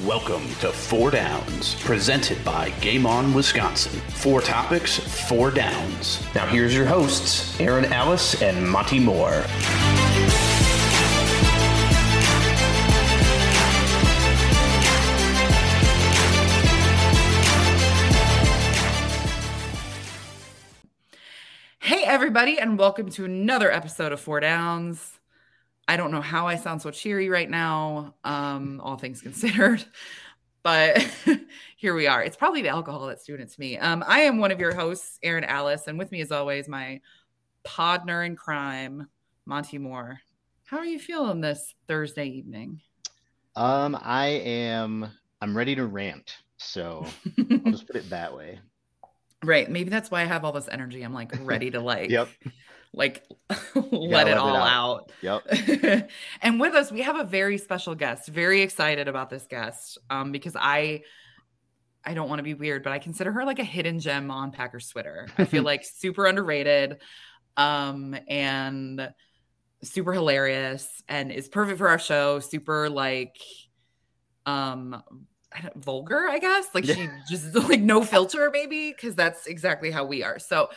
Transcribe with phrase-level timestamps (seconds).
[0.00, 4.00] Welcome to Four Downs, presented by Game On Wisconsin.
[4.08, 6.24] Four topics, four downs.
[6.34, 9.44] Now here's your hosts, Erin Ellis and Monte Moore.
[21.80, 25.20] Hey, everybody, and welcome to another episode of Four Downs.
[25.92, 29.84] I don't know how I sound so cheery right now, um, all things considered,
[30.62, 31.06] but
[31.76, 32.24] here we are.
[32.24, 33.76] It's probably the alcohol that's doing it to me.
[33.76, 37.02] Um, I am one of your hosts, Erin Ellis, and with me, as always, my
[37.62, 39.06] podner in crime,
[39.44, 40.18] Monte Moore.
[40.64, 42.80] How are you feeling this Thursday evening?
[43.54, 45.10] Um, I am.
[45.42, 46.38] I'm ready to rant.
[46.56, 47.04] So
[47.38, 48.60] I'll just put it that way.
[49.44, 49.68] Right.
[49.68, 51.02] Maybe that's why I have all this energy.
[51.02, 52.28] I'm like ready to like, Yep.
[52.94, 53.24] Like
[53.74, 55.10] let it it all out.
[55.24, 55.42] out.
[55.46, 56.10] Yep.
[56.42, 58.28] and with us, we have a very special guest.
[58.28, 61.02] Very excited about this guest um, because I,
[62.04, 64.50] I don't want to be weird, but I consider her like a hidden gem on
[64.50, 65.28] Packers Twitter.
[65.38, 66.98] I feel like super underrated,
[67.56, 69.12] um, and
[69.82, 72.40] super hilarious, and is perfect for our show.
[72.40, 73.36] Super like,
[74.44, 75.02] um,
[75.56, 76.66] I don't- vulgar, I guess.
[76.74, 80.38] Like she just like no filter, maybe, because that's exactly how we are.
[80.38, 80.70] So,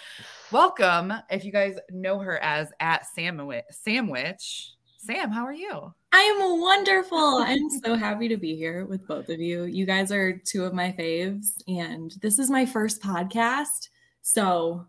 [0.51, 1.13] welcome.
[1.29, 4.71] If you guys know her as at Sandwich, Sandwich.
[4.97, 5.93] Sam, how are you?
[6.13, 7.17] I am wonderful.
[7.45, 9.65] I'm so happy to be here with both of you.
[9.65, 13.89] You guys are two of my faves, and this is my first podcast.
[14.23, 14.87] So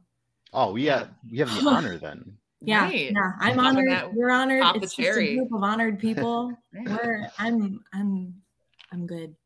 [0.54, 2.38] Oh, we have we have the honor then.
[2.62, 3.12] yeah, Right.
[3.12, 3.90] yeah, I'm honored.
[3.90, 4.62] that We're honored.
[4.62, 5.34] pop the It's just cherry.
[5.34, 6.50] a group of honored people.
[6.74, 6.88] Right.
[6.88, 8.34] We're I'm I'm
[8.92, 9.36] I'm good.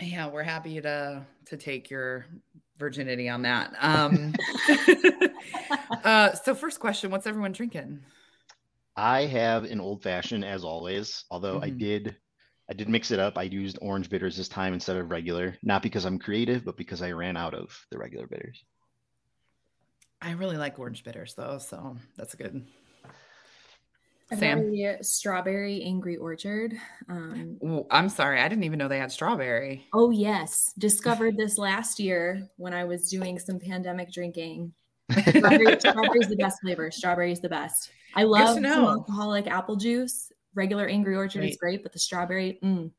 [0.00, 2.26] Yeah, we're happy to to take your
[2.78, 3.74] virginity on that.
[3.82, 4.40] Um
[6.04, 8.00] uh so first question, what's everyone drinking?
[8.98, 11.78] I have an old fashioned as always, although I Mhm.
[11.78, 12.16] did
[12.68, 13.38] I did mix it up.
[13.38, 17.00] I used orange bitters this time instead of regular, not because I'm creative, but because
[17.00, 18.64] I ran out of the regular bitters.
[20.20, 22.66] I really like orange bitters though, so that's a good.
[24.34, 24.72] Sam?
[25.02, 26.74] strawberry angry orchard.
[27.08, 29.86] Um, Ooh, I'm sorry, I didn't even know they had strawberry.
[29.92, 34.72] oh yes, discovered this last year when I was doing some pandemic drinking.
[35.10, 36.90] Strawberry, strawberry's the best flavor.
[36.90, 37.90] Strawberry is the best.
[38.16, 40.32] I love some alcoholic apple juice.
[40.54, 42.90] Regular Angry Orchard is great, but the strawberry, mm,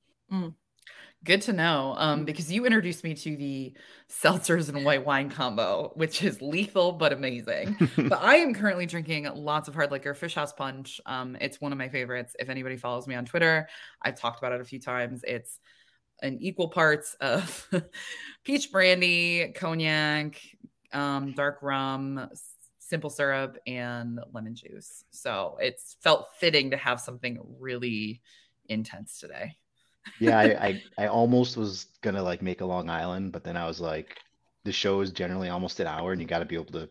[1.27, 1.93] Good to know.
[1.97, 3.73] Um, because you introduced me to the
[4.09, 7.75] seltzers and white wine combo, which is lethal but amazing.
[7.97, 11.01] but I am currently drinking lots of hard liquor, Fish House Punch.
[11.05, 12.33] Um, it's one of my favorites.
[12.39, 13.67] If anybody follows me on Twitter,
[14.01, 15.25] I've talked about it a few times.
[15.27, 15.59] It's
[16.21, 17.67] an equal parts of
[18.45, 20.39] peach brandy, cognac,
[20.93, 22.29] um, dark rum,
[22.79, 25.03] simple syrup, and lemon juice.
[25.11, 28.21] So it's felt fitting to have something really
[28.69, 29.57] intense today.
[30.19, 33.67] Yeah, I, I I almost was gonna like make a Long Island, but then I
[33.67, 34.17] was like,
[34.63, 36.89] the show is generally almost an hour, and you got to be able to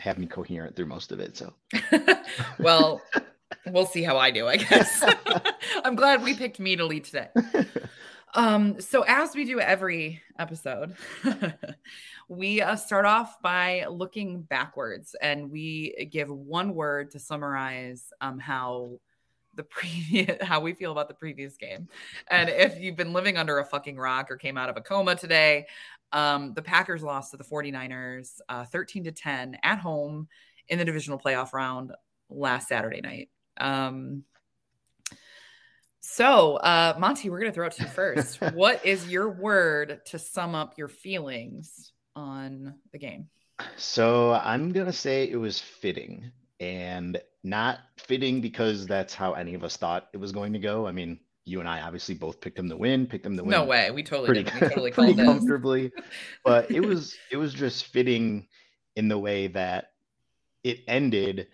[0.00, 1.36] have me coherent through most of it.
[1.36, 1.52] So
[2.58, 3.02] well,
[3.66, 5.04] we'll see how I do, I guess.
[5.84, 7.28] I'm glad we picked me to lead today.
[8.34, 10.94] Um, so as we do every episode,
[12.28, 18.38] we uh, start off by looking backwards and we give one word to summarize um,
[18.38, 19.00] how
[19.58, 21.88] the previous how we feel about the previous game.
[22.30, 25.14] And if you've been living under a fucking rock or came out of a coma
[25.14, 25.66] today,
[26.12, 30.28] um, the Packers lost to the 49ers uh, 13 to 10 at home
[30.68, 31.92] in the divisional playoff round
[32.30, 33.28] last Saturday night.
[33.58, 34.24] Um,
[36.00, 38.40] so, uh, Monte, we're going to throw it to you first.
[38.54, 43.28] what is your word to sum up your feelings on the game?
[43.76, 46.30] So I'm gonna say it was fitting
[46.60, 50.86] and not fitting because that's how any of us thought it was going to go.
[50.86, 53.50] I mean, you and I obviously both picked them to win, picked them to win
[53.50, 53.90] No way.
[53.90, 54.54] We totally pretty, did.
[54.54, 55.92] We totally pretty called comfortably.
[56.44, 58.48] But it was it was just fitting
[58.96, 59.92] in the way that
[60.64, 61.48] it ended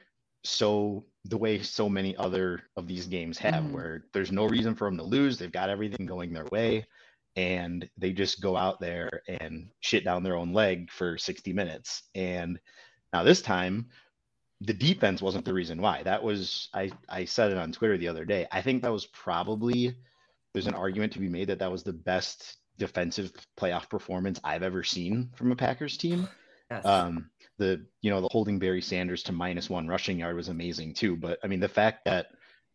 [0.44, 3.72] so the way so many other of these games have Mhm.
[3.72, 5.38] where there's no reason for them to lose.
[5.38, 6.86] They've got everything going their way
[7.36, 12.02] and they just go out there and shit down their own leg for 60 minutes.
[12.14, 12.58] And
[13.12, 13.88] now this time,
[14.60, 16.02] the defense wasn't the reason why.
[16.02, 18.46] That was I I said it on Twitter the other day.
[18.50, 19.94] I think that was probably
[20.52, 24.62] there's an argument to be made that that was the best defensive playoff performance I've
[24.62, 26.28] ever seen from a Packers team.
[26.70, 26.84] Yes.
[26.84, 30.94] Um, the you know the holding Barry Sanders to minus one rushing yard was amazing
[30.94, 31.16] too.
[31.16, 32.28] But I mean the fact that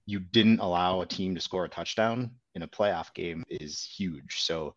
[0.06, 4.42] you didn't allow a team to score a touchdown in a playoff game is huge.
[4.42, 4.76] So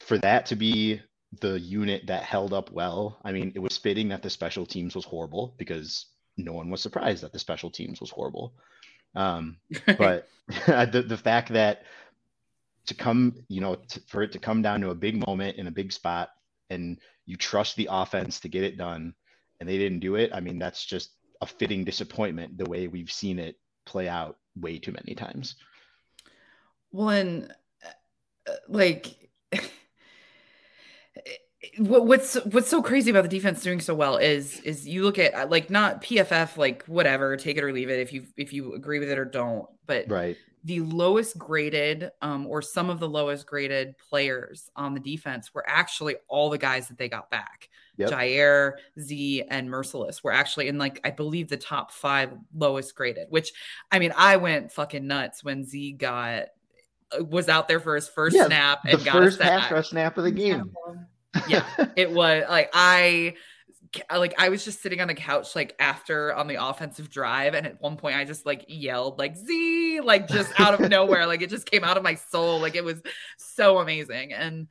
[0.00, 1.00] for that to be
[1.40, 4.94] the unit that held up well, I mean, it was fitting that the special teams
[4.94, 8.54] was horrible because no one was surprised that the special teams was horrible.
[9.14, 9.56] Um,
[9.98, 10.28] but
[10.66, 11.84] the, the fact that
[12.86, 15.66] to come, you know, to, for it to come down to a big moment in
[15.66, 16.30] a big spot,
[16.70, 19.14] and you trust the offense to get it done,
[19.60, 20.30] and they didn't do it.
[20.34, 21.10] I mean, that's just
[21.40, 25.56] a fitting disappointment the way we've seen it play out way too many times.
[26.92, 27.54] Well, and
[28.46, 29.30] uh, like
[31.78, 35.48] what's what's so crazy about the defense doing so well is is you look at
[35.50, 38.98] like not PFF like whatever take it or leave it if you if you agree
[38.98, 43.46] with it or don't but right the lowest graded um, or some of the lowest
[43.46, 47.68] graded players on the defense were actually all the guys that they got back.
[47.98, 48.10] Yep.
[48.10, 53.26] Jaire, Z, and Mercilus were actually in like I believe the top five lowest graded.
[53.28, 53.52] Which
[53.92, 56.46] I mean, I went fucking nuts when Z got uh,
[57.20, 59.90] was out there for his first yeah, snap and got the got first pass rush
[59.90, 60.72] snap of the game.
[61.48, 61.64] Yeah,
[61.96, 63.34] it was like I
[64.16, 67.66] like I was just sitting on the couch like after on the offensive drive and
[67.66, 71.42] at one point I just like yelled like Z like just out of nowhere like
[71.42, 73.02] it just came out of my soul like it was
[73.36, 74.68] so amazing and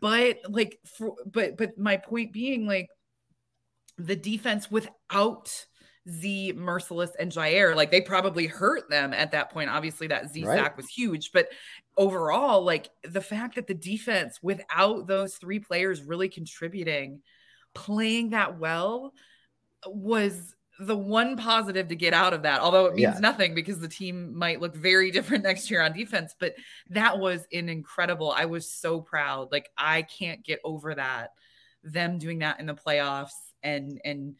[0.00, 2.88] but like for, but but my point being like
[3.98, 5.66] the defense without
[6.08, 7.76] Z Mercilus, and Jaire.
[7.76, 10.58] like they probably hurt them at that point obviously that Z right.
[10.58, 11.48] sack was huge but
[11.96, 17.20] overall like the fact that the defense without those three players really contributing
[17.74, 19.12] playing that well
[19.86, 23.20] was the one positive to get out of that, although it means yeah.
[23.20, 26.34] nothing because the team might look very different next year on defense.
[26.38, 26.54] But
[26.90, 28.32] that was an incredible.
[28.32, 29.52] I was so proud.
[29.52, 31.30] Like I can't get over that.
[31.84, 33.30] Them doing that in the playoffs
[33.62, 34.36] and and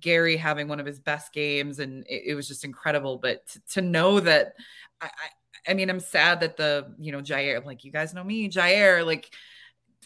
[0.00, 3.18] Gary having one of his best games, and it, it was just incredible.
[3.18, 4.54] But t- to know that,
[5.00, 8.24] I, I, I mean, I'm sad that the you know Jaire, like you guys know
[8.24, 9.30] me, Jaire, like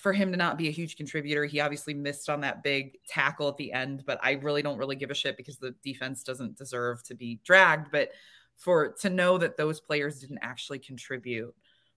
[0.00, 1.44] for him to not be a huge contributor.
[1.44, 4.96] He obviously missed on that big tackle at the end, but I really don't really
[4.96, 7.90] give a shit because the defense doesn't deserve to be dragged.
[7.92, 8.10] But
[8.56, 11.54] for to know that those players didn't actually contribute,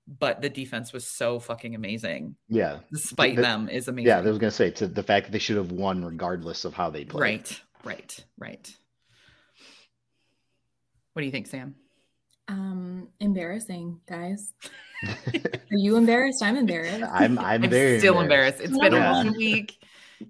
[0.08, 2.36] but the defense was so fucking amazing.
[2.50, 2.80] Yeah.
[2.92, 4.08] Despite the, them is amazing.
[4.08, 6.74] Yeah, I was gonna say to the fact that they should have won regardless of
[6.74, 7.22] how they played.
[7.22, 8.78] Right, right, right.
[11.14, 11.76] What do you think, Sam?
[12.48, 14.54] Um, embarrassing, guys.
[15.06, 16.44] Are you embarrassed?
[16.44, 17.04] I'm embarrassed.
[17.04, 18.62] I'm I'm, I'm very still embarrassed.
[18.62, 18.84] embarrassed.
[18.84, 19.30] It's been yeah.
[19.30, 19.78] a week.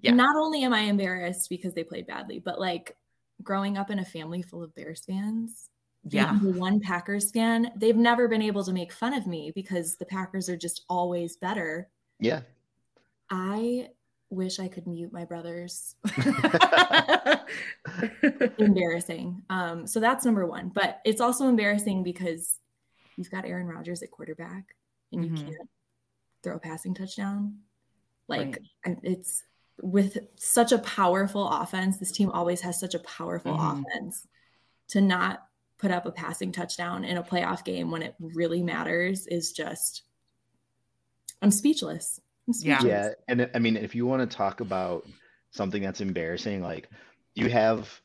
[0.02, 0.12] Yeah.
[0.12, 2.96] Not only am I embarrassed because they played badly, but like
[3.42, 5.70] growing up in a family full of Bears fans,
[6.08, 10.04] yeah, one Packers fan, they've never been able to make fun of me because the
[10.04, 11.88] Packers are just always better.
[12.20, 12.42] Yeah.
[13.30, 13.88] I
[14.30, 15.96] wish I could mute my brothers.
[18.58, 19.42] embarrassing.
[19.48, 20.70] Um, so that's number one.
[20.74, 22.58] But it's also embarrassing because
[23.16, 24.76] you've got Aaron Rodgers at quarterback
[25.12, 25.36] and mm-hmm.
[25.36, 25.70] you can't
[26.42, 27.60] throw a passing touchdown.
[28.28, 28.98] Like right.
[29.02, 29.42] it's
[29.80, 33.82] with such a powerful offense, this team always has such a powerful mm-hmm.
[33.82, 34.26] offense
[34.88, 35.46] to not
[35.78, 40.02] put up a passing touchdown in a playoff game when it really matters is just
[41.42, 42.20] I'm speechless.
[42.46, 42.84] I'm speechless.
[42.84, 43.10] Yeah.
[43.28, 45.06] And I mean, if you want to talk about
[45.50, 46.88] something that's embarrassing, like
[47.34, 48.00] you have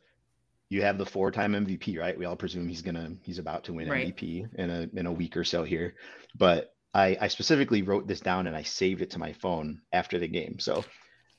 [0.69, 2.17] you have the four-time MVP, right?
[2.17, 4.15] We all presume he's gonna he's about to win right.
[4.15, 5.95] MVP in a in a week or so here.
[6.37, 10.19] But I, I specifically wrote this down and I saved it to my phone after
[10.19, 10.59] the game.
[10.59, 10.83] So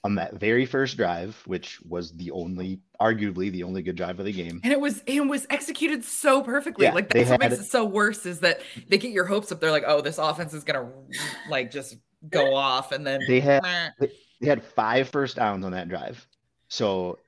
[0.03, 4.25] on that very first drive, which was the only, arguably the only good drive of
[4.25, 6.87] the game, and it was it was executed so perfectly.
[6.87, 9.61] Yeah, like that's what makes it so worse is that they get your hopes up.
[9.61, 10.89] They're like, oh, this offense is gonna
[11.51, 11.97] like just
[12.29, 13.63] go off, and then they had
[14.41, 16.27] they had five first downs on that drive.
[16.69, 17.19] So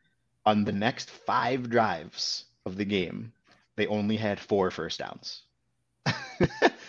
[0.47, 3.33] on the next five drives of the game,
[3.77, 5.43] they only had four first downs.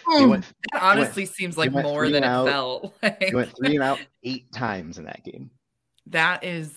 [0.05, 0.29] Hmm.
[0.29, 2.93] went, that honestly went, seems like more than it felt.
[3.01, 3.31] Like.
[3.33, 5.49] Went three and out eight times in that game.
[6.07, 6.73] That is,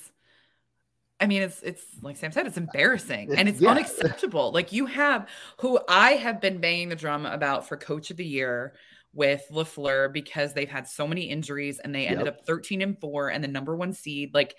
[1.20, 3.70] I mean, it's it's like Sam said, it's embarrassing and it's yeah.
[3.70, 4.52] unacceptable.
[4.52, 5.28] Like you have
[5.58, 8.74] who I have been banging the drum about for Coach of the Year
[9.12, 12.38] with Lafleur because they've had so many injuries and they ended yep.
[12.40, 14.34] up 13 and four and the number one seed.
[14.34, 14.54] Like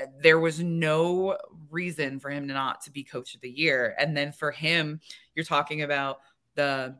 [0.00, 1.38] uh, there was no
[1.70, 3.94] reason for him not to be coach of the year.
[3.98, 5.00] And then for him,
[5.34, 6.18] you're talking about
[6.56, 6.96] the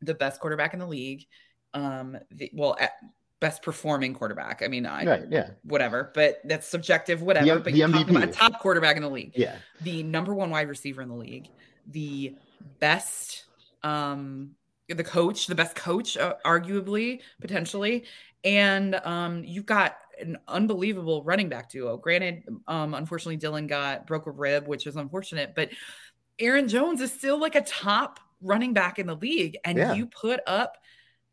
[0.00, 1.26] the best quarterback in the league.
[1.74, 2.78] Um, the, well,
[3.40, 4.62] best performing quarterback.
[4.62, 7.56] I mean, I, right, yeah, whatever, but that's subjective, whatever.
[7.56, 9.32] The, but the MVP, about a top quarterback in the league.
[9.34, 11.48] Yeah, the number one wide receiver in the league,
[11.86, 12.34] the
[12.80, 13.44] best,
[13.82, 14.50] um,
[14.88, 18.04] the coach, the best coach, uh, arguably, potentially,
[18.44, 21.96] and um, you've got an unbelievable running back duo.
[21.96, 25.70] Granted, um, unfortunately, Dillon got broke a rib, which is unfortunate, but
[26.38, 29.92] Aaron Jones is still like a top running back in the league, and yeah.
[29.94, 30.76] you put up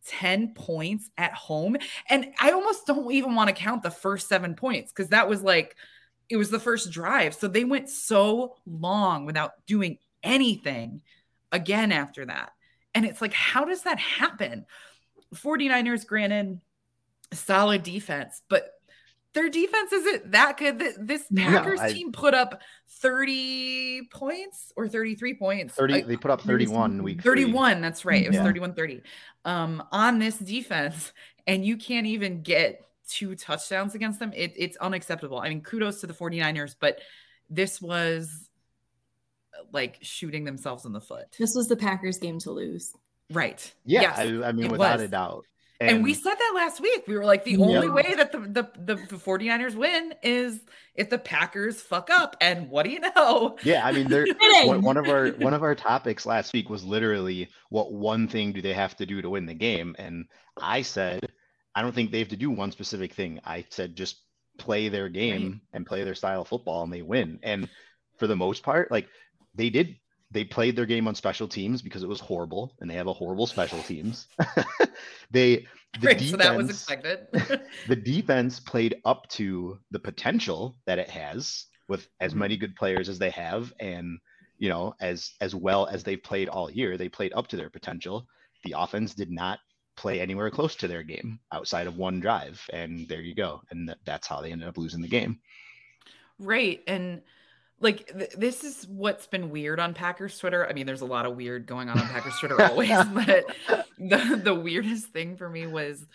[0.07, 1.77] 10 points at home.
[2.09, 5.41] And I almost don't even want to count the first seven points because that was
[5.41, 5.75] like,
[6.29, 7.35] it was the first drive.
[7.35, 11.01] So they went so long without doing anything
[11.51, 12.51] again after that.
[12.93, 14.65] And it's like, how does that happen?
[15.33, 16.59] 49ers, granted,
[17.33, 18.69] solid defense, but
[19.35, 20.79] their defense isn't that good.
[20.97, 25.75] This Packers no, I, team put up 30 points or 33 points.
[25.75, 27.81] 30, they put up 31 week 31, three.
[27.81, 28.23] that's right.
[28.23, 28.43] It was yeah.
[28.43, 29.01] 31 30
[29.43, 31.11] um, on this defense,
[31.45, 34.31] and you can't even get two touchdowns against them.
[34.33, 35.37] It, it's unacceptable.
[35.37, 36.99] I mean, kudos to the 49ers, but
[37.49, 38.49] this was
[39.73, 41.35] like shooting themselves in the foot.
[41.37, 42.93] This was the Packers game to lose.
[43.29, 43.73] Right.
[43.83, 44.01] Yeah.
[44.01, 45.01] Yes, I, I, mean, without was.
[45.01, 45.45] a doubt.
[45.79, 47.03] And, and, we said that last week.
[47.05, 50.61] We were like, the only way that the, the, the, the 49ers win is
[50.95, 52.37] if the Packers fuck up.
[52.39, 53.57] And what do you know?
[53.63, 54.25] Yeah, I mean, they're
[54.65, 58.53] one, one of our one of our topics last week was literally what one thing
[58.53, 59.95] do they have to do to win the game?
[59.99, 60.25] And
[60.57, 61.27] I said,
[61.75, 63.41] I don't think they have to do one specific thing.
[63.43, 64.21] I said just
[64.57, 65.61] play their game right.
[65.73, 67.39] and play their style of football and they win.
[67.43, 67.67] And
[68.17, 69.09] for the most part, like
[69.53, 69.97] they did
[70.35, 73.13] they played their game on special teams because it was horrible and they have a
[73.13, 74.27] horrible special teams.
[75.31, 75.65] they
[76.01, 77.61] the defense, so that was expected.
[77.87, 82.41] the defense played up to the potential that it has with as mm-hmm.
[82.41, 84.19] many good players as they have and
[84.57, 87.69] you know as as well as they've played all year they played up to their
[87.69, 88.27] potential
[88.65, 89.59] the offense did not
[89.95, 93.87] play anywhere close to their game outside of one drive and there you go and
[93.87, 95.39] th- that's how they ended up losing the game
[96.39, 97.21] right and
[97.79, 100.67] like th- this is what's been weird on Packers Twitter.
[100.67, 103.45] I mean, there's a lot of weird going on on Packers Twitter always, but
[103.97, 106.05] the the weirdest thing for me was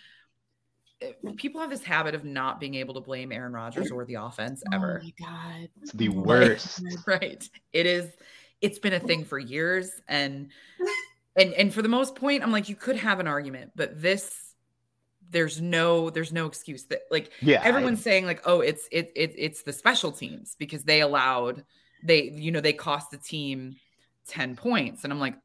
[1.02, 4.14] eh, people have this habit of not being able to blame Aaron Rodgers or the
[4.14, 5.02] offense ever.
[5.02, 6.82] Oh my god, it's the worst.
[7.06, 7.48] right?
[7.72, 8.10] It is.
[8.60, 10.48] It's been a thing for years, and
[11.36, 14.49] and and for the most point, I'm like, you could have an argument, but this
[15.30, 19.12] there's no there's no excuse that like yeah everyone's I, saying like oh it's it,
[19.14, 21.64] it it's the special teams because they allowed
[22.02, 23.76] they you know they cost the team
[24.28, 25.04] 10 points.
[25.04, 25.36] And i'm like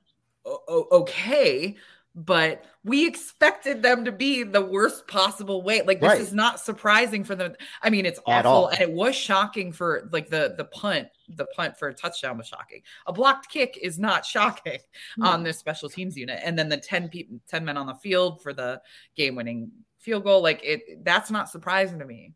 [0.45, 1.75] okay
[2.15, 5.81] but we expected them to be the worst possible way.
[5.81, 6.21] Like this right.
[6.21, 7.55] is not surprising for them.
[7.81, 11.09] I mean, it's awful, and it was shocking for like the the punt.
[11.27, 12.81] The punt for a touchdown was shocking.
[13.07, 15.23] A blocked kick is not shocking mm-hmm.
[15.23, 18.41] on this special teams unit, and then the 10 people, 10 men on the field
[18.41, 18.81] for the
[19.15, 20.41] game winning field goal.
[20.41, 22.33] Like it, that's not surprising to me.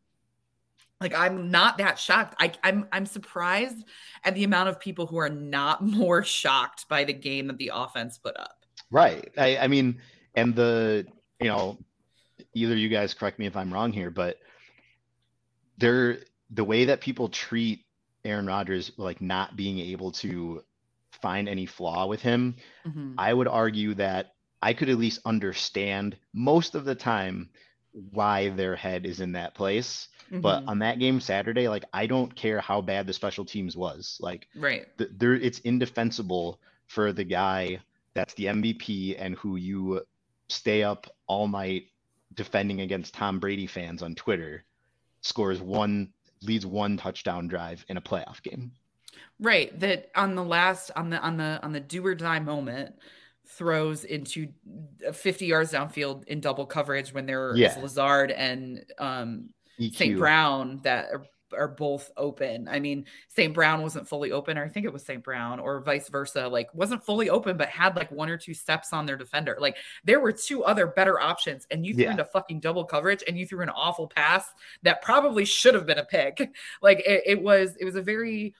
[0.99, 2.35] Like I'm not that shocked.
[2.37, 3.85] I, I'm I'm surprised
[4.25, 7.71] at the amount of people who are not more shocked by the game that the
[7.73, 8.58] offense put up.
[8.91, 9.31] Right.
[9.37, 9.99] I, I mean,
[10.35, 11.05] and the,
[11.39, 11.77] you know,
[12.53, 14.37] either you guys correct me if I'm wrong here, but
[15.77, 16.19] they're
[16.49, 17.85] the way that people treat
[18.25, 20.63] Aaron Rodgers, like not being able to
[21.21, 22.55] find any flaw with him,
[22.85, 23.13] mm-hmm.
[23.17, 27.49] I would argue that I could at least understand most of the time
[27.91, 30.09] why their head is in that place.
[30.25, 30.41] Mm-hmm.
[30.41, 34.17] But on that game Saturday, like I don't care how bad the special teams was.
[34.19, 37.79] Like, right, the, there it's indefensible for the guy
[38.19, 40.01] that's the MVP and who you
[40.49, 41.85] stay up all night
[42.33, 44.65] defending against Tom Brady fans on Twitter
[45.21, 46.09] scores one
[46.43, 48.73] leads one touchdown drive in a playoff game.
[49.39, 49.77] Right.
[49.79, 52.95] That on the last on the on the on the do or die moment
[53.47, 54.49] throws into
[55.13, 57.77] 50 yards downfield in double coverage when there yeah.
[57.81, 59.49] Lazard and um
[59.79, 60.17] St.
[60.17, 61.05] Brown that
[61.57, 62.67] are both open.
[62.67, 63.53] I mean, St.
[63.53, 65.23] Brown wasn't fully open, or I think it was St.
[65.23, 66.47] Brown, or vice versa.
[66.47, 69.57] Like, wasn't fully open, but had like one or two steps on their defender.
[69.59, 72.11] Like, there were two other better options, and you threw yeah.
[72.11, 74.45] into fucking double coverage, and you threw an awful pass
[74.83, 76.49] that probably should have been a pick.
[76.81, 78.53] Like, it, it was, it was a very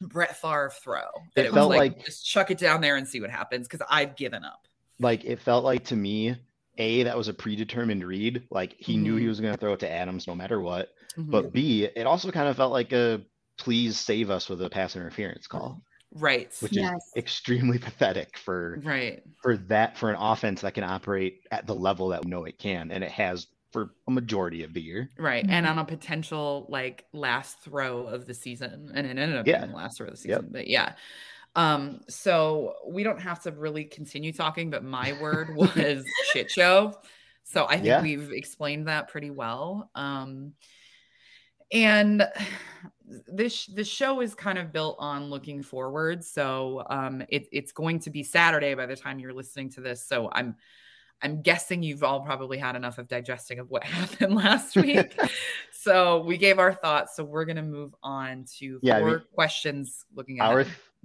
[0.00, 1.02] Brett Favre throw.
[1.34, 3.86] It, it felt like, like just chuck it down there and see what happens because
[3.88, 4.66] I've given up.
[4.98, 6.36] Like, it felt like to me
[6.78, 9.02] a that was a predetermined read like he mm-hmm.
[9.02, 9.28] knew he mm-hmm.
[9.28, 11.30] was going to throw it to adams no matter what mm-hmm.
[11.30, 13.20] but b it also kind of felt like a
[13.58, 15.82] please save us with a pass interference call
[16.12, 16.94] right which yes.
[16.94, 21.74] is extremely pathetic for right for that for an offense that can operate at the
[21.74, 25.10] level that we know it can and it has for a majority of the year
[25.18, 25.52] right mm-hmm.
[25.52, 29.58] and on a potential like last throw of the season and it ended up yeah.
[29.58, 30.52] being the last throw of the season yep.
[30.52, 30.92] but yeah
[31.56, 36.94] um, so we don't have to really continue talking, but my word was shit show.
[37.42, 38.02] So I think yeah.
[38.02, 39.90] we've explained that pretty well.
[39.94, 40.52] Um,
[41.72, 42.26] and
[43.28, 46.24] this this show is kind of built on looking forward.
[46.24, 50.06] So um, it, it's going to be Saturday by the time you're listening to this.
[50.06, 50.56] So I'm
[51.22, 55.18] I'm guessing you've all probably had enough of digesting of what happened last week.
[55.72, 57.16] so we gave our thoughts.
[57.16, 60.64] So we're gonna move on to yeah, four I mean, questions looking at our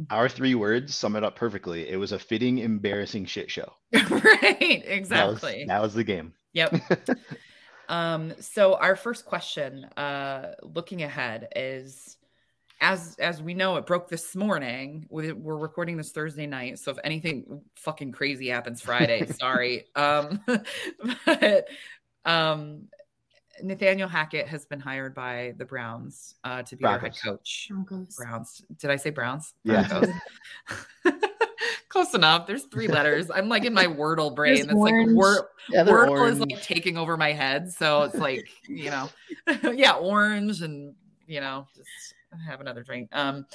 [0.10, 1.88] our three words sum it up perfectly.
[1.88, 3.72] It was a fitting, embarrassing shit show.
[3.94, 5.06] right, exactly.
[5.10, 6.34] That was, that was the game.
[6.54, 6.82] Yep.
[7.92, 12.18] Um, so our first question, uh, looking ahead, is
[12.80, 15.06] as as we know, it broke this morning.
[15.10, 19.88] We, we're recording this Thursday night, so if anything fucking crazy happens Friday, sorry.
[19.98, 20.40] Um,
[21.26, 21.68] but
[22.24, 22.88] um,
[23.62, 27.02] Nathaniel Hackett has been hired by the Browns uh, to be Broncos.
[27.02, 27.68] their head coach.
[27.70, 28.16] Broncos.
[28.16, 28.64] Browns.
[28.80, 29.54] Did I say Browns?
[29.66, 30.06] Yeah.
[31.92, 32.48] Close enough.
[32.48, 33.30] There's three letters.
[33.30, 34.66] I'm like in my Wordle brain.
[34.68, 36.36] That's like wor- yeah, Wordle orange.
[36.36, 37.72] is like taking over my head.
[37.72, 39.10] So it's like, you know,
[39.74, 40.96] yeah, orange and
[41.28, 42.14] you know, just
[42.48, 43.10] have another drink.
[43.12, 43.46] Um,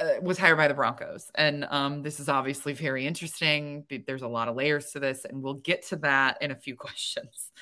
[0.00, 1.30] uh, was hired by the Broncos.
[1.34, 3.84] And um, this is obviously very interesting.
[4.06, 6.74] There's a lot of layers to this, and we'll get to that in a few
[6.76, 7.52] questions.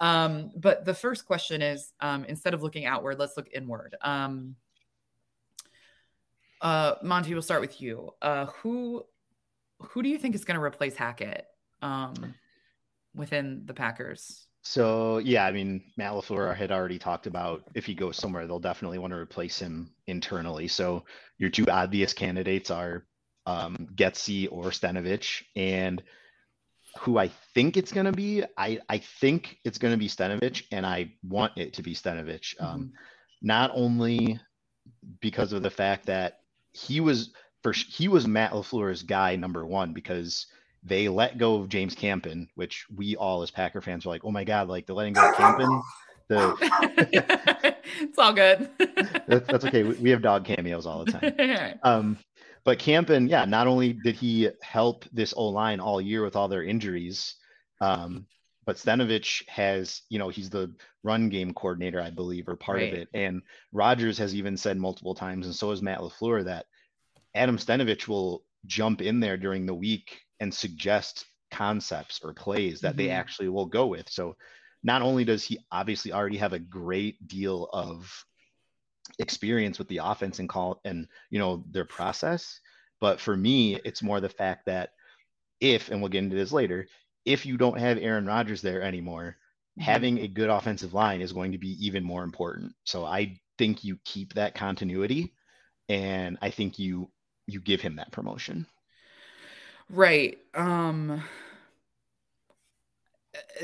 [0.00, 3.94] Um, but the first question is um, instead of looking outward, let's look inward.
[4.02, 4.56] Um,
[6.60, 8.10] uh, Monte, we'll start with you.
[8.22, 9.04] Uh, who
[9.80, 11.46] who do you think is going to replace Hackett
[11.82, 12.34] um,
[13.14, 14.46] within the Packers?
[14.62, 18.58] So yeah, I mean Matt LaFleur had already talked about if he goes somewhere, they'll
[18.58, 20.66] definitely want to replace him internally.
[20.66, 21.04] So
[21.38, 23.06] your two obvious candidates are
[23.46, 26.02] um, or Stenavich, and
[26.98, 30.64] who I think it's going to be, I I think it's going to be Stenavich,
[30.72, 32.54] and I want it to be Stenavich.
[32.60, 32.74] Um, mm-hmm.
[32.74, 32.92] Um,
[33.42, 34.40] not only
[35.20, 36.40] because of the fact that
[36.76, 37.30] he was
[37.62, 40.46] for he was Matt LaFleur's guy number one because
[40.82, 44.30] they let go of James Campen, which we all as Packer fans were like, oh
[44.30, 45.82] my God, like they're letting go of Campen.
[46.28, 46.56] The...
[48.00, 48.68] it's all good.
[49.28, 49.84] that's, that's, okay.
[49.84, 51.78] We, we, have dog cameos all the time.
[51.84, 52.18] Um,
[52.64, 56.48] but Campen, yeah, not only did he help this O line all year with all
[56.48, 57.36] their injuries,
[57.80, 58.26] um,
[58.66, 62.92] but Stenavich has, you know, he's the run game coordinator, I believe, or part right.
[62.92, 63.08] of it.
[63.14, 63.42] And
[63.72, 66.66] Rodgers has even said multiple times, and so has Matt LaFleur, that
[67.34, 72.90] Adam Stenavich will jump in there during the week and suggest concepts or plays that
[72.90, 72.98] mm-hmm.
[72.98, 74.08] they actually will go with.
[74.10, 74.36] So
[74.82, 78.24] not only does he obviously already have a great deal of
[79.20, 82.60] experience with the offense and call and you know their process,
[83.00, 84.90] but for me, it's more the fact that
[85.60, 86.88] if and we'll get into this later,
[87.26, 89.36] if you don't have Aaron Rodgers there anymore,
[89.78, 89.82] mm-hmm.
[89.82, 92.72] having a good offensive line is going to be even more important.
[92.84, 95.34] So I think you keep that continuity
[95.88, 97.10] and I think you
[97.46, 98.66] you give him that promotion.
[99.90, 100.38] Right.
[100.54, 101.22] Um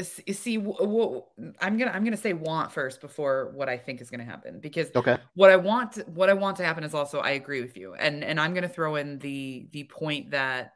[0.03, 1.29] see what
[1.61, 4.91] i'm gonna i'm gonna say want first before what i think is gonna happen because
[4.95, 7.75] okay what i want to, what i want to happen is also i agree with
[7.75, 10.75] you and and i'm gonna throw in the the point that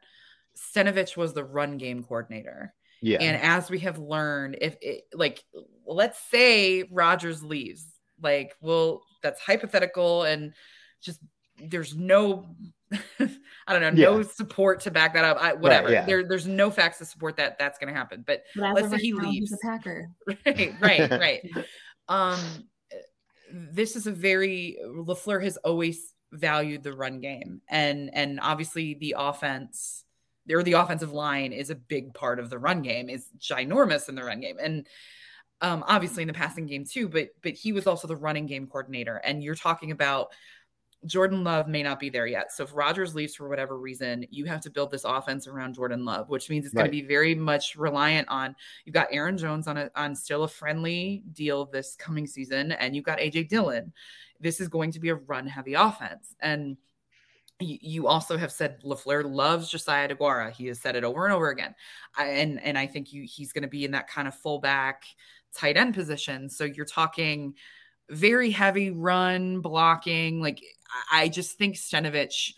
[0.57, 5.43] Stenavich was the run game coordinator yeah and as we have learned if it like
[5.85, 7.85] let's say Rodgers leaves
[8.21, 10.53] like well that's hypothetical and
[11.01, 11.19] just
[11.59, 12.55] there's no
[13.19, 14.15] I don't know, yeah.
[14.17, 15.37] no support to back that up.
[15.41, 15.87] I, whatever.
[15.87, 16.05] Right, yeah.
[16.05, 18.23] There, there's no facts to support that that's going to happen.
[18.25, 19.51] But, but let's say he leaves.
[19.51, 20.09] a Packer.
[20.45, 21.41] Right, right, right.
[22.07, 22.39] um,
[23.51, 29.15] this is a very Lafleur has always valued the run game, and and obviously the
[29.17, 30.03] offense
[30.51, 33.09] or the offensive line is a big part of the run game.
[33.09, 34.87] is ginormous in the run game, and
[35.61, 37.07] um, obviously in the passing game too.
[37.09, 40.29] But but he was also the running game coordinator, and you're talking about
[41.05, 42.51] Jordan Love may not be there yet.
[42.51, 46.05] So if Rodgers leaves for whatever reason, you have to build this offense around Jordan
[46.05, 46.83] Love, which means it's right.
[46.83, 48.55] going to be very much reliant on
[48.85, 52.95] you've got Aaron Jones on a on still a friendly deal this coming season, and
[52.95, 53.93] you've got AJ Dillon.
[54.39, 56.35] This is going to be a run heavy offense.
[56.39, 56.77] And
[57.59, 60.51] you also have said Lafleur loves Josiah DeGuara.
[60.51, 61.73] He has said it over and over again,
[62.17, 65.03] and and I think you, he's going to be in that kind of fullback
[65.55, 66.49] tight end position.
[66.49, 67.55] So you're talking
[68.09, 70.41] very heavy run blocking.
[70.41, 70.61] Like
[71.11, 72.53] I just think Stenavich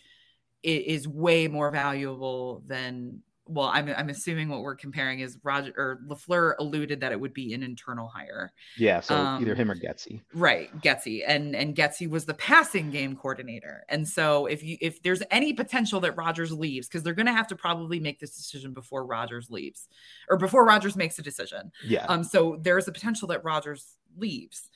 [0.64, 6.00] is way more valuable than well, I'm I'm assuming what we're comparing is Roger or
[6.08, 8.52] Lafleur alluded that it would be an internal hire.
[8.78, 10.22] Yeah, so um, either him or Getsy.
[10.34, 15.02] Right, Getsy, and and Getsy was the passing game coordinator, and so if you if
[15.02, 18.38] there's any potential that Rodgers leaves, because they're going to have to probably make this
[18.38, 19.88] decision before Rodgers leaves,
[20.30, 21.72] or before Rodgers makes a decision.
[21.84, 22.06] Yeah.
[22.06, 22.24] Um.
[22.24, 24.70] So there's a potential that Rodgers leaves,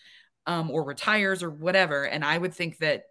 [0.48, 3.06] um, or retires or whatever, and I would think that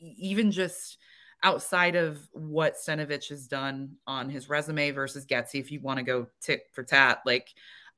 [0.00, 0.98] even just
[1.44, 6.02] outside of what Stenavich has done on his resume versus Getsy, if you want to
[6.02, 7.48] go tit for tat, like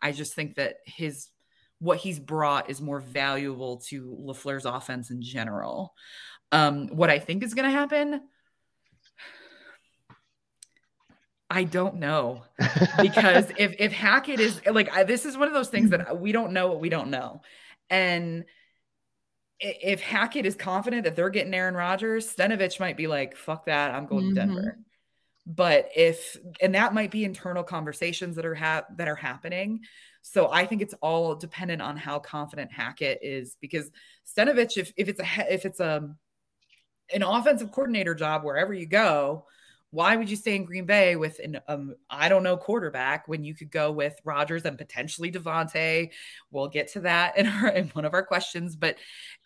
[0.03, 1.29] I just think that his
[1.79, 5.95] what he's brought is more valuable to Lafleur's offense in general.
[6.51, 8.23] Um, what I think is going to happen,
[11.49, 12.43] I don't know
[13.01, 16.33] because if if Hackett is like I, this is one of those things that we
[16.33, 17.43] don't know what we don't know,
[17.91, 18.45] and
[19.61, 23.95] if Hackett is confident that they're getting Aaron Rodgers, Stenavich might be like, fuck that,
[23.95, 24.35] I'm going mm-hmm.
[24.35, 24.79] to Denver.
[25.47, 29.81] but if and that might be internal conversations that are ha- that are happening
[30.21, 33.89] so i think it's all dependent on how confident hackett is because
[34.27, 36.11] Stenavich, if, if it's a if it's a
[37.15, 39.47] an offensive coordinator job wherever you go
[39.97, 43.43] why would you stay in green bay with an um, i don't know quarterback when
[43.43, 46.11] you could go with rodgers and potentially davante
[46.51, 48.97] we'll get to that in, our, in one of our questions but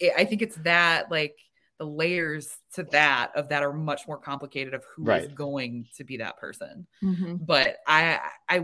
[0.00, 1.36] it, i think it's that like
[1.78, 5.22] the layers to that of that are much more complicated of who right.
[5.22, 6.86] is going to be that person.
[7.02, 7.36] Mm-hmm.
[7.40, 8.18] But I
[8.50, 8.62] I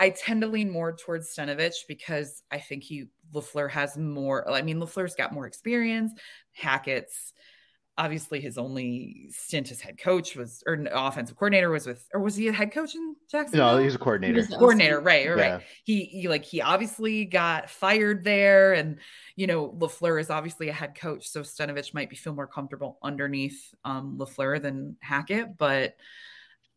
[0.00, 4.50] I tend to lean more towards Stenavich because I think he LaFleur has more.
[4.50, 6.12] I mean, LaFleur's got more experience.
[6.50, 7.32] Hackett's
[7.98, 12.36] obviously his only stint as head coach was or offensive coordinator was with or was
[12.36, 13.76] he a head coach in Jacksonville?
[13.76, 14.40] No, he's a coordinator.
[14.40, 15.52] He coordinator, right, right, yeah.
[15.54, 15.62] right.
[15.82, 18.98] He, he like he obviously got fired there and
[19.34, 22.98] you know LaFleur is obviously a head coach so Stenavich might be feel more comfortable
[23.02, 25.96] underneath um LaFleur than Hackett, but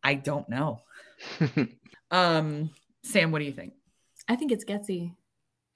[0.02, 0.80] I don't know.
[2.10, 2.70] um
[3.04, 3.74] Sam, what do you think?
[4.28, 5.14] I think it's Getsy.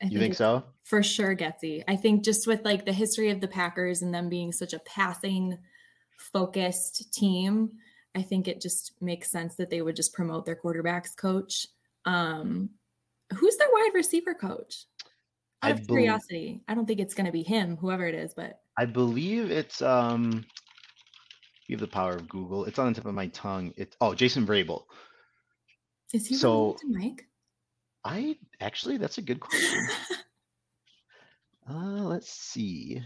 [0.03, 0.65] I you think, think so?
[0.85, 1.83] For sure, Getsy.
[1.89, 4.79] I think just with like the history of the Packers and them being such a
[4.81, 5.59] passing
[6.19, 7.71] focused team,
[8.15, 11.67] I think it just makes sense that they would just promote their quarterbacks coach.
[12.05, 12.71] Um,
[13.35, 14.85] who's their wide receiver coach?
[15.63, 18.35] Out of I curiosity, I don't think it's going to be him, whoever it is,
[18.35, 20.45] but I believe it's um.
[21.69, 22.65] You have the power of Google.
[22.65, 23.75] It's on the tip of my tongue.
[23.77, 24.85] It's oh, Jason Vrabel.
[26.13, 26.77] Is he so?
[26.87, 27.26] Mike?
[28.07, 29.88] I actually, that's a good question.
[31.71, 33.03] uh, let's see.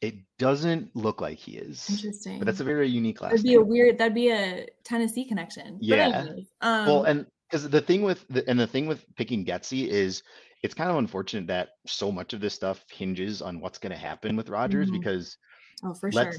[0.00, 1.88] It doesn't look like he is.
[1.90, 2.38] Interesting.
[2.38, 3.60] But that's a very unique last That'd be name.
[3.60, 5.78] a weird, that'd be a Tennessee connection.
[5.80, 6.24] Yeah.
[6.62, 10.22] Um, well, and because the thing with the, and the thing with picking Getsy is
[10.62, 13.98] it's kind of unfortunate that so much of this stuff hinges on what's going to
[13.98, 14.98] happen with Rodgers mm-hmm.
[14.98, 15.36] because
[15.84, 16.32] oh, for sure.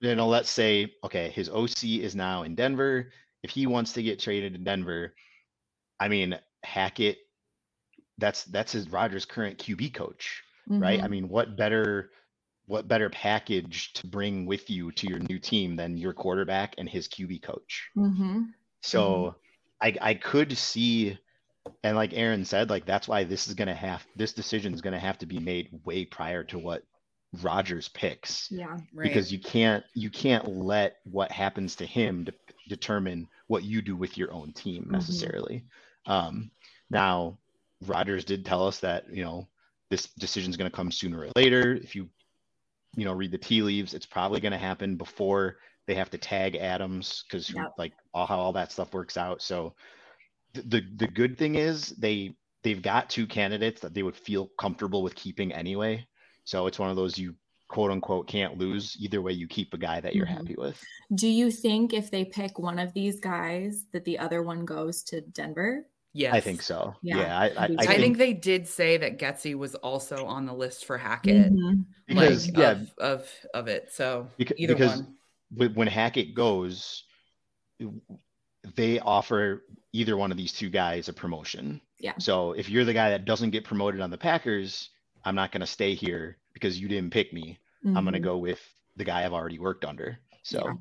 [0.00, 3.10] You know, let's say okay, his OC is now in Denver.
[3.42, 5.14] If he wants to get traded in Denver,
[6.00, 7.18] I mean, Hackett,
[8.18, 10.82] that's that's his Rodgers' current QB coach, mm-hmm.
[10.82, 10.98] right?
[10.98, 11.10] I mm-hmm.
[11.10, 12.10] mean, what better
[12.66, 16.88] what better package to bring with you to your new team than your quarterback and
[16.88, 17.88] his QB coach?
[17.96, 18.42] Mm-hmm.
[18.82, 19.36] So
[19.82, 19.98] mm-hmm.
[20.00, 21.18] I I could see
[21.82, 24.98] and like Erin said, like that's why this is gonna have this decision is gonna
[24.98, 26.82] have to be made way prior to what
[27.42, 28.50] Rodgers picks.
[28.50, 28.78] Yeah.
[28.94, 29.02] Right.
[29.02, 32.32] Because you can't you can't let what happens to him de-
[32.68, 34.94] determine what you do with your own team mm-hmm.
[36.08, 36.50] Um,
[36.90, 37.38] now,
[37.86, 39.46] Rodgers did tell us that you know
[39.90, 41.74] this decision is going to come sooner or later.
[41.74, 42.08] If you
[42.96, 46.18] you know read the tea leaves, it's probably going to happen before they have to
[46.18, 47.74] tag Adams because yep.
[47.78, 49.40] like all how all that stuff works out.
[49.42, 49.74] So
[50.54, 55.02] the the good thing is they they've got two candidates that they would feel comfortable
[55.02, 56.06] with keeping anyway.
[56.44, 57.34] So it's one of those you
[57.68, 58.96] quote unquote can't lose.
[58.98, 60.36] Either way, you keep a guy that you're mm-hmm.
[60.36, 60.82] happy with.
[61.14, 65.02] Do you think if they pick one of these guys that the other one goes
[65.04, 65.86] to Denver?
[66.18, 66.34] Yes.
[66.34, 66.96] I think so.
[67.00, 67.18] Yeah.
[67.18, 70.46] yeah I, I, I, think, I, think, they did say that Getsy was also on
[70.46, 71.52] the list for Hackett.
[71.52, 71.82] Mm-hmm.
[72.08, 72.70] Because, like, yeah.
[72.72, 73.92] Of, of, of it.
[73.92, 75.04] So because, either because
[75.54, 75.74] one.
[75.74, 77.04] When Hackett goes,
[78.74, 81.80] they offer either one of these two guys a promotion.
[82.00, 82.14] Yeah.
[82.18, 84.90] So if you're the guy that doesn't get promoted on the Packers,
[85.24, 87.60] I'm not going to stay here because you didn't pick me.
[87.86, 87.96] Mm-hmm.
[87.96, 88.60] I'm going to go with
[88.96, 90.18] the guy I've already worked under.
[90.42, 90.62] So.
[90.64, 90.72] Yeah.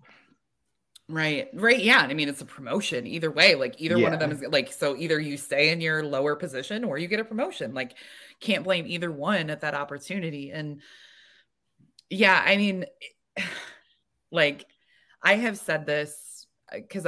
[1.10, 1.48] Right.
[1.54, 1.82] Right.
[1.82, 2.00] Yeah.
[2.00, 3.56] I mean, it's a promotion either way.
[3.56, 4.04] Like either yeah.
[4.04, 7.08] one of them is like, so either you stay in your lower position or you
[7.08, 7.74] get a promotion.
[7.74, 7.96] Like,
[8.41, 10.52] can't blame either one at that opportunity.
[10.52, 10.82] And
[12.10, 12.86] yeah, I mean,
[14.32, 14.65] like
[15.22, 16.27] I have said this
[16.73, 17.06] because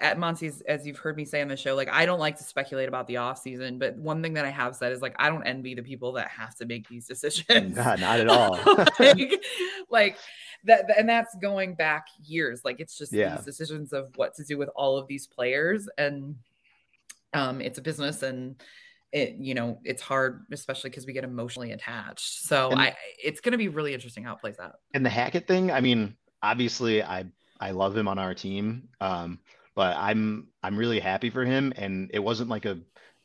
[0.00, 2.44] at Monte's, as you've heard me say on the show, like I don't like to
[2.44, 5.28] speculate about the off season, but one thing that I have said is like I
[5.28, 7.76] don't envy the people that have to make these decisions.
[7.76, 8.58] not at all.
[8.98, 9.44] like,
[9.90, 10.16] like
[10.66, 13.36] that and that's going back years like it's just yeah.
[13.36, 16.36] these decisions of what to do with all of these players and
[17.34, 18.60] um it's a business and
[19.12, 23.40] it you know it's hard especially because we get emotionally attached so and, i it's
[23.40, 26.16] going to be really interesting how it plays out and the hackett thing i mean
[26.42, 27.24] obviously i
[27.60, 29.38] i love him on our team um
[29.74, 32.78] but i'm i'm really happy for him and it wasn't like a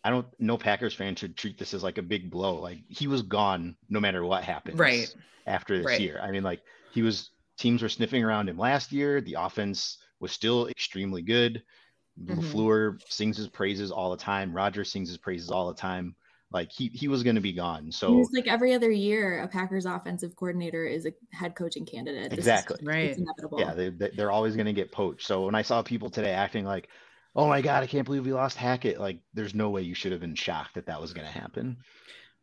[0.03, 2.59] I don't know Packers fans should treat this as like a big blow.
[2.59, 4.79] Like he was gone no matter what happened.
[4.79, 5.13] Right.
[5.45, 6.01] After this right.
[6.01, 6.19] year.
[6.21, 9.21] I mean, like he was teams were sniffing around him last year.
[9.21, 11.63] The offense was still extremely good.
[12.19, 12.39] Mm-hmm.
[12.39, 14.53] LaFleur sings his praises all the time.
[14.53, 16.15] Roger sings his praises all the time.
[16.51, 17.91] Like he he was going to be gone.
[17.91, 22.33] So it's like every other year, a Packers offensive coordinator is a head coaching candidate.
[22.33, 22.77] Exactly.
[22.81, 23.09] Is, right.
[23.09, 23.59] It's inevitable.
[23.59, 25.25] Yeah, they, they're always going to get poached.
[25.25, 26.89] So when I saw people today acting like,
[27.35, 30.11] "Oh my God, I can't believe we lost Hackett," like there's no way you should
[30.11, 31.77] have been shocked that that was going to happen.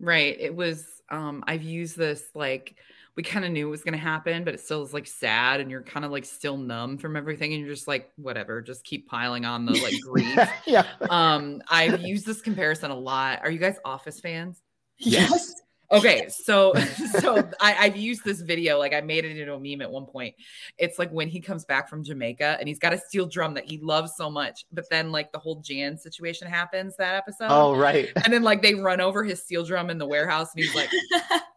[0.01, 0.37] Right.
[0.41, 0.87] It was.
[1.11, 2.77] Um, I've used this like
[3.19, 5.59] we kind of knew it was going to happen, but it still is like sad
[5.59, 8.85] and you're kind of like still numb from everything and you're just like whatever, just
[8.85, 10.39] keep piling on the like grief.
[10.69, 10.87] yeah.
[11.11, 13.41] Um I've used this comparison a lot.
[13.43, 14.63] Are you guys office fans?
[14.99, 15.53] Yes.
[15.91, 16.73] Okay, so
[17.19, 20.07] so I, I've used this video, like I made it into a meme at one
[20.07, 20.37] point.
[20.77, 23.65] It's like when he comes back from Jamaica and he's got a steel drum that
[23.65, 27.49] he loves so much, but then like the whole Jan situation happens that episode.
[27.51, 28.13] Oh, right.
[28.23, 30.91] And then like they run over his steel drum in the warehouse and he's like,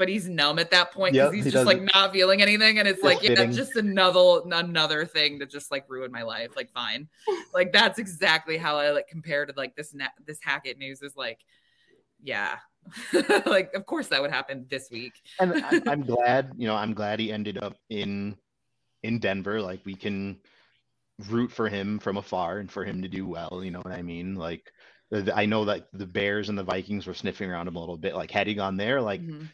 [0.00, 2.78] but he's numb at that point because Yep, he's he just like doesn't- feeling anything.
[2.78, 3.52] And it's Just like, yeah, fitting.
[3.52, 6.56] just another another thing to just like ruin my life.
[6.56, 7.06] Like, fine.
[7.54, 11.14] like that's exactly how I like compare to like this na- this Hackett news is
[11.16, 11.40] like,
[12.22, 12.56] yeah.
[13.44, 15.12] like of course that would happen this week.
[15.38, 18.36] and I, I'm glad, you know, I'm glad he ended up in
[19.02, 19.60] in Denver.
[19.60, 20.38] Like we can
[21.28, 23.60] root for him from afar and for him to do well.
[23.62, 24.34] You know what I mean?
[24.34, 24.72] Like
[25.34, 28.14] I know that the Bears and the Vikings were sniffing around him a little bit.
[28.14, 29.46] Like had he gone there, like Mhm.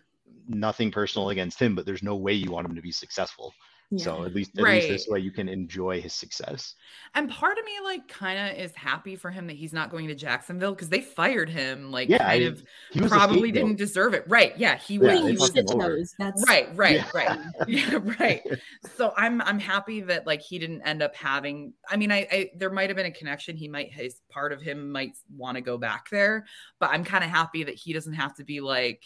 [0.48, 3.52] Nothing personal against him, but there's no way you want him to be successful.
[3.98, 4.74] So at least at Right.
[4.82, 6.74] least this way you can enjoy his success.
[7.14, 10.08] And part of me like kind of is happy for him that he's not going
[10.08, 14.12] to Jacksonville because they fired him like Yeah, kind I- of He probably didn't deserve
[14.12, 14.24] it.
[14.26, 14.58] Right.
[14.58, 14.76] Yeah.
[14.76, 15.96] He Yeah, was he He was fucked him shit over.
[15.98, 16.14] toes.
[16.18, 17.10] That's right right Yeah.
[17.14, 18.42] right yeah right
[18.96, 22.50] so i'm i'm happy that like he didn't end up having i mean i, I
[22.56, 25.60] there might have been a connection he might his part of him might want to
[25.60, 26.44] go back there
[26.80, 29.02] but i'm kind of happy that he doesn't have to be like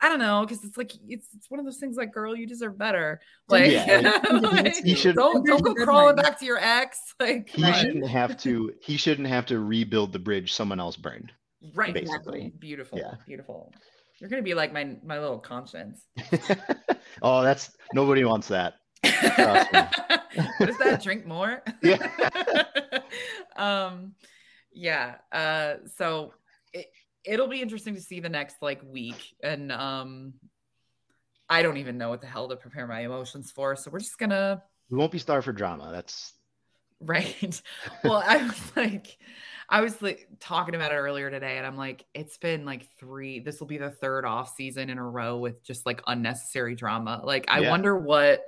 [0.00, 2.46] I don't know because it's like it's it's one of those things like girl you
[2.46, 6.98] deserve better like, Yeah, like, He should- don't don't go crawling back to your ex
[7.20, 11.32] like He shouldn't have to he shouldn't have to rebuild the bridge someone else burned.
[11.74, 12.52] right basically.
[12.58, 13.14] beautiful Yeah.
[13.26, 13.72] beautiful
[14.20, 16.00] you're gonna be like my my little conscience
[17.22, 18.74] oh, that's nobody wants that.
[19.04, 19.80] Trust me.
[20.58, 21.02] what is that?
[21.02, 21.62] Drink more?
[21.82, 21.98] Yeah.
[23.56, 24.14] um,
[24.72, 25.16] yeah.
[25.32, 26.34] Uh, so
[26.72, 26.86] it
[27.24, 30.34] it'll be interesting to see the next like week, and um,
[31.48, 33.74] I don't even know what the hell to prepare my emotions for.
[33.76, 35.90] So we're just gonna We won't be starved for drama.
[35.92, 36.34] That's
[37.00, 37.62] right.
[38.04, 39.18] well, I was like.
[39.70, 43.40] I was like talking about it earlier today, and I'm like, it's been like three.
[43.40, 47.20] This will be the third off season in a row with just like unnecessary drama.
[47.22, 47.68] Like, I Yeah.
[47.68, 48.46] wonder what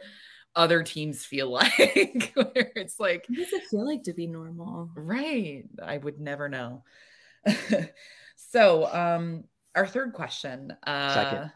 [0.56, 4.90] other teams feel like, where it's like, What does it feel like to be normal?
[4.94, 5.64] Right.
[5.82, 6.84] I would never know.
[8.52, 10.76] so, um, our third question.
[10.86, 11.52] Uh, Second.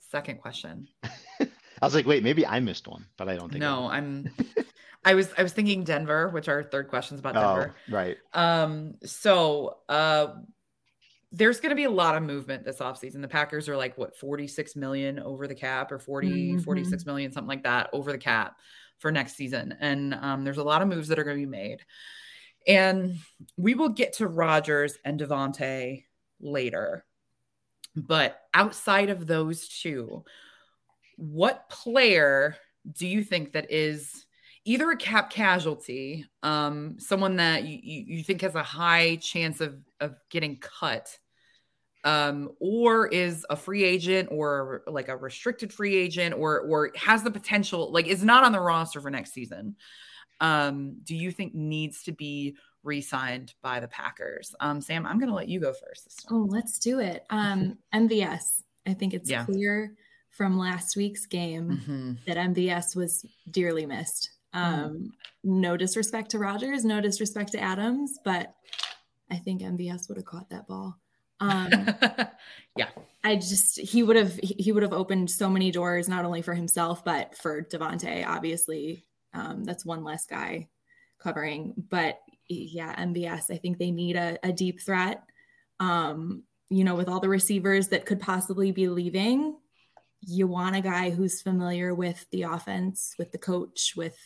[0.00, 0.88] second question.
[1.40, 3.60] I was like, wait, maybe I missed one, but I don't think.
[3.60, 4.30] No, I'm.
[5.04, 7.40] I was I was thinking Denver, which our third question's about did.
[7.42, 7.74] Oh, Denver.
[7.90, 8.16] right.
[8.32, 8.94] Um.
[9.04, 10.28] So, uh,
[11.32, 13.20] there's going to be a lot of movement this offseason.
[13.20, 16.64] The Packers are like what 46 million over the cap or 40 Mhm.
[16.64, 18.56] 46 million something like that over the cap
[19.00, 19.76] for next season.
[19.80, 21.80] And um, there's a lot of moves that are going to be made.
[22.66, 23.16] And
[23.56, 26.04] we will get to Rodgers and Davante
[26.40, 27.04] later.
[27.96, 30.24] But outside of those two,
[31.16, 32.56] what player
[32.92, 34.26] do you think that is
[34.64, 39.60] either a cap casualty, um, someone that you, you, you think has a high chance
[39.60, 41.16] of, of getting cut,
[42.02, 47.22] um, or is a free agent or like a restricted free agent or or has
[47.22, 49.76] the potential, like is not on the roster for next season?
[50.40, 54.54] Um, do you think needs to be re-signed by the Packers?
[54.60, 56.26] Um, Sam, I'm gonna let you go first.
[56.30, 57.24] Oh, let's do it.
[57.30, 58.62] Um, MVS.
[58.86, 59.44] I think it's Yeah.
[59.44, 59.94] clear
[60.30, 62.24] from last week's game Mhm.
[62.26, 64.30] that MVS was dearly missed.
[64.52, 68.54] Um, No disrespect to Rodgers, no disrespect to Adams, but
[69.30, 70.96] I think MVS would have caught that ball.
[71.40, 71.70] Um,
[72.76, 72.88] yeah,
[73.22, 76.40] I just he would have he he would have opened so many doors not only
[76.42, 78.24] for himself but for Davante.
[78.26, 80.68] Obviously, um, that's one less guy
[81.18, 81.74] covering.
[81.76, 85.22] But yeah, MVS, I think they need a, a deep threat.
[85.80, 89.56] Um, you know, with all the receivers that could possibly be leaving,
[90.20, 94.16] you want a guy who's familiar with the offense, with the coach, with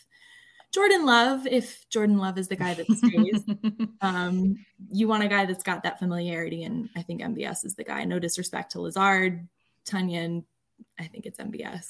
[0.73, 1.45] Jordan Love.
[1.47, 3.43] If Jordan Love is the guy that stays,
[4.01, 4.55] um,
[4.89, 8.05] you want a guy that's got that familiarity, and I think MVS is the guy.
[8.05, 9.47] No disrespect to Lazard,
[9.85, 10.43] Tonyan,
[10.99, 11.87] I think it's MVS.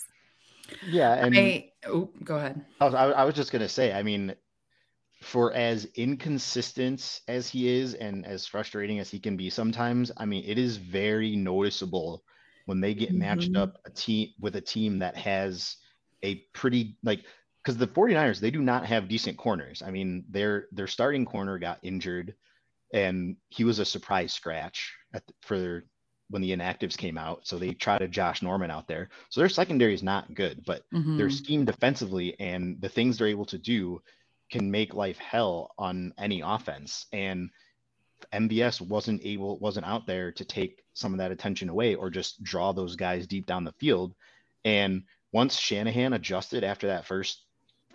[0.81, 2.65] Yeah, and I, oh, go ahead.
[2.79, 4.35] I was, I, was just gonna say, I mean,
[5.21, 10.25] for as inconsistent as he is and as frustrating as he can be sometimes, I
[10.25, 12.23] mean, it is very noticeable
[12.65, 13.61] when they get matched Mhm.
[13.61, 15.77] up a team with a team that has
[16.23, 17.25] a pretty like
[17.63, 19.81] because the 49ers they do not have decent corners.
[19.81, 22.35] I mean, their their starting corner got injured
[22.93, 25.83] and he was a surprise scratch at the, for
[26.29, 27.47] when the inactives came out.
[27.47, 29.09] So they tried a Josh Norman out there.
[29.29, 31.31] So their secondary is not good, but their Mhm.
[31.31, 34.01] scheme defensively and the things they're able to do
[34.51, 37.07] can make life hell on any offense.
[37.11, 37.49] And
[38.33, 42.43] MVS wasn't able, wasn't out there to take some of that attention away or just
[42.43, 44.13] draw those guys deep down the field.
[44.65, 47.45] And once Shanahan adjusted after that first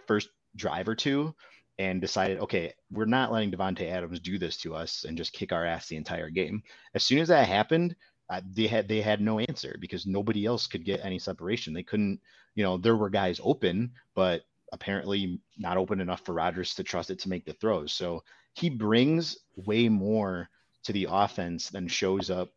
[0.07, 1.35] first drive or two
[1.79, 5.53] and decided, okay, we're not letting Davante Adams do this to us and just kick
[5.53, 6.63] our ass the entire game.
[6.95, 7.97] As soon as that happened,
[8.31, 11.75] uh, they had they had no answer because nobody else could get any separation.
[11.75, 12.21] They couldn't,
[12.55, 17.11] you know, there were guys open, but apparently not open enough for Rodgers to trust
[17.11, 17.93] it to make the throws.
[17.93, 20.49] So he brings way more
[20.85, 22.51] to the offense than shows up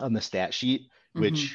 [0.00, 1.54] on the stat sheet, which mm-hmm.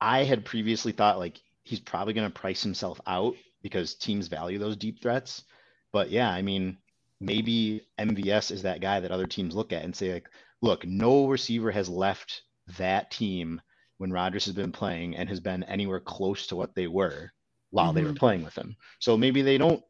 [0.00, 4.58] I had previously thought like he's probably going to price himself out because teams value
[4.58, 5.44] those deep threats.
[5.92, 6.78] But yeah, I mean,
[7.20, 10.28] maybe MVS is that guy that other teams look at and say like,
[10.64, 12.42] look, no receiver has left
[12.78, 13.60] that team
[13.98, 17.30] when Rodgers has been playing and has been anywhere close to what they were
[17.70, 17.96] while mm-hmm.
[17.96, 18.16] they were mm-hmm.
[18.16, 18.76] playing with him.
[18.98, 19.82] So maybe they don't.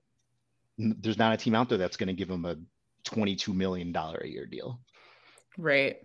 [0.76, 2.56] There's not a team out there that's going to give him a
[3.04, 4.80] 22 million dollar a year deal.
[5.56, 5.98] Right,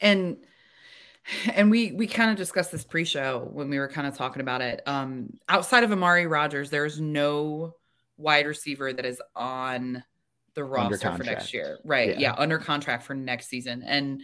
[0.00, 0.36] and
[1.52, 4.60] and we we kind of discussed this pre-show when we were kind of talking about
[4.60, 4.82] it.
[4.86, 7.74] Um, outside of Amari Rodgers, there's no
[8.16, 10.04] wide receiver that is on
[10.54, 11.78] the roster for next year.
[11.84, 12.10] Right.
[12.10, 12.18] Yeah.
[12.18, 12.34] yeah.
[12.36, 13.82] Under contract for next season.
[13.82, 14.22] And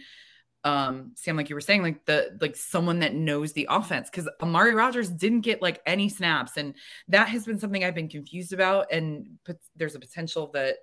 [0.63, 4.29] um Sam, like you were saying, like the like someone that knows the offense because
[4.41, 6.75] Amari Rodgers didn't get like any snaps, and
[7.07, 8.91] that has been something I've been confused about.
[8.91, 10.77] And but there's a potential that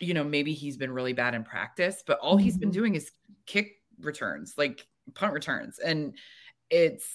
[0.00, 2.44] you know maybe he's been really bad in practice, but all mm-hmm.
[2.44, 2.78] he's been mm-hmm.
[2.78, 3.10] doing is
[3.46, 6.18] kick returns, like punt returns, and
[6.68, 7.08] it's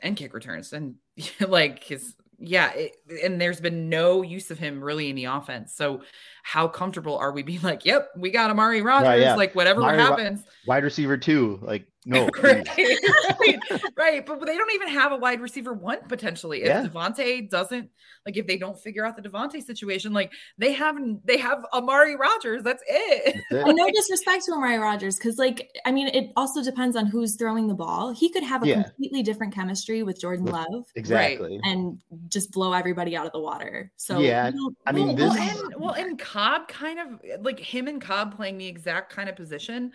[0.00, 0.94] and kick returns, and
[1.46, 2.14] like his
[2.44, 5.74] yeah, it, and there's been no use of him really in the offense.
[5.74, 6.02] So
[6.42, 9.34] how comfortable are we being like, yep, we got Amari Rodgers, right, yeah.
[9.34, 10.44] like whatever Amari, happens.
[10.66, 12.28] Wide receiver two, like no.
[12.42, 13.58] right, right,
[13.96, 16.62] right, But they don't even have a wide receiver one potentially.
[16.62, 16.84] If yeah.
[16.84, 17.90] Davante doesn't
[18.26, 22.16] like if they don't figure out the Davante situation, like they have they have Amari
[22.16, 22.62] Rodgers.
[22.62, 23.36] That's it.
[23.50, 23.76] That's it.
[23.76, 27.68] no disrespect to Amari Rodgers, because like I mean, it also depends on who's throwing
[27.68, 28.12] the ball.
[28.12, 28.82] He could have a yeah.
[28.82, 30.86] completely different chemistry with Jordan Love.
[30.96, 31.60] Exactly.
[31.62, 33.92] And just blow everybody out of the water.
[33.96, 34.50] So yeah,
[34.86, 35.30] I mean, well, this...
[35.30, 39.28] well, and, well, and Cobb kind of like him and Cobb playing the exact kind
[39.28, 39.92] of position,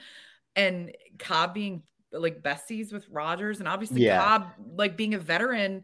[0.56, 4.20] and Cobb being like besties with Rodgers and obviously yeah.
[4.20, 5.84] Cobb like being a veteran,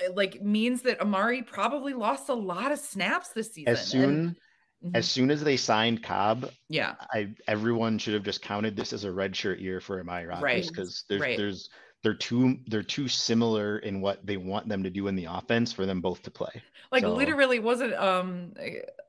[0.00, 3.72] uh, like means that Amari probably lost a lot of snaps this season.
[3.72, 4.36] As soon
[4.82, 8.92] and, as soon as they signed Cobb, yeah, I everyone should have just counted this
[8.92, 11.18] as a redshirt year for Amari Rodgers because right.
[11.18, 11.36] there's right.
[11.36, 11.70] there's
[12.02, 15.72] they're too they're too similar in what they want them to do in the offense
[15.72, 16.62] for them both to play.
[16.92, 18.52] Like so, literally, wasn't um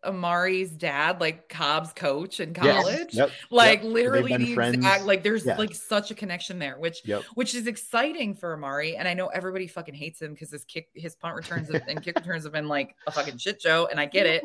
[0.04, 3.10] Amari's dad like Cobb's coach in college?
[3.12, 3.92] Yes, yep, like yep.
[3.92, 4.76] literally the friends.
[4.76, 5.58] exact like there's yeah.
[5.58, 7.24] like such a connection there, which yep.
[7.36, 8.98] which is exciting for Amari.
[8.98, 12.16] And I know everybody fucking hates him because his kick his punt returns and kick
[12.18, 14.44] returns have been like a fucking shit show, and I get it.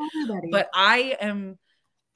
[0.50, 1.59] But I am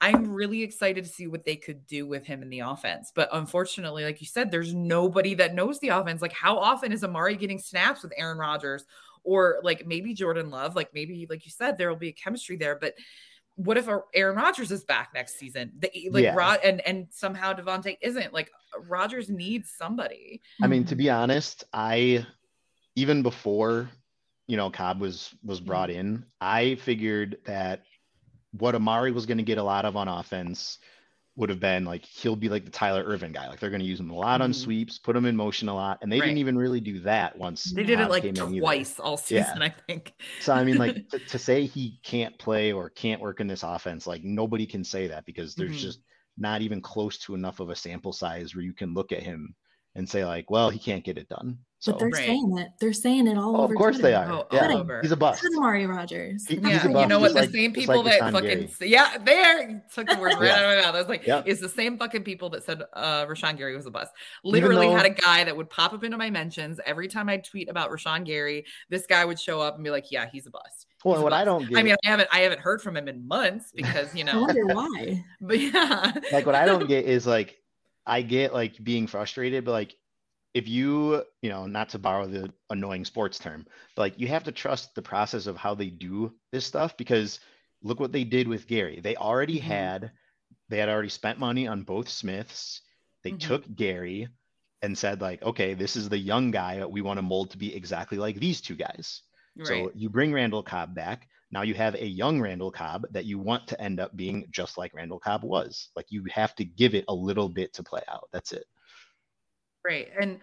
[0.01, 3.11] I'm really excited to see what they could do with him in the offense.
[3.15, 6.23] But unfortunately, like you said, there's nobody that knows the offense.
[6.23, 8.85] Like, how often is Amari getting snaps with Aaron Rodgers
[9.25, 10.77] or like maybe Jordan Love?
[10.77, 12.77] Like, maybe, like you said, there will be a chemistry there.
[12.77, 12.95] But
[13.57, 15.73] what if Aaron Rodgers is back next season?
[15.81, 16.35] The, like, yeah.
[16.35, 18.33] Rod and and somehow Davante isn't.
[18.33, 18.53] Like,
[18.87, 20.41] Rodgers needs somebody.
[20.63, 22.25] I mean, to be honest, I
[22.95, 23.91] even before
[24.47, 26.01] you know Cobb was was brought mm-hmm.
[26.01, 27.83] in, I figured that
[28.53, 30.79] what Amari was going to get a lot of on offense
[31.37, 33.49] would have been like he'll be like the Tyler Ervin guy.
[33.49, 34.61] Like they're going to use him a lot on mm-hmm.
[34.61, 36.27] sweeps, put him in motion a lot, and they right.
[36.27, 37.73] didn't even really do that once.
[37.73, 39.67] They did it like twice all season, yeah.
[39.67, 40.15] I think.
[40.41, 43.63] so I mean, like to, to, say he can't play or can't work in this
[43.63, 45.79] offense, like nobody can say that because there's mm-hmm.
[45.79, 46.01] just
[46.37, 49.55] not even close to enough of a sample size where you can look at him
[49.99, 51.59] and say like, well, he can't get it done.
[51.81, 52.27] So, but they're right.
[52.27, 52.69] saying it.
[52.81, 53.73] They're saying it all oh, over.
[53.73, 54.09] Of course Twitter.
[54.09, 54.33] they are.
[54.33, 55.01] Oh, yeah.
[55.01, 55.45] He's a bust.
[55.57, 56.45] Amari Rodgers.
[56.47, 56.85] He, yeah.
[56.85, 57.35] You know what?
[57.35, 58.71] The like, same people like that fucking Gary.
[58.81, 60.57] yeah, there took the words right yeah.
[60.57, 60.95] out of my mouth.
[60.97, 61.43] I was like, yeah.
[61.47, 64.11] it's the same fucking people that said uh Rashan Gary was a bust.
[64.43, 67.37] Literally though, had a guy that would pop up into my mentions every time I
[67.37, 68.65] tweet about Rashan Gary.
[68.89, 70.87] This guy would show up and be like, yeah, he's a bust.
[71.05, 73.27] Well, what I don't get, I mean, I haven't, I haven't heard from him in
[73.27, 74.33] months because you know.
[74.33, 75.25] I wonder why.
[75.41, 77.57] But yeah, like what I don't get is like,
[78.09, 79.95] I get like being frustrated, but like
[80.55, 84.45] if you you know not to borrow the annoying sports term but like you have
[84.45, 87.41] to trust the process of how they do this stuff because
[87.83, 89.69] look what they did with gary they already mm-hmm.
[89.69, 90.11] had
[90.69, 92.81] they had already spent money on both smiths
[93.25, 93.39] they mm-hmm.
[93.39, 94.29] took gary
[94.83, 97.59] and said like okay this is the young guy that we want to mold to
[97.59, 99.23] be exactly like these two guys
[99.57, 99.67] right.
[99.67, 103.39] so you bring randall cobb back now you have a young randall cobb that you
[103.39, 106.95] want to end up being just like randall cobb was like you have to give
[106.95, 108.65] it a little bit to play out that's it
[109.89, 110.09] Right.
[110.21, 110.41] And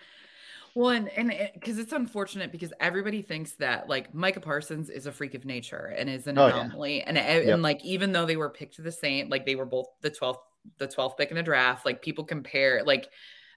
[0.74, 5.06] well, and and because it, it's unfortunate because everybody thinks that like Micah Parsons is
[5.06, 7.04] a freak of nature and is an oh, anomaly, yeah.
[7.08, 7.48] and yep.
[7.48, 10.40] and like even though they were picked the same, like they were both the twelfth
[10.80, 13.08] the twelfth pick in the draft, like people compare like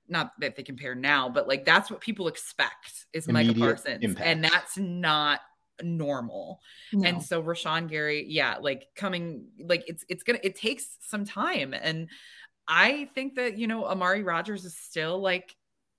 [0.08, 4.26] not that they compare now, but like that's what people expect is Micah Parsons, impact.
[4.26, 5.40] and that's not
[5.82, 6.60] normal.
[6.92, 7.08] No.
[7.08, 11.74] And so Rashan Gary, yeah, like coming, like it's it's gonna it takes some time,
[11.74, 12.08] and
[12.66, 15.54] I think that you know Amari Rodgers is still like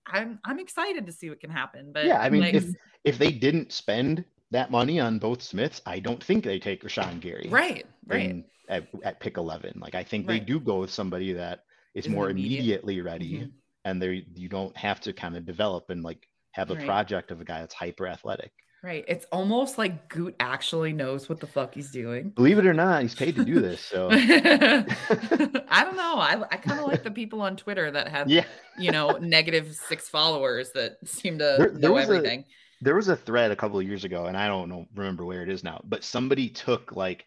[0.07, 1.91] I'm I'm excited to see what can happen.
[1.93, 2.65] But Yeah, I mean, like, if
[3.03, 7.19] if they didn't spend that money on both Smiths, I don't think they take Rashan
[7.19, 7.47] Gary.
[7.49, 9.79] right, right, in- at, at pick 11.
[9.79, 11.65] Like, I think they do go with somebody that
[11.95, 13.51] is Is an more immediate- immediately ready Mhm.
[13.85, 16.85] and they you don't have to kind of develop and like have a Right.
[16.85, 18.51] project of a guy that's hyper athletic.
[18.81, 19.03] Right.
[19.09, 22.29] It's almost like Gute actually knows what the fuck he's doing.
[22.29, 23.81] Believe it or not, he's paid to do this.
[23.81, 26.15] So I don't know.
[26.15, 28.45] I I kind of like the people on Twitter that have yeah,
[28.77, 32.45] you know negative six followers that seem to There- there know was a- everything.
[32.81, 35.43] there was a thread a couple of years ago, and I don't know remember where
[35.43, 37.25] it is now, but somebody took like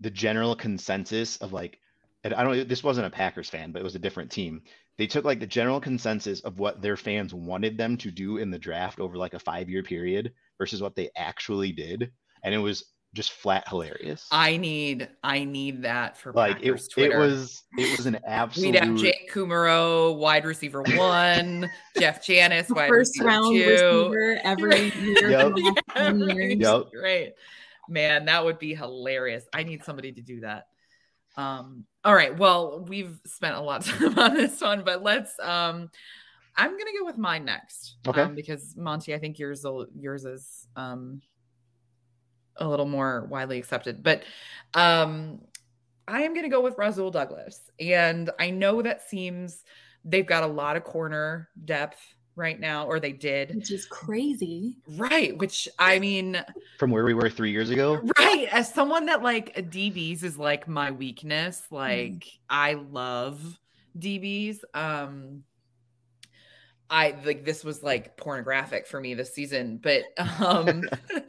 [0.00, 1.78] the general consensus of like,
[2.24, 2.68] and I don't.
[2.68, 4.62] This wasn't a Packers fan, but it was a different team.
[4.98, 8.50] They took like the general consensus of what their fans wanted them to do in
[8.50, 12.12] the draft over like a five year period versus what they actually did,
[12.44, 12.84] and it was
[13.14, 14.28] just flat hilarious.
[14.30, 17.18] I need I need that for like it, Packers it Twitter.
[17.18, 22.88] was it was an absolute We'd have Jake Kumerow, wide receiver one, Jeff Janis, wide
[22.88, 23.68] first receiver round two.
[23.68, 25.40] receiver every year Yep.
[25.48, 26.60] for the last Yeah, 10 right, years.
[26.60, 26.82] Yep.
[27.02, 27.32] right.
[27.88, 29.44] Man, that would be hilarious.
[29.52, 30.68] I need somebody to do that.
[31.36, 32.38] Um, all right.
[32.38, 35.90] Well, we've spent a lot of time on this one, but let's um
[36.56, 37.96] I'm gonna go with mine next.
[38.06, 38.22] Okay.
[38.22, 39.64] Um, because Monty, I think yours
[39.98, 41.20] yours is um
[42.56, 44.02] a little more widely accepted.
[44.02, 44.24] But
[44.74, 45.40] um
[46.06, 47.70] I am gonna go with Rasul Douglas.
[47.80, 49.64] And I know that seems
[50.04, 51.98] they've got a lot of corner depth
[52.34, 53.54] right now, or they did.
[53.54, 54.78] Which is crazy.
[54.96, 55.36] Right.
[55.36, 56.42] Which I mean,
[56.78, 58.00] from where we were three years ago.
[58.18, 58.48] right.
[58.50, 63.58] As someone that like DBs is like my weakness, like I love
[63.98, 64.58] DBs.
[64.74, 65.44] Um
[66.92, 70.04] I like this was like pornographic for me this season, but
[70.40, 70.84] um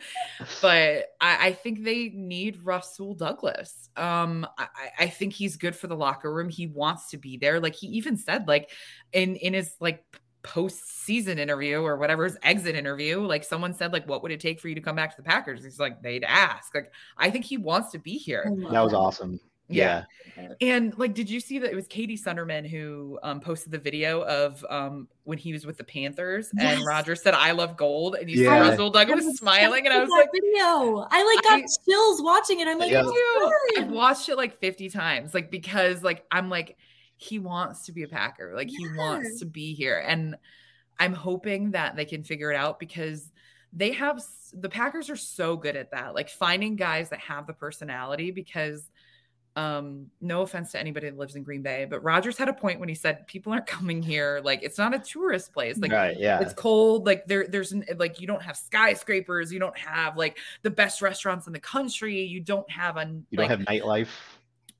[0.62, 3.90] but I, I think they need Russell Douglas.
[3.96, 4.68] Um I,
[5.00, 6.50] I think he's good for the locker room.
[6.50, 7.62] He wants to be there.
[7.62, 8.72] Like he even said, like
[9.14, 10.04] in in his like
[10.44, 14.60] post-season interview or whatever his exit interview like someone said like what would it take
[14.60, 17.46] for you to come back to the packers he's like they'd ask like i think
[17.46, 19.40] he wants to be here That was awesome.
[19.70, 20.04] Yeah.
[20.62, 24.22] and like did you see that it was katie sunderman who um, posted the video
[24.24, 28.30] of um, when he was with the panthers and roger said i love gold and
[28.30, 28.50] you Yeah.
[28.62, 31.08] saw russell douglas was smiling and i was like video.
[31.10, 32.68] I like got I- chills watching it.
[32.68, 33.04] I'm like, Yeah.
[33.04, 33.52] Me too.
[33.82, 36.78] I've watched it like 50 times, like because like I'm like,
[37.18, 40.04] he wants to be a Packer, like he wants to be here.
[40.06, 40.36] And
[41.00, 43.32] I'm hoping that they can figure it out because
[43.72, 44.22] they have
[44.54, 48.90] the Packers are so good at that, like finding guys that have the personality because
[49.56, 52.80] um no offense to anybody that lives in Green Bay, but Rodgers had a point
[52.80, 55.78] when he said people aren't coming here like it's not a tourist place.
[55.78, 56.18] Like right.
[56.20, 56.40] Yeah.
[56.40, 60.38] it's cold like there there's n- like you don't have skyscrapers you don't have like
[60.64, 64.08] the best restaurants in the country you don't have a you like don't have nightlife.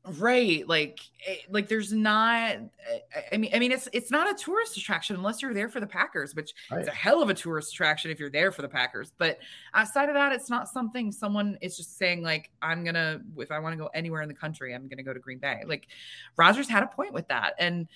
[0.06, 3.00] Right like eh, like there's not eh,
[3.32, 5.88] i mean i mean it's it's not a tourist attraction unless you're there for the
[5.88, 6.82] packers which Right.
[6.82, 9.40] is a hell of a tourist attraction if you're there for the packers but
[9.74, 13.60] outside of that it's not something someone is just saying like i'm gonna if i
[13.60, 15.88] want to go anywhere in the country i'm gonna go to green bay like
[16.36, 17.88] rodgers had a point with that and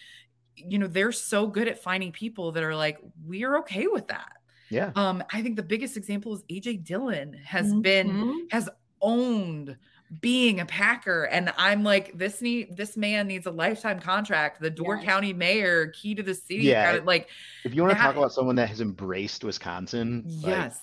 [0.55, 4.31] you know they're so good at finding people that are like we're okay with that
[4.69, 4.91] Yeah.
[4.95, 8.51] um i think the biggest example is aj dillon has been Mhm.
[8.51, 8.69] has
[9.01, 9.75] owned
[10.21, 11.23] being a Packer.
[11.25, 14.61] And I'm like, this need this man needs a lifetime contract.
[14.61, 15.05] The Door Yes.
[15.05, 16.63] County mayor, key to the city.
[16.63, 16.85] Yeah.
[16.85, 17.29] kind of like
[17.63, 20.79] If you want to talk about someone that has embraced Wisconsin, like, yes.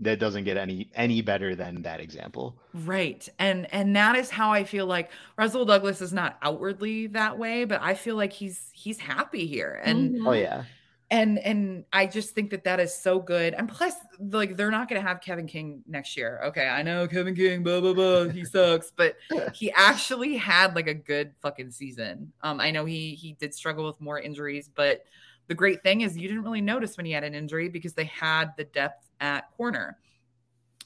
[0.00, 2.56] that doesn't get any any better than that example.
[2.74, 3.26] Right.
[3.38, 7.64] And and that is how I feel like Russell Douglas is not outwardly that way,
[7.64, 9.80] but I feel like he's he's happy here.
[9.84, 10.26] And.
[10.26, 10.64] Oh yeah.
[11.12, 13.52] And and I just think that that is so good.
[13.52, 16.40] And plus, like they're not going to have Kevin King next year.
[16.46, 19.16] Okay, I know Kevin King, blah blah blah, he sucks, but
[19.54, 22.32] he actually had like a good fucking season.
[22.40, 25.04] Um, I know he he did struggle with more injuries, but
[25.48, 28.04] the great thing is you didn't really notice when he had an injury because they
[28.06, 29.98] had the depth at corner.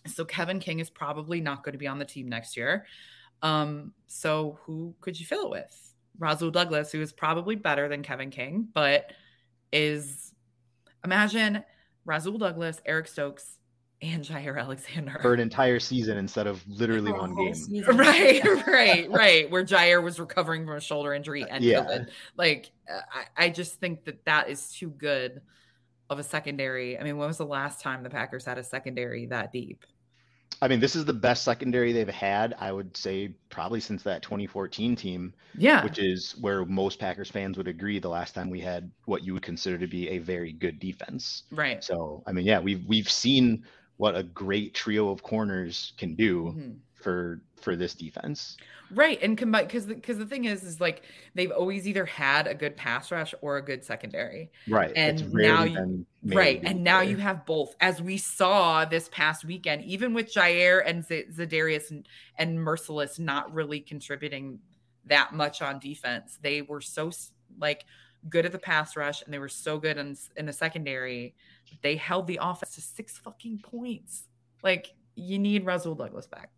[0.07, 2.87] So Kevin King is probably not going to be on the team next year.
[3.43, 5.95] Um, so who could you fill it with?
[6.19, 9.13] Rasul Douglas, who is probably better than Kevin King, but
[9.77, 10.33] is
[11.05, 11.63] imagine
[12.05, 13.59] Rasul Douglas, Eric Stokes,
[14.03, 15.19] and Jaire Alexander.
[15.23, 17.55] For an entire season instead of literally one game.
[17.55, 17.97] season.
[17.97, 19.51] Right, right, right.
[19.51, 21.81] Where Jaire was recovering from a shoulder injury and Yeah.
[21.85, 22.09] COVID.
[22.37, 25.41] Like, I, I just think that that is too good
[26.11, 26.99] of a secondary.
[26.99, 29.85] I mean, when was the last time the Packers had a secondary that deep?
[30.61, 34.23] I mean, this is the best secondary they've had, I would say, probably since that
[34.23, 35.35] 2014 team.
[35.57, 35.85] Yeah.
[35.85, 39.35] Which is where most Packers fans would agree the last time we had what you
[39.35, 41.43] would consider to be a very good defense.
[41.51, 41.85] Right.
[41.85, 43.65] So, I mean, yeah, we've we've seen
[43.99, 46.73] what a great trio of corners can do mm-hmm.
[46.95, 48.57] for for this defense.
[48.95, 49.21] Right.
[49.23, 51.03] And combine because because the thing is is like
[51.35, 54.51] they've always either had a good pass rush or a good secondary.
[54.69, 54.93] Right.
[54.95, 56.61] And now you, right.
[56.63, 57.75] And now you have both.
[57.81, 62.07] As we saw this past weekend, even with Jaire and Z- Za'Darius and,
[62.39, 64.61] and Mercilus not really contributing
[65.07, 67.11] that much on defense, they were so
[67.59, 67.85] like
[68.29, 71.35] good at the pass rush and they were so good in, in the secondary.
[71.83, 74.25] They held the offense to six fucking points.
[74.63, 76.51] Like you need Rasul Douglas back.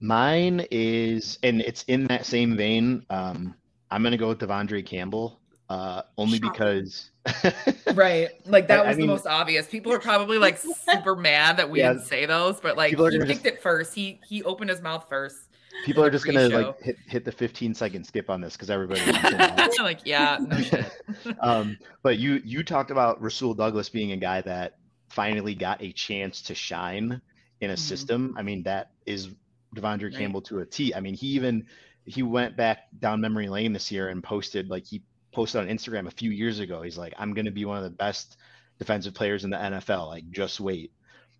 [0.00, 3.04] Mine is, and it's in that same vein.
[3.10, 3.54] Um,
[3.90, 7.10] I'm gonna go with De'Vondre Campbell, uh, only because.
[7.94, 9.66] right, like that was I mean, the most obvious.
[9.66, 12.96] People are probably like super mad that we yeah, didn't say those, but like he
[12.96, 13.94] picked just, it first.
[13.94, 15.38] He he opened his mouth first.
[15.84, 19.00] People are just gonna like hit, hit the 15 second skip on this because everybody.
[19.78, 24.76] like yeah, no um, but you you talked about Rasul Douglas being a guy that
[25.08, 27.20] finally got a chance to shine
[27.60, 27.80] in a mm-hmm.
[27.80, 28.34] system.
[28.38, 29.30] I mean that is
[29.76, 30.14] De'Vondre right.
[30.14, 30.94] Campbell to a T.
[30.94, 31.66] I mean, he even
[32.04, 35.02] he went back down memory lane this year and posted like he
[35.32, 36.82] posted on Instagram a few years ago.
[36.82, 38.36] He's like, I'm going to be one of the best
[38.78, 40.08] defensive players in the NFL.
[40.08, 40.92] Like, just wait.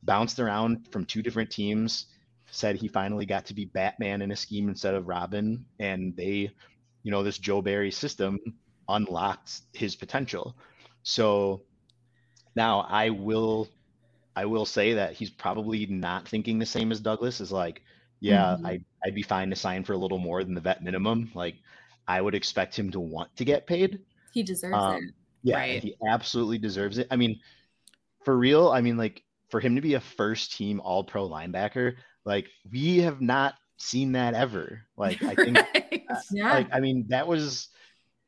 [0.03, 2.07] Bounced around from two different teams.
[2.51, 6.51] Said he finally got to be Batman in a scheme instead of Robin, and they,
[7.03, 8.39] you know, this Joe Barry system
[8.89, 10.57] unlocked his potential.
[11.03, 11.63] So
[12.55, 13.69] now I will
[14.37, 17.83] I will say that he's probably not thinking the same as Douglas is like
[18.21, 18.67] yeah, mm-hmm.
[18.67, 21.31] I I'd be fine to sign for a little more than the vet minimum.
[21.35, 21.57] Like
[22.09, 24.01] I would expect him to want to get paid.
[24.33, 25.15] He deserves um, it.
[25.43, 25.83] Yeah, right.
[25.83, 27.07] he absolutely deserves it.
[27.11, 27.41] I mean,
[28.25, 31.95] for real, I mean like for him to be a first team all pro linebacker,
[32.25, 34.83] like we have not seen that ever.
[34.97, 36.05] Like I think right.
[36.11, 36.53] uh, yeah.
[36.53, 37.69] like I mean that was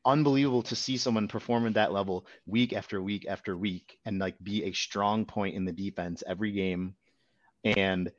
[0.05, 4.35] unbelievable to see someone perform at that level week after week after week and like
[4.41, 6.95] be a strong point in the defense every game
[7.65, 8.09] and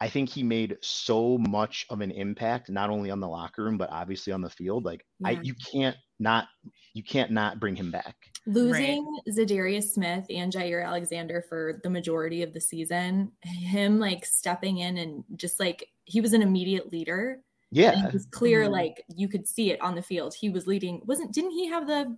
[0.00, 3.76] I think he made so much of an impact, not only on the locker room,
[3.76, 4.84] but obviously on the field.
[4.84, 5.28] Like yeah.
[5.28, 6.46] I, you can't not,
[6.94, 8.16] you can't not bring him back.
[8.46, 9.34] Losing right.
[9.34, 14.96] Za'Darius Smith and Jaire Alexander for the majority of the season, him like stepping in
[14.96, 17.40] and just like he was an immediate leader.
[17.70, 18.72] Yeah, it was clear, mm-hmm.
[18.72, 20.34] like you could see it on the field.
[20.34, 21.02] He was leading.
[21.06, 21.32] Wasn't?
[21.32, 22.16] Didn't he have the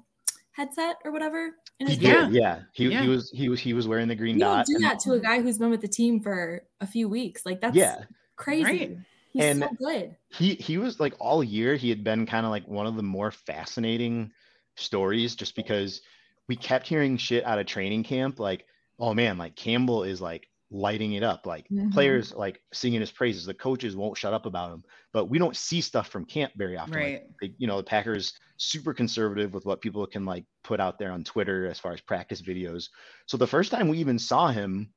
[0.52, 1.50] headset or whatever?
[1.78, 2.60] He did, yeah.
[2.72, 3.02] He, yeah.
[3.02, 4.66] he was he was he was wearing the green you dot.
[4.66, 7.44] Do that to a guy who's been with the team for a few weeks.
[7.44, 8.04] Like that's yeah.
[8.36, 8.64] crazy.
[8.64, 8.96] Right.
[9.32, 10.16] He's and so good.
[10.28, 13.02] He he was like all year he had been kind of like one of the
[13.02, 14.30] more fascinating
[14.76, 16.02] stories just because
[16.48, 18.64] we kept hearing shit out of training camp like
[18.98, 21.90] oh man like Campbell is like lighting it up like mm-hmm.
[21.90, 25.56] players like singing his praises the coaches won't shut up about him but we don't
[25.56, 27.12] see stuff from camp very often right.
[27.12, 30.98] like, they, you know the packers super conservative with what people can like put out
[30.98, 32.88] there on Twitter as far as practice videos.
[33.26, 34.90] So the first time we even saw him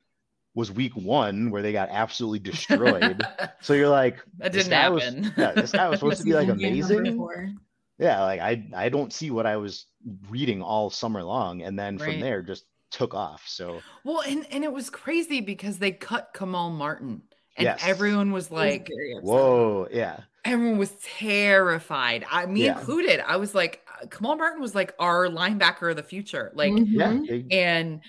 [0.54, 3.22] was week one where they got absolutely destroyed.
[3.62, 5.24] so you're like, that didn't happen.
[5.24, 7.58] Was, yeah, this guy was supposed to be like amazing.
[7.98, 9.86] Yeah, like I I don't see what I was
[10.30, 12.12] reading all summer long, and then right.
[12.12, 12.66] from there just
[12.96, 13.44] took off.
[13.48, 17.22] So well, and and it was crazy because they cut Kamal Martin,
[17.58, 17.82] and yes.
[17.84, 18.90] everyone was like,
[19.22, 22.24] "Whoa, yeah." everyone was terrified.
[22.32, 22.78] I me yeah.
[22.78, 23.20] included.
[23.28, 26.52] I was like, uh, Kamal Martin was like our linebacker of the future.
[26.54, 27.48] Like, mm-hmm.
[27.52, 28.02] and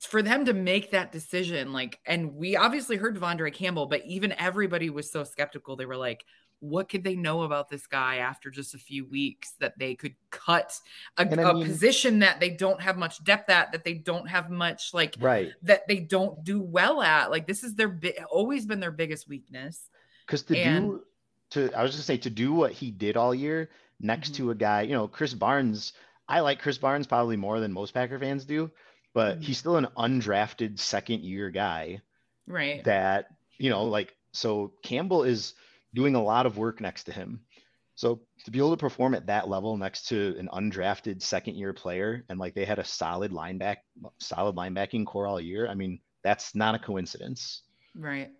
[0.00, 4.34] for them to make that decision, like, and we obviously heard De'Vondre Campbell, but even
[4.38, 5.76] everybody was so skeptical.
[5.76, 6.24] They were like,
[6.62, 10.14] what could they know about this guy after just a few weeks that they could
[10.30, 10.78] cut
[11.18, 14.48] a, a mean, position that they don't have much depth at, that they don't have
[14.48, 17.32] much like, right, that they don't do well at?
[17.32, 19.90] Like, this is their bi- always been their biggest weakness.
[20.24, 21.02] Because to and, do
[21.50, 24.44] to I was gonna say to do what he did all year next mm-hmm.
[24.44, 25.94] to a guy, you know, Krys Barnes.
[26.28, 28.70] I like Krys Barnes probably more than most Packer fans do,
[29.14, 29.42] but mm-hmm.
[29.42, 32.02] he's still an undrafted second year guy.
[32.46, 32.84] Right.
[32.84, 35.54] That, you know, like so Campbell is
[35.94, 37.40] doing a lot of work next to him.
[37.94, 41.72] So to be able to perform at that level next to an undrafted second year
[41.72, 43.78] player and like they had a solid lineback
[44.18, 47.62] solid linebacking core all year, I mean, that's not a coincidence.
[47.94, 48.30] Right.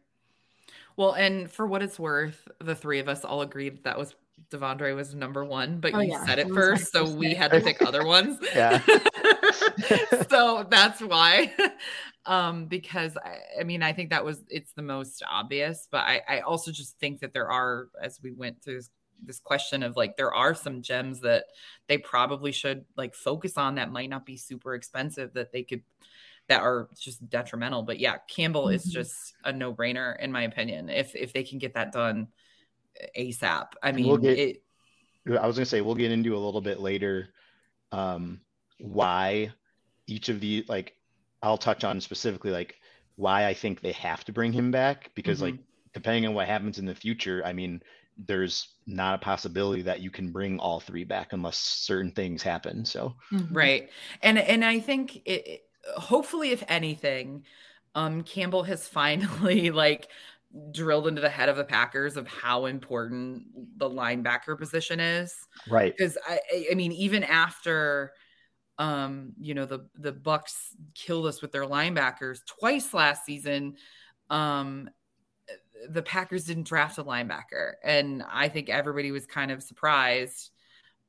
[0.96, 4.14] Well, and for what it's worth, the three of us all agreed that, that was
[4.50, 6.24] De'Vondre was number one, but oh, you yeah.
[6.24, 8.38] said it, it first, so we had to pick other ones.
[8.55, 8.82] Yeah.
[10.30, 11.53] so that's why.
[12.25, 16.23] Um, because I, I, mean, I think that was it's the most obvious, but I,
[16.29, 18.91] I also just think that there are, as we went through this,
[19.25, 21.45] this question of like there are some gems that
[21.89, 25.83] they probably should like focus on that might not be super expensive that they could
[26.49, 27.83] that are just detrimental.
[27.83, 28.75] But yeah, Campbell mm-hmm.
[28.75, 30.89] is just a no brainer in my opinion.
[30.89, 32.29] If if they can get that done
[33.16, 34.62] ASAP, I mean, we'll get, it,
[35.27, 37.29] I was gonna say we'll get into a little bit later
[37.91, 38.41] um,
[38.79, 39.53] why
[40.07, 40.97] each of the like
[41.43, 42.76] I'll touch on specifically like
[43.16, 45.57] why I think they have to bring him back because mm-hmm.
[45.57, 45.61] like
[45.93, 47.82] depending on what happens in the future, I mean,
[48.16, 52.84] there's not a possibility that you can bring all three back unless certain things happen.
[52.84, 53.55] So mm-hmm.
[53.55, 53.90] right,
[54.22, 55.62] and and I think it,
[55.97, 57.45] hopefully, if anything,
[57.95, 60.09] um, Campbell has finally like
[60.70, 65.34] drilled into the head of the Packers of how important the linebacker position is.
[65.68, 65.95] Right.
[65.97, 66.40] Because I,
[66.70, 68.12] I mean, even after
[68.79, 70.55] um, you know, the the Bucs
[70.95, 73.77] killed us with their linebackers twice last season.
[74.31, 74.89] Um,
[75.89, 80.51] the Packers didn't draft a linebacker, and I think everybody was kind of surprised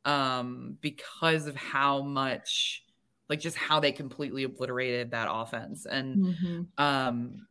[0.05, 2.83] um, because of how much,
[3.29, 5.85] like, just how they completely obliterated that offense.
[5.85, 6.83] And mm-hmm.
[6.83, 7.47] um,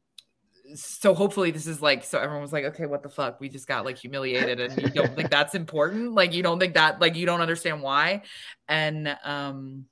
[0.75, 3.67] so hopefully this is like so everyone was like okay what the fuck we just
[3.67, 7.15] got like humiliated and you don't think that's important like you don't think that like
[7.15, 8.23] you don't understand why
[8.69, 9.85] and um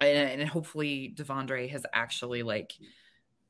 [0.00, 2.72] and, and hopefully De'Vondre has actually like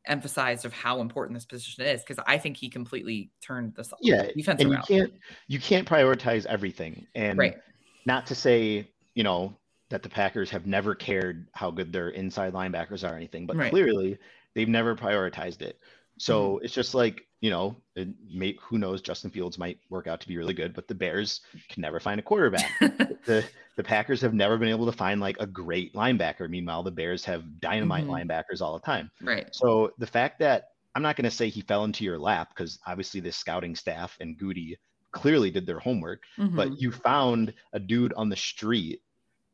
[0.07, 4.29] emphasized of how important this position is because I think he completely turned this yeah
[4.35, 4.85] defense and around.
[4.89, 5.13] you can't
[5.49, 7.59] you can't prioritize everything and right.
[8.07, 9.55] not to say you know
[9.91, 13.57] that the Packers have never cared how good their inside linebackers are or anything but
[13.57, 13.71] right.
[13.71, 14.19] clearly
[14.55, 15.79] they've never prioritized it
[16.19, 16.65] so mm-hmm.
[16.65, 17.77] it's just like you know,
[18.33, 19.01] may, who knows?
[19.01, 22.19] Justin Fields might work out to be really good, but the Bears can never find
[22.19, 22.71] a quarterback.
[22.81, 23.45] the
[23.77, 26.49] the Packers have never been able to find like a great linebacker.
[26.51, 28.31] Meanwhile, the Bears have dynamite mm-hmm.
[28.31, 29.11] linebackers all the time.
[29.23, 29.55] Right.
[29.55, 32.81] So the fact that I'm not going to say he fell into your lap because
[32.87, 34.77] obviously the scouting staff and Gute
[35.13, 36.57] clearly did their homework, mm-hmm.
[36.57, 39.01] but you found a dude on the street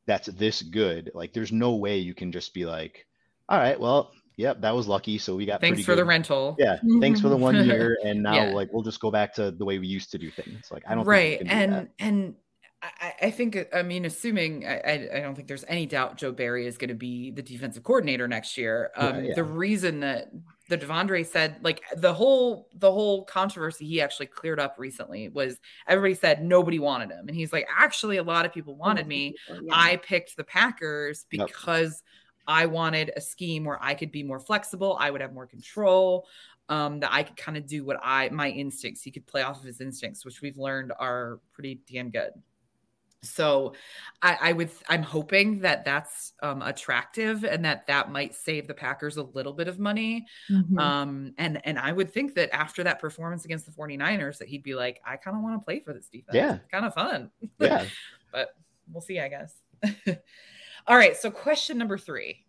[0.07, 1.11] that's this good.
[1.15, 3.07] Like, there's no way you can just be like,
[3.49, 5.19] all right, well, yep, that was lucky.
[5.19, 5.99] So we got thanks for good.
[5.99, 6.57] the rental.
[6.59, 8.53] Yeah, thanks for the one year, and now yeah.
[8.53, 10.69] like we'll just go back to the way we used to do things.
[10.71, 12.35] Like I don't right, and and
[13.01, 16.67] I, I, think I mean, assuming I, I don't think there's any doubt Joe Barry
[16.67, 18.91] is going to be the defensive coordinator next year.
[18.97, 19.35] Um, yeah, yeah.
[19.35, 20.31] The reason that
[20.69, 25.59] the De'Vondre said like the whole the whole controversy he actually cleared up recently was
[25.87, 29.35] everybody said nobody wanted him, and he's like, actually, a lot of people wanted me.
[29.49, 29.59] Yeah.
[29.71, 32.03] I picked the Packers because.
[32.47, 36.27] I wanted a scheme where I could be more flexible, I would have more control,
[36.69, 39.03] um, that I could kind of do what I my instincts.
[39.03, 42.31] He could play off of his instincts, which we've learned are pretty damn good.
[43.25, 43.75] So
[44.23, 48.75] I, I would I'm hoping that that's um, attractive and that that might save the
[48.75, 50.27] Packers a little bit of money.
[50.51, 50.79] Mm-hmm.
[50.79, 54.63] Um, and and I would think that after that performance against the 49ers that he'd
[54.63, 56.35] be like, I kind of want to play for this defense.
[56.35, 56.59] Yeah.
[56.71, 57.31] Kind of fun.
[57.59, 57.87] Yeah.
[58.33, 58.55] but
[58.93, 59.55] we'll see, I guess.
[60.87, 61.17] All right.
[61.17, 62.45] So, question number three,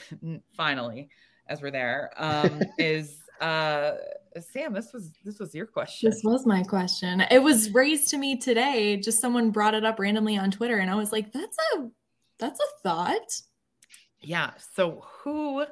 [0.56, 1.10] finally,
[1.46, 3.92] as we're there, um, is uh,
[4.40, 4.72] Sam.
[4.72, 6.10] This was this was your question.
[6.10, 7.22] This was my question.
[7.30, 8.96] It was raised to me today.
[8.96, 11.88] Just someone brought it up randomly on Twitter, and I was like, "That's a
[12.38, 13.40] that's a thought."
[14.20, 14.50] Yeah.
[14.74, 15.64] So, who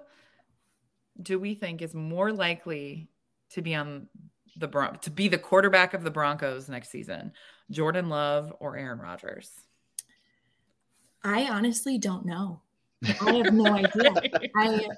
[1.21, 3.09] do we think is more likely
[3.51, 4.09] to be on
[4.57, 7.33] the Bron- to be the quarterback of the Broncos next season?
[7.71, 9.51] Jordan Love or Aaron Rodgers?
[11.25, 12.63] I honestly don't know.
[13.21, 14.13] I have no idea.
[14.57, 14.89] I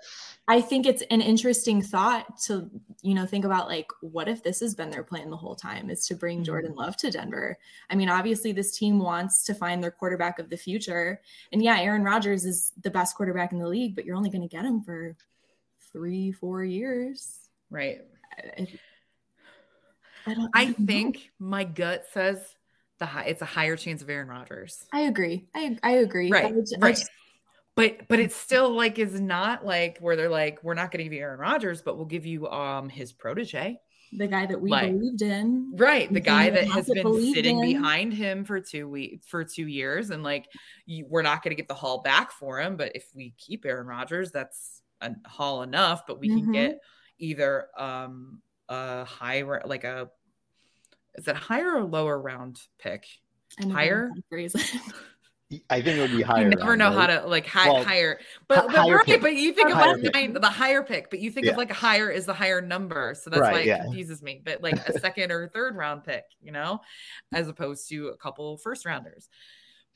[0.49, 2.71] I think it's an interesting thought to
[3.03, 5.91] you know think about like what if this has been their plan the whole time
[5.91, 6.45] is to bring mm-hmm.
[6.45, 7.59] Jordan Love to Denver.
[7.91, 11.21] I mean, obviously this team wants to find their quarterback of the future.
[11.53, 14.49] And yeah, Aaron Rodgers is the best quarterback in the league, but you're only going
[14.49, 15.15] to get him for
[15.93, 17.39] 3 4 years.
[17.69, 18.01] Right.
[18.39, 18.67] I,
[20.27, 22.39] I don't I, think my gut says
[23.01, 24.85] the high, it's a higher chance of Aaron Rodgers.
[24.93, 25.49] I agree.
[25.55, 26.31] I I agree.
[26.31, 26.45] Right.
[26.45, 26.95] I, right.
[26.95, 27.11] Just,
[27.75, 31.05] but but it's still like is not like where they're like we're not going to
[31.05, 33.79] give you Aaron Rodgers, but we'll give you um his protege,
[34.13, 36.13] the guy that we like, believed in, right?
[36.13, 37.75] The guy that has been sitting in.
[37.75, 40.47] behind him for two weeks for two years, and like
[40.87, 43.65] you, we're not going to get the haul back for him, but if we keep
[43.65, 46.07] Aaron Rodgers, that's a haul enough.
[46.07, 46.45] But we mm-hmm.
[46.45, 46.81] can get
[47.19, 50.11] either um a high like a
[51.21, 53.07] is it higher or lower round pick?
[53.71, 54.11] Higher.
[55.69, 56.45] I think it would be higher.
[56.45, 57.11] You never know right?
[57.11, 59.07] how to like high, well, higher, but, but higher right.
[59.07, 59.21] Pick.
[59.21, 61.53] But you think of like nine, the higher pick, but you think yeah.
[61.53, 63.83] of like higher is the higher number, so that's right, why it yeah.
[63.83, 64.41] confuses me.
[64.45, 66.81] But like a second or third round pick, you know,
[67.33, 69.29] as opposed to a couple first rounders,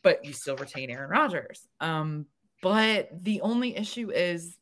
[0.02, 1.66] but you still retain Aaron Rodgers.
[1.80, 2.26] Um,
[2.60, 4.58] but the only issue is,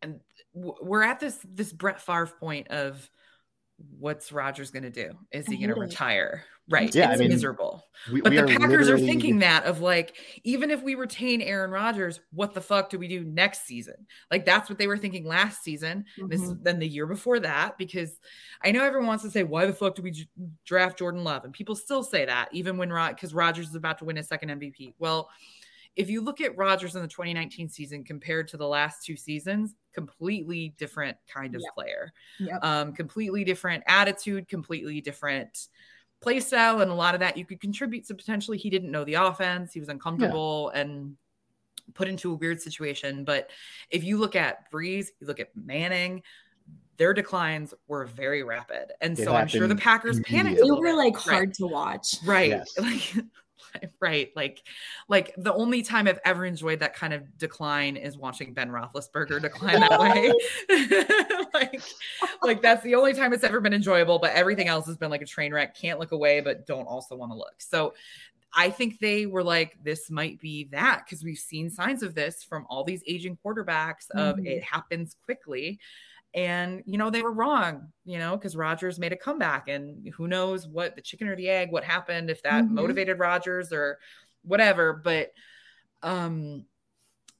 [0.00, 0.20] and
[0.54, 3.10] we're at this this Brett Favre point of
[3.98, 5.10] what's Rodgers going to do?
[5.32, 6.44] Is he going to retire?
[6.68, 6.94] Right.
[6.94, 7.84] Yeah, it's I mean, miserable.
[8.12, 11.42] We, But we the are Packers are thinking that of like, even if we retain
[11.42, 14.06] Aaron Rodgers, what the fuck do we do next season?
[14.30, 16.04] Like that's what they were thinking last season.
[16.28, 16.62] This Mhm.
[16.62, 18.20] then the year before that, because
[18.62, 20.28] I know everyone wants to say, why the fuck do we
[20.64, 21.44] draft Jordan Love?
[21.44, 24.28] And people still say that, even when Rod because Rodgers is about to win his
[24.28, 24.94] second MVP.
[25.00, 25.28] Well,
[25.96, 29.74] if you look at Rodgers in the 2019 season compared to the last two seasons,
[29.92, 31.74] completely different kind of Yep.
[31.74, 32.64] player Yep.
[32.64, 35.68] um, completely different attitude, completely different
[36.20, 39.04] play style, and a lot of that you could contribute to potentially he didn't know
[39.04, 41.16] the offense, he was uncomfortable and
[41.94, 43.24] put into a weird situation.
[43.24, 43.50] But
[43.90, 46.22] if you look at Brees, you look at Manning,
[46.96, 50.60] their declines were very rapid, and It so I'm sure the Packers panicked.
[50.60, 50.94] a they were bit.
[50.94, 52.16] like Right hard to watch.
[52.24, 52.78] right Yes.
[52.80, 53.24] like
[54.00, 54.30] right?
[54.36, 54.62] Like
[55.08, 59.40] like the only time i've ever enjoyed that kind of decline is watching ben roethlisberger
[59.40, 60.32] decline that way.
[61.54, 61.82] Like
[62.42, 65.20] like that's the only time it's ever been enjoyable but everything else has been like
[65.22, 65.76] a train wreck.
[65.76, 67.54] Can't look away but don't also want to look.
[67.58, 67.92] So
[68.54, 72.42] I think they were like, this might be that because we've seen signs of this
[72.42, 74.46] from all these aging quarterbacks of Mhm.
[74.46, 75.78] it happens quickly.
[76.34, 80.28] And you know, they were wrong, you know, because Rodgers made a comeback and who
[80.28, 82.70] knows what the chicken or the egg, what happened, if that Mhm.
[82.70, 83.98] motivated Rodgers or
[84.42, 84.94] whatever.
[84.94, 85.32] But
[86.02, 86.64] um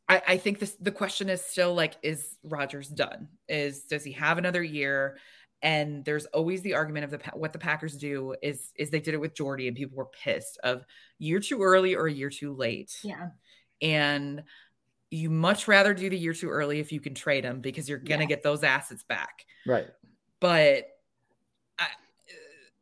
[0.09, 3.29] I, I think this the question is still like, is Rodgers done?
[3.49, 5.19] Is does he have another year?
[5.63, 9.15] And there's always the argument of the what the Packers do is is they did
[9.15, 10.85] it with Jordy and people were pissed of
[11.19, 12.99] year too early or a year too late.
[13.03, 13.29] Yeah.
[13.81, 14.43] And
[15.13, 17.99] you much rather do the year too early if you can trade them because you're
[17.99, 18.29] gonna Yeah.
[18.29, 19.45] get those assets back.
[19.67, 19.89] Right.
[20.41, 20.89] But
[21.79, 21.89] I,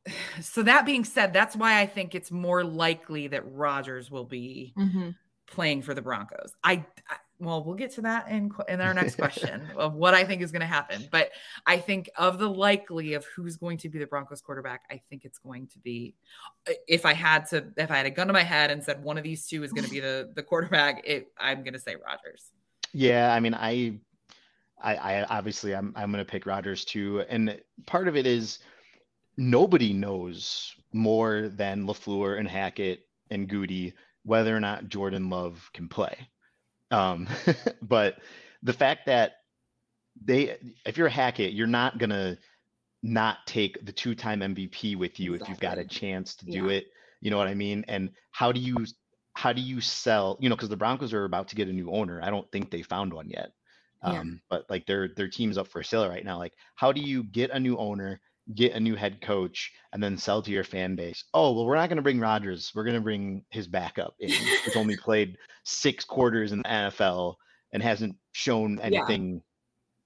[0.41, 4.73] so that being said, that's why I think it's more likely that Rodgers will be
[4.79, 5.17] Mhm.
[5.47, 6.55] playing for the Broncos.
[6.63, 10.25] I, I well, we'll get to that in in our next question of what I
[10.25, 11.09] think is going to happen.
[11.11, 11.31] But
[11.67, 15.25] I think of the likely of who's going to be the Broncos quarterback, I think
[15.25, 16.15] it's going to be
[16.69, 19.03] uh, if I had to if I had a gun to my head and said
[19.03, 21.81] one of these two is going to be the the quarterback, it I'm going to
[21.81, 22.53] say Rodgers.
[22.93, 23.99] Yeah, I mean, I,
[24.83, 28.59] I, I obviously I'm I'm gonna pick Rodgers too, and part of it is
[29.37, 35.89] nobody knows more than Lafleur and Hackett and Gute whether or not Jordan Love can
[35.89, 36.29] play.
[36.91, 37.29] Um,
[37.83, 38.17] but
[38.63, 39.33] the fact that
[40.23, 42.37] they, if you're a Hackett, you're not gonna
[43.03, 46.89] not take the two-time MVP with you if you've got a chance to do it.
[47.21, 47.85] You know what I mean?
[47.89, 48.87] And how do you
[49.35, 50.37] how do you sell?
[50.41, 52.21] You know, because the Broncos are about to get a new owner.
[52.23, 53.53] I don't think they found one yet.
[54.03, 54.21] Yeah.
[54.21, 56.39] Um, but like their their team's up for sale right now.
[56.39, 58.21] Like, how do you get a new owner,
[58.55, 61.25] get a new head coach, and then sell to your fan base?
[61.35, 62.73] Oh, well, we're not going to bring Rodgers.
[62.75, 64.31] We're going to bring his backup in.
[64.31, 67.37] Who's only played six quarters in the NFL
[67.73, 68.85] and hasn't shown Yeah.
[68.87, 69.43] anything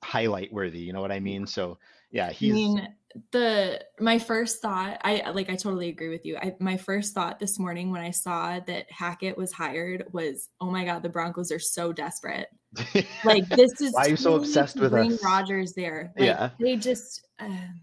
[0.02, 0.80] highlight worthy.
[0.80, 1.46] You know what I mean?
[1.46, 1.78] So
[2.10, 2.52] yeah, he's.
[2.52, 2.88] I mean,
[3.32, 6.36] the my first thought, I like I totally agree with you.
[6.36, 10.70] I my first thought this morning when I saw that Hackett was hired was, oh
[10.70, 12.48] my god, the Broncos are so desperate.
[13.24, 15.24] Like this is Why are you so obsessed with bring us?
[15.24, 16.12] Rodgers there.
[16.16, 16.50] Like, Yeah.
[16.60, 17.26] they just.
[17.38, 17.80] Um,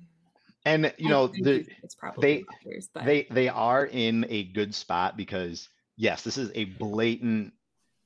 [0.65, 2.45] and you I know the it's- probably
[2.93, 7.53] but they they are in a good spot because yes, this is a blatant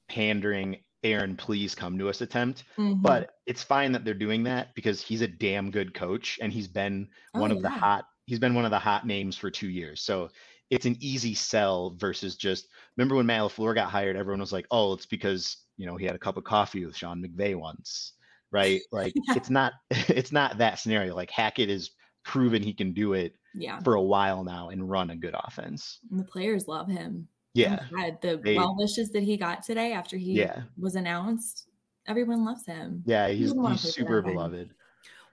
[0.09, 2.63] pandering Aaron, please come to us attempt.
[2.77, 2.99] Mhm.
[3.01, 6.67] But it's fine that they're doing that because he's a damn good coach and he's
[6.67, 9.69] been Oh, one of the hot he's been one of the hot names for two
[9.69, 10.01] years.
[10.01, 10.29] So
[10.71, 14.65] it's an easy sell versus just remember when Matt LaFleur got hired, everyone was like,
[14.71, 18.13] Oh, it's because you know he had a cup of coffee with Sean McVay once.
[18.51, 18.81] Right.
[18.91, 19.35] Like Yeah.
[19.35, 21.13] it's not it's not that scenario.
[21.15, 21.91] Like Hackett is
[22.25, 25.99] proven he can do it yeah, for a while now and run a good offense.
[26.11, 27.27] and the players love him.
[27.53, 27.85] Yeah.
[27.95, 30.63] God, the They- well wishes that he got today after he Yeah.
[30.77, 31.67] was announced,
[32.05, 33.01] everyone loves him.
[33.05, 34.31] Yeah, he's, he's super them?
[34.33, 34.71] beloved.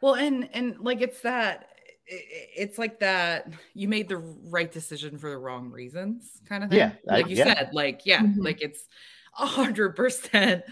[0.00, 1.66] Well, and and like it's that
[2.10, 6.62] i- i- it's like that you made the right decision for the wrong reasons kind
[6.62, 6.78] of thing.
[6.78, 7.54] Yeah, I- like you yeah.
[7.54, 8.36] said, like yeah, Mhm.
[8.38, 8.86] like it's
[9.38, 10.62] a hundred percent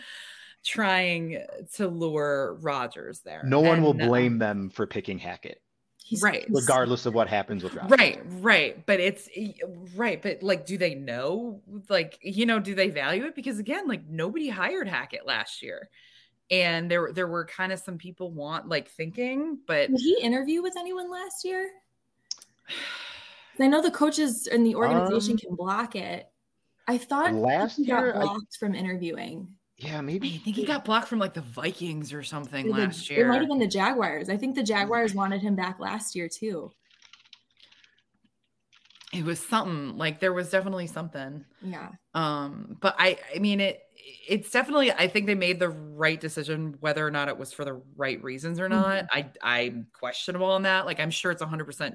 [0.64, 1.42] trying
[1.74, 3.42] to lure Rodgers there.
[3.44, 5.60] No one will And, uh, blame them for picking Hackett,
[6.10, 6.44] He's Right.
[6.50, 7.96] regardless of what happens with Rodgers.
[7.96, 8.84] Right, right.
[8.84, 9.28] But it's
[9.94, 10.20] right.
[10.20, 11.62] But like, do they know?
[11.88, 13.36] Like, you know, do they value it?
[13.36, 15.88] Because again, like nobody hired Hackett last year.
[16.50, 20.62] And there there were kind of some people want like thinking, but Did he interview
[20.62, 21.70] with anyone last year?
[23.60, 26.28] I know the coaches and the organization Um, can block it.
[26.88, 29.46] I thought Last he got year, I- blocked from interviewing.
[29.80, 30.34] Yeah, maybe.
[30.34, 33.24] I think he got blocked from like the Vikings or something the- last year.
[33.24, 34.28] It might have been the Jaguars.
[34.28, 36.70] I think the Jaguars wanted him back last year too.
[39.12, 41.44] it was something like there was definitely something.
[41.62, 41.88] Yeah.
[42.14, 43.80] Um, but I I mean it
[44.28, 47.64] it's definitely I think they made the right decision whether or not it was for
[47.64, 49.06] the right reasons or not.
[49.08, 49.18] Mm-hmm.
[49.18, 50.86] I I'm questionable on that.
[50.86, 51.94] Like I'm sure it's 100%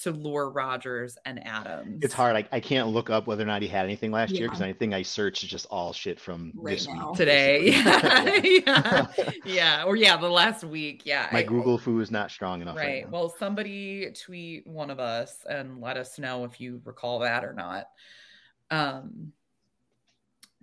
[0.00, 2.00] to lure Rodgers and Adams.
[2.02, 2.34] It's hard.
[2.36, 4.92] I, I can't look up whether or not he had anything last year because anything
[4.92, 7.10] I search is just all shit from Right this now.
[7.10, 7.16] week.
[7.16, 7.70] today.
[7.72, 8.40] Yeah.
[8.42, 9.30] yeah.
[9.44, 9.84] yeah.
[9.84, 11.02] Or yeah, the last week.
[11.04, 11.28] Yeah.
[11.32, 12.76] My I- Google foo is not strong enough.
[12.76, 13.04] Right.
[13.04, 13.10] Right.
[13.10, 17.52] Well, somebody tweet one of us and let us know if you recall that or
[17.54, 17.86] not.
[18.70, 19.32] Um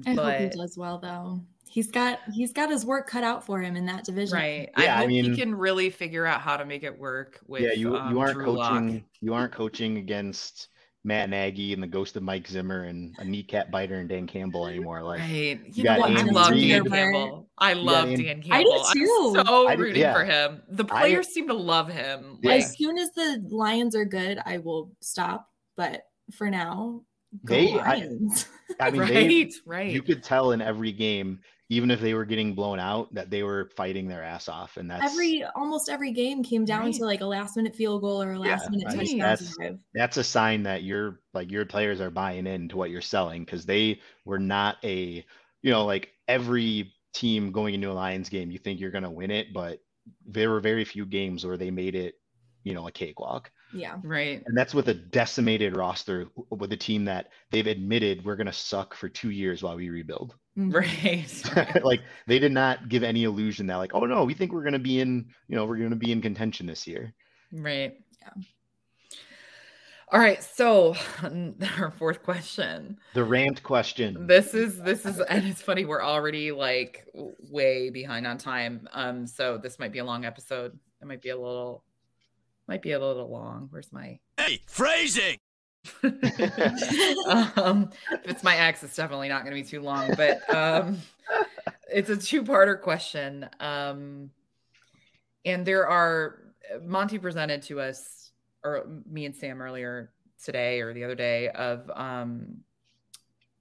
[0.06, 1.42] I hope he but does well though.
[1.72, 4.38] He's got he's got his work cut out for him in that division.
[4.38, 4.70] right.
[4.78, 7.62] Yeah, I I mean- he can really figure out how to make it work with
[7.62, 8.74] yeah, you um, you aren't Drew Lock.
[8.74, 9.06] coaching.
[9.22, 10.68] You aren't coaching against
[11.06, 14.68] Matt Nagy and the ghost of Mike Zimmer and a kneecap biter and Dan Campbell
[14.68, 15.02] anymore.
[15.02, 15.30] Like Right.
[15.32, 16.12] You, you know got?
[16.12, 16.70] I love Reid.
[16.70, 17.50] Dan Campbell.
[17.58, 18.84] I love Andy- Dan I Campbell.
[18.94, 19.34] do too.
[19.40, 20.14] I'm so I do- rooting yeah.
[20.14, 20.62] for him.
[20.70, 22.38] The I- players seem to love him.
[22.44, 22.52] Yeah.
[22.52, 25.48] Like, As soon as the Lions are good, I will stop.
[25.78, 26.02] But
[26.36, 27.02] for now,
[27.46, 28.46] go They- I- Lions.
[28.80, 29.92] I mean, right, they right.
[29.92, 31.40] you could tell in every game,
[31.72, 34.92] even if they were getting blown out, that they were fighting their ass off, and
[34.92, 36.94] that's every almost every game came down Right.
[36.96, 39.56] to like a last minute field goal or a Yeah, last minute I touchdown that's-
[39.94, 43.66] that's a sign that your like your players are buying into what you're selling because
[43.66, 45.26] they were not a
[45.62, 49.10] you know like every team going into a Lions game, you think you're going to
[49.10, 49.80] win it, but
[50.26, 52.16] there were very few games where they made it,
[52.64, 53.50] you know, a cakewalk.
[53.74, 53.96] Yeah.
[54.04, 54.44] right.
[54.46, 58.54] And that's with a decimated roster with a team that they've admitted we're going to
[58.54, 60.36] suck for two years while we rebuild.
[60.58, 60.74] Mhm.
[60.74, 61.84] Right.
[61.84, 64.74] like they did not give any illusion that like, oh no, we think we're going
[64.74, 67.14] to be in, you know, we're going to be in contention this year.
[67.54, 67.96] Right.
[68.22, 68.44] Yeah.
[70.12, 70.44] All right.
[70.44, 70.96] So
[71.80, 72.98] our fourth question.
[73.14, 74.28] The rant question.
[74.28, 77.08] This is this is and it's funny, we're already like
[77.50, 78.90] way behind on time.
[78.92, 80.78] Um, so this might be a long episode.
[81.02, 81.86] It might be a little
[82.68, 83.68] might be a little long.
[83.72, 85.38] Where's my Hey, phrasing.
[86.04, 90.98] um, if it's my ex, it's definitely not going to be too long, but um,
[91.92, 93.50] it's a two-parter question.
[93.60, 94.30] Um,
[95.46, 96.54] and there are
[96.84, 98.32] Monty presented to us,
[98.64, 100.12] or me and Sam earlier
[100.44, 102.58] today or the other day, of um,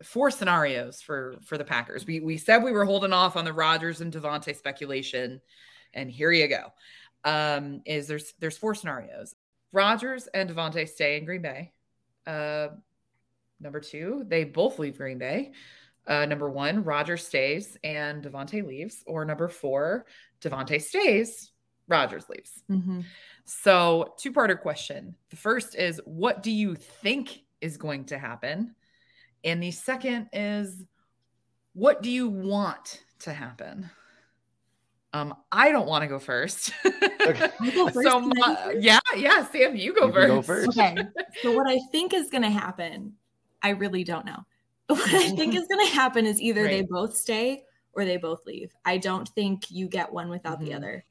[0.02, 2.06] four scenarios for for the Packers.
[2.06, 5.40] We we said we were holding off on the Rodgers and Davante speculation,
[5.94, 6.72] and here you go.
[7.24, 9.34] Um, is there's there's four scenarios.
[9.72, 11.72] Rodgers and Davante stay in Green Bay.
[12.26, 12.68] Uh,
[13.60, 15.52] number two, they both leave Green Bay.
[16.06, 19.02] Uh, number one, Roger stays and Davante leaves.
[19.06, 20.06] Or number four,
[20.40, 21.52] Davante stays,
[21.88, 22.62] Rodgers leaves.
[22.70, 23.04] Mhm.
[23.44, 25.14] So, two parter question.
[25.30, 28.74] The first is, what do you think is going to happen?
[29.44, 30.84] And the second is,
[31.72, 33.90] what do you want to happen?
[35.12, 36.72] Um, I don't want to go first.
[36.84, 37.48] Okay.
[37.74, 40.28] Go first so, and my- yeah, yeah, Sam, you go You first.
[40.28, 40.68] go first.
[40.78, 40.96] Okay.
[41.42, 43.14] So what I think is going to happen,
[43.62, 44.44] I really don't know.
[44.90, 48.40] What I think is going to happen is either they both stay or they both
[48.46, 48.72] leave.
[48.84, 50.76] I don't think you get one without the Mhm.
[50.76, 51.04] other.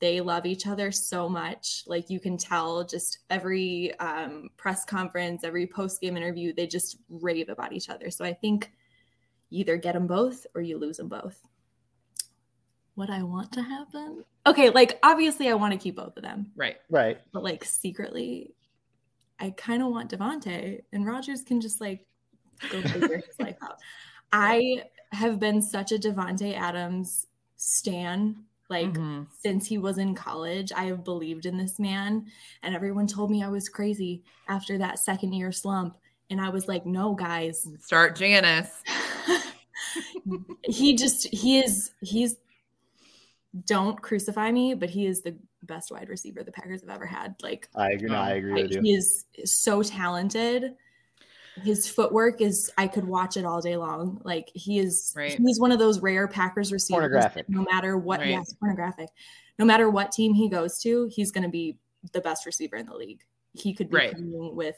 [0.00, 1.84] They love each other so much.
[1.86, 6.98] Like you can tell just every um, press conference, every post game interview, they just
[7.08, 8.10] rave about each other.
[8.10, 8.70] So I think
[9.50, 11.38] either get them both or you lose them both.
[12.98, 14.24] What I want to happen?
[14.44, 16.78] Okay, like obviously I want to keep both of them Right.
[16.90, 17.20] Right.
[17.32, 18.54] but like secretly,
[19.38, 22.04] I kind of want Davante, and Rodgers can just like
[22.72, 23.76] go figure his life out.
[24.32, 24.82] I
[25.12, 29.28] have been such a Davante Adams stan, like Mhm.
[29.44, 30.72] since he was in college.
[30.72, 32.26] I have believed in this man,
[32.64, 35.96] and everyone told me I was crazy after that second year slump,
[36.30, 38.82] and I was like, no, guys, Start Janis.
[40.64, 42.36] he just he is he's
[43.66, 47.34] don't crucify me, but he is the best wide receiver the Packers have ever had.
[47.42, 48.08] Like I agree.
[48.08, 48.80] No, I agree with you.
[48.82, 50.74] he is so talented.
[51.62, 54.20] His footwork is I could watch it all day long.
[54.24, 55.36] Like he is Right.
[55.38, 57.00] he's one of those rare Packers receivers.
[57.00, 57.48] Pornographic.
[57.48, 58.28] No matter what Right.
[58.30, 59.08] yes, pornographic.
[59.58, 61.78] No matter what team he goes to, he's gonna be
[62.12, 63.22] the best receiver in the league.
[63.54, 64.12] He could be Right.
[64.12, 64.76] playing with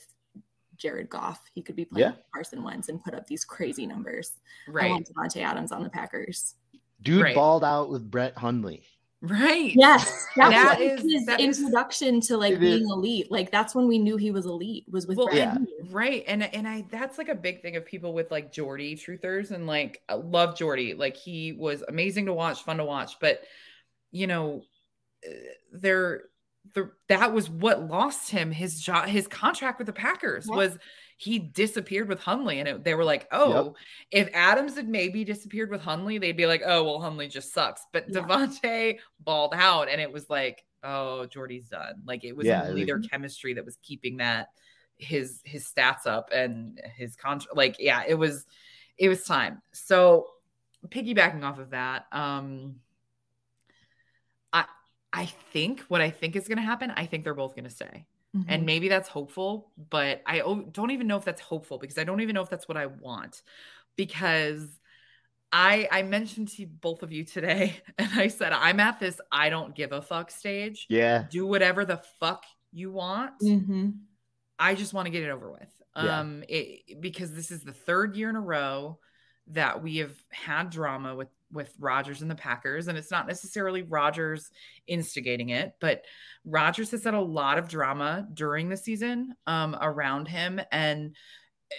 [0.78, 1.42] Jared Goff.
[1.54, 2.10] He could be playing Yeah.
[2.16, 4.38] with Carson Wentz and put up these crazy numbers.
[4.66, 4.90] I Right.
[4.90, 6.54] want Davante Adams on the Packers.
[7.02, 7.34] Dude Right.
[7.34, 8.84] balled out with Brett Hundley.
[9.22, 9.72] Right.
[9.74, 12.78] Yes, that, That was is- his that is- introduction to like It is.
[12.78, 13.30] being elite.
[13.30, 14.86] Like that's when we knew he was elite.
[14.90, 15.58] Was with Well, Brett yeah.
[15.90, 16.24] Right.
[16.26, 19.66] And and I that's like a big thing of people with like Jordy truthers and
[19.66, 20.94] like I love Jordy.
[20.94, 23.42] Like he was amazing to watch, fun to watch, but
[24.10, 24.62] you know,
[25.26, 25.30] uh,
[25.72, 26.22] there
[26.74, 30.56] the that was what lost him his job his contract with the Packers Yeah.
[30.56, 30.78] was
[31.22, 33.74] he disappeared with Hundley and it, they were like, "Oh,
[34.10, 37.82] if Adams had maybe disappeared with Hundley, they'd be like, "Oh, well Hundley just sucks."
[37.92, 38.20] But Yeah.
[38.22, 42.86] Davante balled out and it was like, "Oh, Jordy's done." Like it was Yeah, like-
[42.86, 44.48] their chemistry that was keeping that
[44.96, 47.54] his his stats up and his contract.
[47.54, 48.46] Like, yeah, it was
[48.96, 49.60] it was time.
[49.72, 50.26] So
[50.88, 52.76] piggybacking off of that, um,
[54.54, 54.64] I
[55.12, 56.90] I think what I think is going to happen.
[56.96, 58.06] I think they're both going to stay.
[58.36, 58.50] Mm-hmm.
[58.50, 62.20] And maybe that's hopeful, but I don't even know if that's hopeful because I don't
[62.20, 63.42] even know if that's what I want.
[63.96, 64.68] Because
[65.52, 69.50] I I mentioned to both of you today, and I said I'm at this I
[69.50, 70.86] don't give a fuck stage.
[70.88, 71.24] Yeah.
[71.30, 73.32] Do whatever the fuck you want.
[73.42, 73.90] Mm-hmm.
[74.58, 75.82] I just want to get it over with.
[75.96, 76.20] Yeah.
[76.20, 79.00] Um, it, because this is the third year in a row
[79.48, 83.82] that we have had drama with with Rodgers and the Packers, and it's not necessarily
[83.82, 84.50] Rodgers
[84.86, 86.04] instigating it, but
[86.44, 91.14] Rodgers has had a lot of drama during the season um, around him, and
[91.70, 91.74] eh,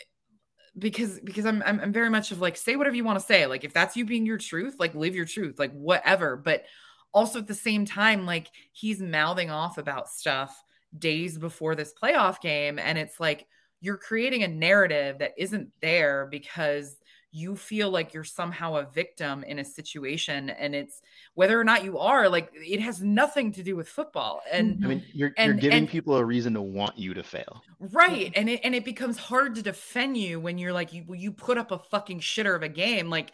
[0.78, 3.46] because because I'm, I'm I'm very much of like say whatever you want to say,
[3.46, 6.66] like if that's you being your truth, like live your truth, like whatever, but
[7.14, 10.64] also at the same time, like he's mouthing off about stuff
[10.98, 13.48] days before this playoff game, and it's like
[13.82, 16.96] you're creating a narrative that isn't there because
[17.32, 21.02] you feel like you're somehow a victim in a situation and it's
[21.34, 24.88] whether or not you are like it has nothing to do with football and i
[24.88, 28.34] mean you're, and, you're giving and, people a reason to want you to fail right
[28.36, 31.58] and it and it becomes hard to defend you when you're like you you put
[31.58, 33.32] up a fucking shitter of a game like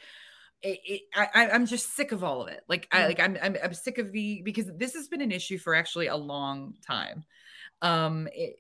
[0.63, 2.61] it, it, I, I'm just sick of all of it.
[2.67, 5.59] Like, I like I'm, I'm I'm sick of the because this has been an issue
[5.59, 7.25] for actually a long time.
[7.83, 8.55] Um, it,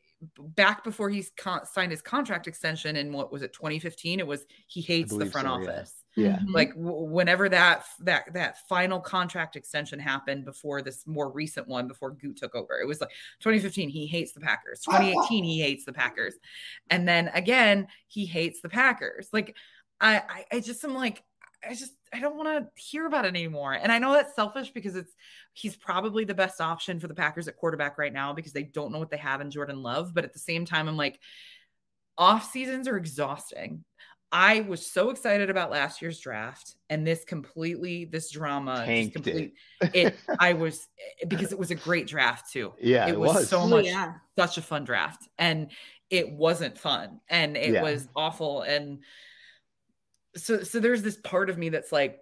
[0.55, 4.45] back before he con- signed his contract extension in what was it 2015 it was
[4.65, 5.93] he hates the front so, office.
[6.15, 6.35] Yeah, yeah.
[6.37, 6.51] Mm-hmm.
[6.53, 11.87] like w- whenever that that that final contract extension happened before this more recent one
[11.87, 13.11] before Gute took over it was like
[13.41, 14.79] 2015 he hates the Packers.
[14.85, 16.33] 2018 he hates the Packers.
[16.89, 19.29] And then again he hates the Packers.
[19.31, 19.55] Like
[20.01, 21.23] I I, I just am like
[21.67, 23.73] I just I don't want to hear about it anymore.
[23.73, 25.13] And I know that's selfish because it's
[25.53, 28.91] he's probably the best option for the Packers at quarterback right now because they don't
[28.91, 30.13] know what they have in Jordan Love.
[30.13, 31.19] But at the same time, I'm like,
[32.17, 33.83] off seasons are exhausting.
[34.31, 39.53] I was so excited about last year's draft and this completely this drama Tanked complete,
[39.81, 39.89] it.
[39.93, 40.15] it.
[40.39, 40.87] I was
[41.21, 42.73] eh, because it was a great draft too.
[42.79, 44.15] Yeah, it, it was, was, so Oh, much yeah.
[44.37, 45.71] such a fun draft and
[46.09, 47.81] it wasn't fun and it Yeah.
[47.81, 48.99] was awful and
[50.37, 52.19] so so there's this part of me that's like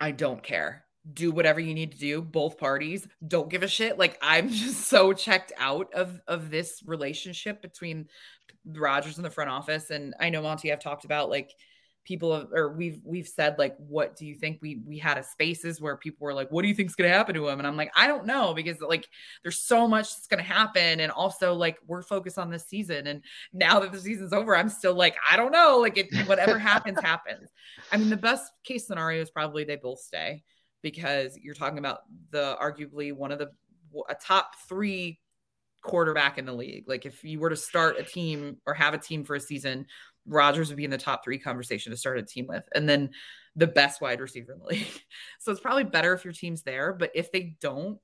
[0.00, 0.84] I don't care.
[1.12, 2.20] Do whatever you need to do.
[2.20, 3.98] Both parties don't give a shit.
[3.98, 8.08] Like I'm just so checked out of of this relationship between
[8.64, 9.90] Rodgers and the front office.
[9.90, 11.52] And I know Monty, I've talked about like
[12.06, 14.60] people have, or we've we've said like, what do you think?
[14.62, 17.34] We we had a spaces where people were like, what do you think's gonna happen
[17.34, 17.58] to him?
[17.58, 19.06] And I'm like, I don't know because like
[19.42, 23.06] there's so much that's gonna happen, and also like we're focused on this season.
[23.08, 25.78] And now that the season's over, I'm still like, I don't know.
[25.78, 27.50] Like it, whatever happens, happens.
[27.92, 30.44] I mean, the best case scenario is probably they both stay
[30.82, 32.00] because you're talking about
[32.30, 33.50] the arguably one of the
[34.08, 35.20] a top three
[35.82, 36.84] quarterback in the league.
[36.88, 39.86] Like if you were to start a team or have a team for a season,
[40.26, 43.10] Rodgers would be in the top three conversation to start a team with, and then
[43.54, 45.02] the best wide receiver in the league.
[45.40, 46.92] So it's probably better if your team's there.
[46.92, 47.98] But if they don't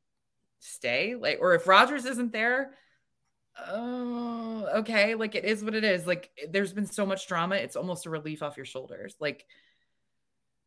[0.60, 2.74] stay, like, or if Rodgers isn't there,
[3.68, 6.06] oh, okay, like it is what it is.
[6.06, 9.16] Like there's been so much drama, it's almost a relief off your shoulders.
[9.20, 9.44] Like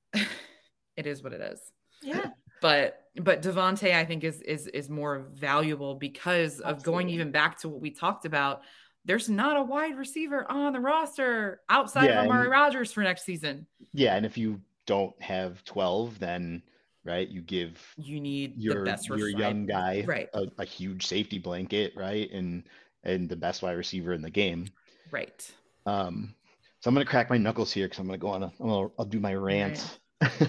[0.14, 1.60] it is what it is.
[2.02, 2.30] Yeah.
[2.62, 7.60] But but Davante, I think is is is more valuable because of going even back
[7.62, 8.62] to what we talked about.
[9.06, 13.24] There's not a wide receiver on the roster outside Yeah, of Amari Rodgers for next
[13.24, 13.68] season.
[13.94, 16.62] yeah and if you don't have 12 then
[17.04, 19.40] right you give You need the your best your receiver.
[19.40, 20.30] young guy Right.
[20.34, 22.64] a, a huge safety blanket right and
[23.04, 24.68] and the best wide receiver in the game
[25.12, 25.48] Right.
[25.86, 26.34] um
[26.80, 28.88] so i'm gonna crack my knuckles here because i'm gonna go on a, I'm gonna,
[28.98, 30.00] i'll do my rant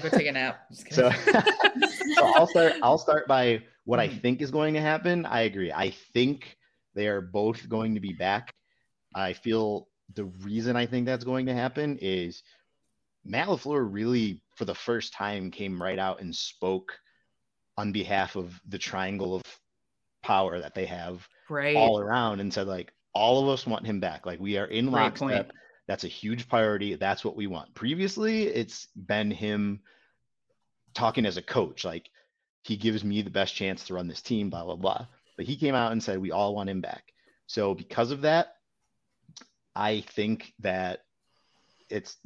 [0.02, 0.66] Go take a nap.
[0.90, 1.10] So,
[2.14, 4.20] so i'll start i'll start by what i Mhm.
[4.22, 6.55] think is going to happen i agree i think
[6.96, 8.52] they are both going to be back.
[9.14, 12.42] I feel the reason i think that's going to happen is
[13.24, 16.96] matt LaFleur really for the first time came right out and spoke
[17.76, 19.42] on behalf of the triangle of
[20.22, 21.76] power that they have right.
[21.76, 24.26] all around and said like all of us want him back.
[24.26, 25.32] Like we are in Great point.
[25.32, 25.52] lockstep
[25.88, 26.96] that's a huge priority.
[26.96, 27.72] That's what we want.
[27.74, 29.80] Previously it's been him
[30.94, 31.84] talking as a coach.
[31.84, 32.08] Like
[32.62, 35.56] he gives me the best chance to run this team blah blah blah but he
[35.56, 37.12] came out and said we all want him back
[37.46, 38.54] so because of that
[39.74, 41.00] i think that
[41.88, 42.16] it's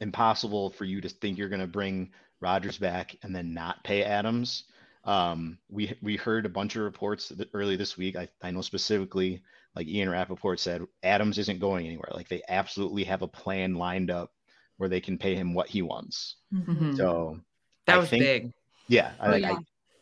[0.00, 2.10] impossible for you to think you're going to bring
[2.40, 4.62] Rodgers back and then not pay Adams.
[5.02, 8.14] Um, we we heard a bunch of reports that early this week.
[8.14, 9.42] I, I know specifically,
[9.74, 12.10] like Ian Rapoport said, Adams isn't going anywhere.
[12.14, 14.30] Like they absolutely have a plan lined up
[14.76, 16.36] where they can pay him what he wants.
[16.54, 16.96] Mhm.
[16.96, 17.40] So
[17.86, 18.52] that I was think- big.
[18.86, 19.52] yeah, I, Oh, yeah.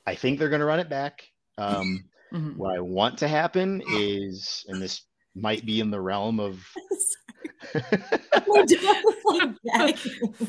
[0.07, 1.27] I, I think they're going to run it back.
[1.57, 2.05] Um,
[2.37, 2.57] Mhm.
[2.57, 5.03] what I want to happen is, and this
[5.35, 6.61] might be in the realm of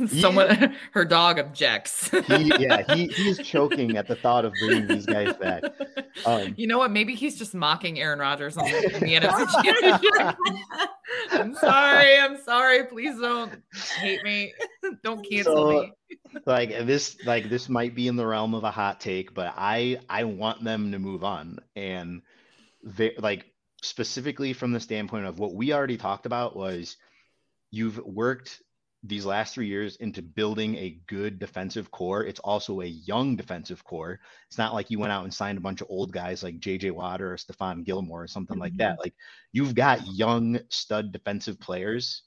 [0.08, 2.10] Someone, her dog objects.
[2.10, 5.64] he, yeah, he, he's choking at the thought of bringing these guys back.
[6.26, 6.92] Um, you know what?
[6.92, 10.36] Maybe he's just mocking Aaron Rodgers on the, the NFC
[11.32, 12.18] I'm sorry.
[12.18, 12.86] I'm sorry.
[12.86, 13.62] Please don't
[13.98, 14.54] hate me.
[15.04, 15.94] Don't cancel so, me.
[16.46, 20.00] like this, like this might be in the realm of a hot take, but I
[20.10, 22.22] I want them to move on and
[22.84, 23.46] they like
[23.88, 26.98] specifically from the standpoint of what we already talked about was
[27.72, 28.62] you've worked
[29.04, 32.26] these last three years into building a good defensive core.
[32.26, 34.20] It's also a young defensive core.
[34.50, 36.92] It's not like you went out and signed a bunch of old guys like JJ
[36.92, 38.64] Watt or Stephon Gilmore or something mm-hmm.
[38.64, 39.00] like that.
[39.00, 39.14] Like
[39.52, 42.24] you've got young stud defensive players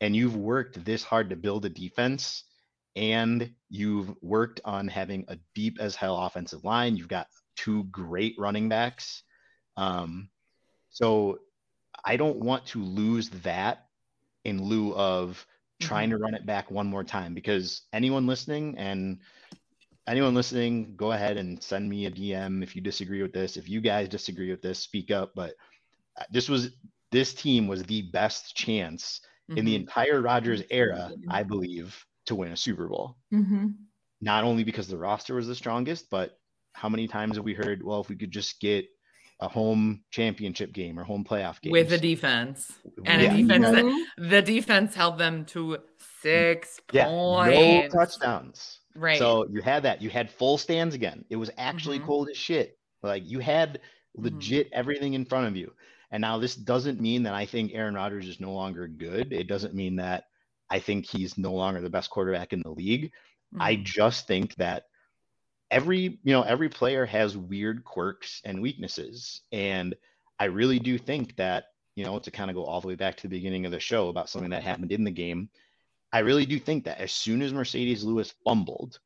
[0.00, 2.44] and you've worked this hard to build a defense
[2.96, 6.96] and you've worked on having a deep as hell offensive line.
[6.96, 9.22] You've got two great running backs.
[9.76, 10.30] Um,
[10.98, 11.38] so
[12.04, 13.86] I don't want to lose that
[14.44, 15.46] in lieu of
[15.80, 16.18] trying mm-hmm.
[16.18, 19.18] to run it back one more time because anyone listening and
[20.08, 23.56] anyone listening, go ahead and send me a DM if you disagree with this.
[23.56, 25.30] If you guys disagree with this, speak up.
[25.36, 25.54] But
[26.20, 26.70] uh, this was
[27.12, 29.58] this team was the best chance mm-hmm.
[29.58, 29.82] in the mm-hmm.
[29.82, 33.18] entire Rodgers era, I believe, to win a Super Bowl.
[33.32, 33.68] Mm-hmm.
[34.20, 36.36] Not only because the roster was the strongest, but
[36.72, 38.88] how many times have we heard, well, if we could just get
[39.40, 42.72] a home championship game or home playoff game with the defense
[43.04, 43.32] and yeah.
[43.32, 45.78] a defense that the defense held them to
[46.20, 47.94] six yeah, points.
[47.94, 48.80] No touchdowns.
[48.96, 49.18] Right.
[49.18, 50.02] So you had that.
[50.02, 51.24] You had full stands again.
[51.30, 52.06] It was actually mm-hmm.
[52.06, 52.78] cold as shit.
[53.02, 53.80] Like you had
[54.16, 54.78] legit mm-hmm.
[54.78, 55.72] everything in front of you.
[56.10, 59.32] And now this doesn't mean that I think Aaron Rodgers is no longer good.
[59.32, 60.24] It doesn't mean that
[60.70, 63.12] I think he's no longer the best quarterback in the league.
[63.58, 63.84] I mm-hmm.
[63.84, 64.84] just think that
[65.70, 69.94] every you know every player has weird quirks and weaknesses and
[70.38, 73.16] i really do think that you know to kind of go all the way back
[73.16, 75.48] to the beginning of the show about something that happened in the game
[76.12, 78.98] i really do think that as soon as marcedes lewis fumbled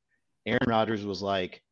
[0.46, 1.62] aaron rodgers was like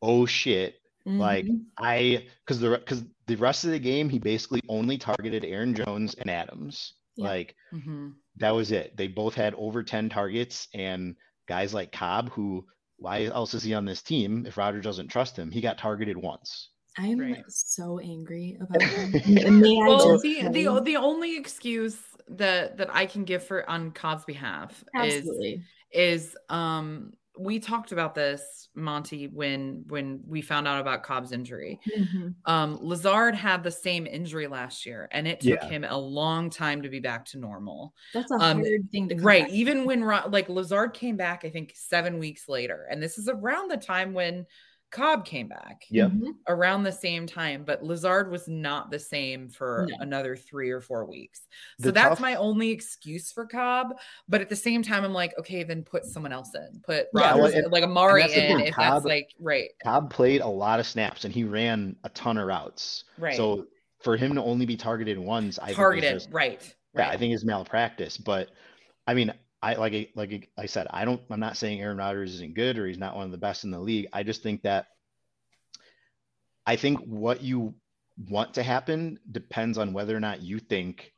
[0.00, 0.76] oh shit
[1.06, 1.18] mm-hmm.
[1.18, 1.46] like
[1.78, 6.14] i because the because the rest of the game he basically only targeted aaron jones
[6.14, 7.26] and adams yeah.
[7.26, 8.10] like mm-hmm.
[8.36, 12.64] that was it they both had over 10 targets and guys like cobb who
[12.98, 15.50] why else is he on this team if Roger doesn't trust him?
[15.50, 16.70] He got targeted once.
[16.98, 17.44] I'm right.
[17.48, 19.60] so angry about him.
[19.60, 21.96] well, the, the the only excuse
[22.28, 25.62] that that I can give for on Cobb's behalf Absolutely.
[25.92, 31.32] is is um we talked about this, Monty, when when we found out about Cobb's
[31.32, 31.80] injury.
[31.96, 32.28] Mm-hmm.
[32.44, 35.68] Um, Lazard had the same injury last year, and it took yeah.
[35.68, 37.94] him a long time to be back to normal.
[38.12, 39.48] That's a um, hard thing to right.
[39.50, 43.70] Even when like Lazard came back, I think seven weeks later, and this is around
[43.70, 44.46] the time when
[44.90, 46.06] Cobb came back yeah.
[46.06, 46.30] Mm-hmm.
[46.48, 49.96] around the same time, but Lazard was not the same for no.
[50.00, 51.42] another three or four weeks.
[51.78, 52.20] So the that's tough...
[52.20, 53.96] my only excuse for Cobb.
[54.28, 56.80] But at the same time, I'm like, okay, then put someone else in.
[56.84, 59.68] Put yeah, well, and, like Amari in if Cobb, that's like right.
[59.82, 63.04] Cobb played a lot of snaps and he ran a ton of routes.
[63.18, 63.36] Right.
[63.36, 63.66] So
[64.02, 66.62] for him to only be targeted once, I targeted, just, right.
[66.94, 67.10] Yeah, right.
[67.10, 68.16] I think is malpractice.
[68.16, 68.48] But
[69.06, 71.20] I mean, I like like I said, I don't.
[71.30, 73.70] I'm not saying Aaron Rodgers isn't good or he's not one of the best in
[73.70, 74.08] the league.
[74.12, 74.86] I just think that
[76.66, 77.74] I think what you
[78.28, 81.12] want to happen depends on whether or not you think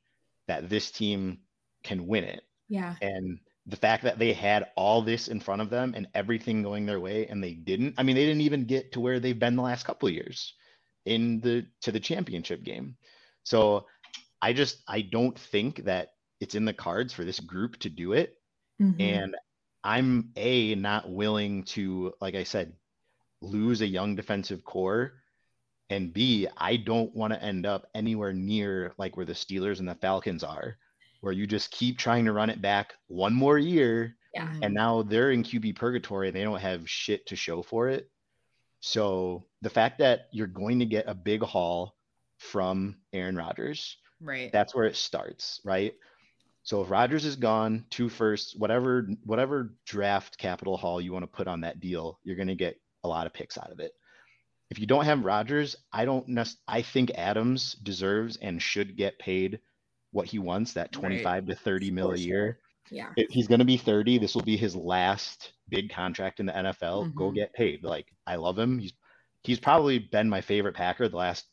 [0.48, 1.38] that this team
[1.82, 2.42] can win it.
[2.68, 2.94] Yeah.
[3.02, 6.86] And the fact that they had all this in front of them and everything going
[6.86, 7.94] their way and they didn't.
[7.98, 10.54] I mean, they didn't even get to where they've been the last couple of years
[11.04, 12.96] in the to the championship game.
[13.42, 13.86] So
[14.40, 16.10] I just I don't think that
[16.40, 18.36] it's in the cards for this group to do it.
[18.80, 19.00] Mm-hmm.
[19.00, 19.36] And
[19.84, 22.72] I'm a not willing to, like I said,
[23.42, 25.14] lose a young defensive core.
[25.90, 29.88] And B, I don't want to end up anywhere near like where the Steelers and
[29.88, 30.76] the Falcons are,
[31.20, 34.16] where you just keep trying to run it back one more year.
[34.34, 34.52] Yeah.
[34.62, 38.08] And now they're in QB purgatory and they don't have shit to show for it.
[38.78, 41.96] So the fact that you're going to get a big haul
[42.38, 44.50] from Aaron Rodgers, right?
[44.52, 45.94] That's where it starts, right?
[46.62, 51.26] So if Rodgers is gone, two firsts, whatever whatever draft capital haul you want to
[51.26, 53.92] put on that deal, you're going to get a lot of picks out of it.
[54.70, 59.18] If you don't have Rodgers, I don't nec- I think Adams deserves and should get
[59.18, 59.60] paid
[60.12, 61.46] what he wants, that 25 right.
[61.48, 62.58] to 30 mil a year.
[62.90, 63.10] Yeah.
[63.16, 64.18] It, he's going to be 30.
[64.18, 67.06] This will be his last big contract in the NFL.
[67.06, 67.18] Mm-hmm.
[67.18, 67.84] Go get paid.
[67.84, 68.78] Like I love him.
[68.78, 68.92] He's
[69.42, 71.46] he's probably been my favorite Packer the last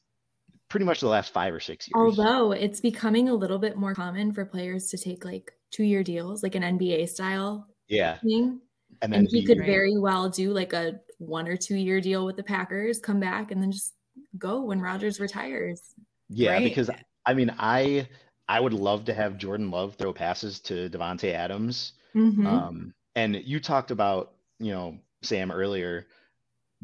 [0.69, 1.93] pretty much the last five or six years.
[1.95, 6.03] Although it's becoming a little bit more common for players to take like two year
[6.03, 8.17] deals, like an NBA style yeah.
[8.17, 8.61] thing.
[9.01, 12.35] And, and he could very well do like a one or two year deal with
[12.35, 13.93] the Packers, come back and then just
[14.37, 15.81] go when Rodgers retires.
[16.29, 16.63] Yeah, right?
[16.63, 16.89] because
[17.25, 18.07] I mean, I
[18.47, 21.93] I would love to have Jordan Love throw passes to Davante Adams.
[22.15, 22.45] Mhm.
[22.45, 26.07] Um, and you talked about, you know, Sam earlier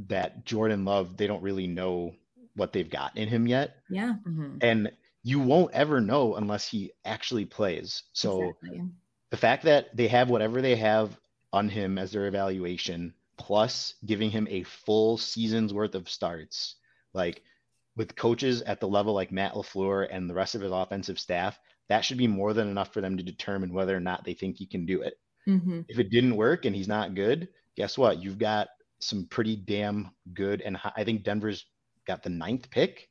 [0.10, 2.14] that Jordan Love, they don't really know
[2.56, 3.78] what they've got in him yet.
[3.90, 4.16] yeah.
[4.28, 4.58] Mhm.
[4.62, 4.92] And
[5.24, 8.04] you won't ever know unless he actually plays.
[8.14, 8.82] So exactly.
[9.30, 11.18] the fact that they have whatever they have
[11.54, 16.76] on him as their evaluation, plus giving him a full season's worth of starts,
[17.14, 17.42] like
[17.96, 21.58] with coaches at the level like Matt LaFleur and the rest of his offensive staff,
[21.90, 24.58] that should be more than enough for them to determine whether or not they think
[24.58, 25.20] he can do it.
[25.48, 25.86] Mhm.
[25.88, 28.22] If it didn't work and he's not good, guess what?
[28.22, 28.70] You've got
[29.00, 31.66] some pretty damn good, and hi- I think Denver's
[32.06, 33.10] got the ninth pick.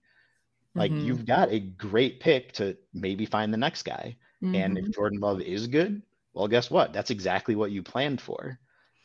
[0.74, 1.06] Like Mhm.
[1.06, 4.16] you've got a great pick to maybe find the next guy.
[4.54, 4.86] And Mhm.
[4.86, 6.02] if Jordan Love is good,
[6.34, 6.92] well, guess what?
[6.92, 8.58] That's exactly what you planned for.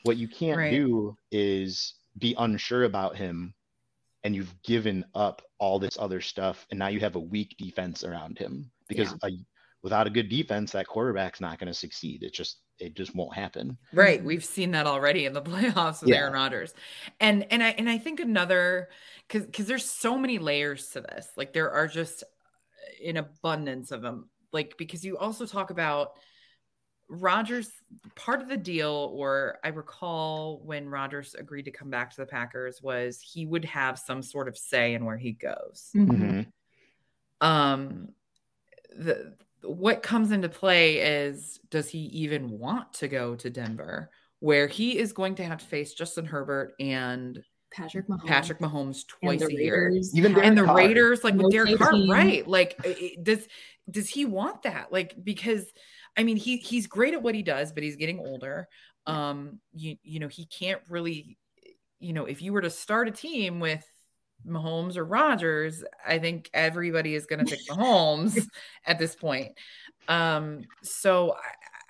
[0.03, 0.69] What you can't Right.
[0.71, 3.53] do is be unsure about him
[4.23, 8.03] and you've given up all this other stuff and now you have a weak defense
[8.03, 9.29] around him because a,
[9.83, 13.33] without a good defense that quarterback's not going to succeed It's just it just won't
[13.33, 14.23] happen Right.
[14.23, 16.17] We've seen that already in the playoffs with Yeah.
[16.17, 16.73] Aaron Rodgers.
[17.19, 18.89] And and I and I think another
[19.29, 21.27] cuz cuz there's so many layers to this.
[21.35, 22.23] Like there are just
[23.05, 24.29] an abundance of them.
[24.51, 26.13] Like because you also talk about
[27.09, 27.71] Rodgers
[28.15, 32.25] part of the deal or I recall when Rodgers agreed to come back to the
[32.25, 36.07] Packers was he would have some sort of say in where he goes Mhm.
[36.09, 37.45] Mhm.
[37.47, 38.09] um
[38.95, 39.35] the
[39.67, 44.97] what comes into play is does he even want to go to Denver where he
[44.97, 48.25] is going to have to face Justin Herbert and Patrick Mahomes.
[48.25, 49.91] Patrick Mahomes twice a year.
[50.13, 50.77] Even Derek and the Carr.
[50.77, 52.77] Raiders like with No Derek Carr right like
[53.21, 53.47] does
[53.89, 54.91] does he want that?
[54.91, 55.65] Like because
[56.15, 58.67] I mean he he's great at what he does but he's getting older.
[59.05, 61.37] Um you you know he can't really
[61.99, 63.83] you know if you were to start a team with
[64.45, 68.45] Mahomes or Rodgers, I think everybody is going to pick Mahomes
[68.85, 69.53] at this point.
[70.07, 71.35] Um, so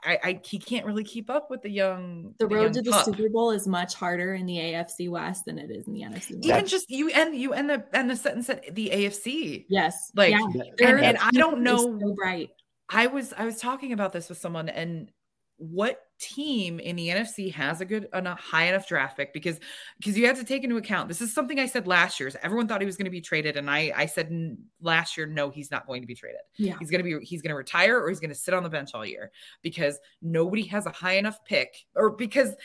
[0.04, 2.34] I, I, I, he can't really keep up with the young.
[2.40, 3.06] the road young to the pup.
[3.06, 6.12] Super Bowl is much harder in the AFC West than it is in the NFC
[6.14, 6.32] West.
[6.32, 9.66] Even That's- just you and you and the and the sentence at the AFC.
[9.70, 12.50] yes, Like, yeah, That- They're- and I don't know- So bright.
[12.90, 15.12] I was I was talking about this with someone and
[15.58, 19.60] what team in the NFC has a good enough high enough draft pick because
[20.00, 22.32] because you have to take into account this is something I said last year.
[22.42, 25.50] Everyone thought he was going to be traded, and I I said last year no,
[25.50, 26.42] he's not going to be traded.
[26.58, 28.64] Yeah, He's going to be he's going to retire or he's going to sit on
[28.64, 29.32] the bench all year
[29.62, 32.56] because nobody has a high enough pick or because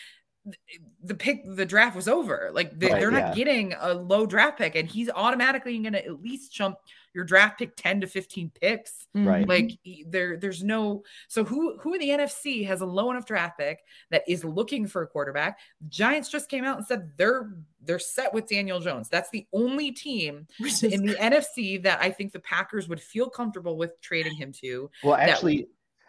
[1.05, 2.51] the pick the draft was over.
[2.52, 3.27] Like they, Right, they're yeah.
[3.27, 6.77] not getting a low draft pick and he's automatically going to at least jump
[7.14, 9.06] your draft pick 10 to 15 picks.
[9.14, 9.47] Right.
[9.47, 9.48] Mhm.
[9.48, 9.78] Like
[10.10, 13.80] there there's no so who who in the NFC has a low enough draft pick
[14.10, 15.59] that is looking for a quarterback?
[15.89, 17.52] Giants just came out and said they're
[17.84, 19.09] they're set with Daniel Jones.
[19.09, 23.28] That's the only team is- in the NFC that I think the Packers would feel
[23.28, 24.90] comfortable with trading him to.
[25.02, 25.68] well that- actually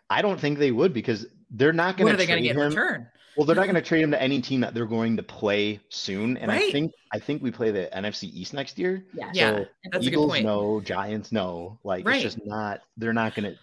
[0.09, 2.49] i don't think they would because they're not going What to are they going to
[2.49, 3.07] trade get in return?
[3.35, 5.79] Well, they're not going to trade him to any team that they're going to play
[5.89, 9.05] soon, and I think I think we play the NFC East next year.
[9.13, 10.45] yeah, Yeah, so that's a good Eagles point.
[10.45, 11.79] no, Giants no.
[11.83, 12.15] Like Right.
[12.23, 12.81] it's just not.
[12.97, 13.57] They're not going to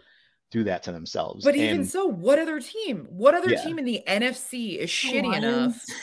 [0.51, 1.45] do that to themselves.
[1.45, 3.07] But even so, what other team?
[3.11, 3.63] What other Yeah.
[3.63, 5.85] team in the NFC is The shitty enough?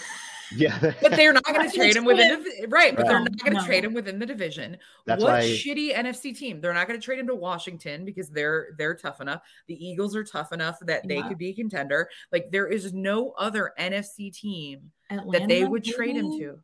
[0.52, 0.62] Lions.
[0.84, 2.96] yeah, But they're not going to trade him within the right.
[2.96, 3.66] But they're not going to no.
[3.66, 4.78] trade him within the division.
[5.06, 6.62] That's what why- shitty NFC team?
[6.62, 9.42] They're not going to trade him to Washington because they're they're tough enough.
[9.68, 11.28] The Eagles are tough enough that they Yeah.
[11.28, 12.10] could be a contender.
[12.32, 16.60] Like there is no other NFC team Atlanta, that they would trade him to.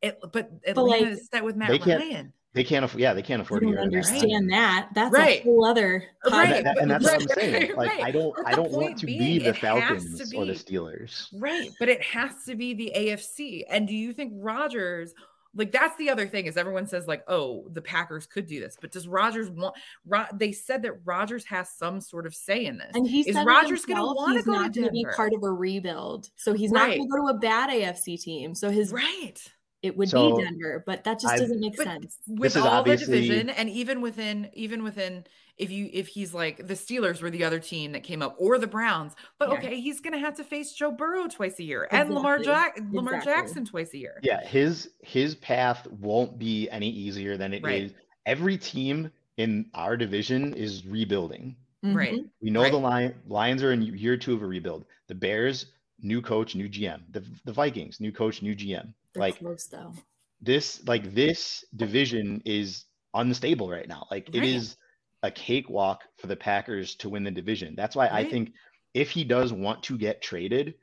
[0.00, 2.32] It, but Atlanta like, is set with Matt they Ryan.
[2.58, 2.84] They can't.
[2.84, 4.46] Aff- yeah, they can't afford to don't get rid of Matt understand Ryan.
[4.48, 4.88] that.
[4.94, 5.40] That's Right.
[5.40, 6.04] a whole other.
[6.30, 7.76] Right, And, that- and that's what I'm saying.
[7.76, 8.02] Like right.
[8.04, 10.52] I don't, I don't want to being, be the it has to Falcons or the
[10.54, 11.28] Steelers.
[11.32, 13.62] Right, but it has to be the AFC.
[13.70, 15.14] And do you think Rodgers
[15.54, 18.76] like that's the other thing is everyone says like, "Oh, the Packers could do this."
[18.78, 19.74] But does Rodgers want
[20.06, 22.90] Ro- they said that Rodgers has some sort of say in this.
[22.94, 26.28] And he Is said Rodgers gonna wanna go to not be part of a rebuild.
[26.36, 28.54] So he's not going to go to a bad AFC team.
[28.54, 29.38] So his right.
[29.82, 32.18] It would So, be Denver, but that just I've- doesn't make sense.
[32.26, 35.24] with is all the division and even within even within
[35.56, 38.58] if you if he's like the Steelers were the other team that came up or
[38.58, 39.54] the Browns, but Yeah.
[39.58, 42.96] okay, he's gonna have to face Joe Burrow twice a year and Lamar Jack Exactly.
[42.96, 43.42] Lamar Exactly.
[43.42, 44.20] Jackson twice a year.
[44.22, 47.62] Yeah, his his path won't be any easier than it is.
[47.64, 47.94] Right.
[48.26, 51.54] Every team in our division is rebuilding.
[51.84, 52.14] Right.
[52.14, 52.28] Mhm.
[52.42, 52.72] We know Right.
[52.72, 54.84] the Lion, Lions are in year two of a rebuild.
[55.06, 55.66] The Bears,
[56.00, 57.02] new coach, new GM.
[57.10, 58.92] The the Vikings, new coach, new GM.
[59.14, 59.92] They're like close though.
[60.40, 62.84] this, like this division is
[63.14, 64.06] unstable right now.
[64.10, 64.48] Like it Right.
[64.48, 64.76] is
[65.22, 67.74] a cakewalk for the Packers to win the division.
[67.76, 68.52] That's why I think
[68.94, 70.74] if he does want to get traded,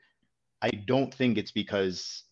[0.60, 2.24] I don't think it's because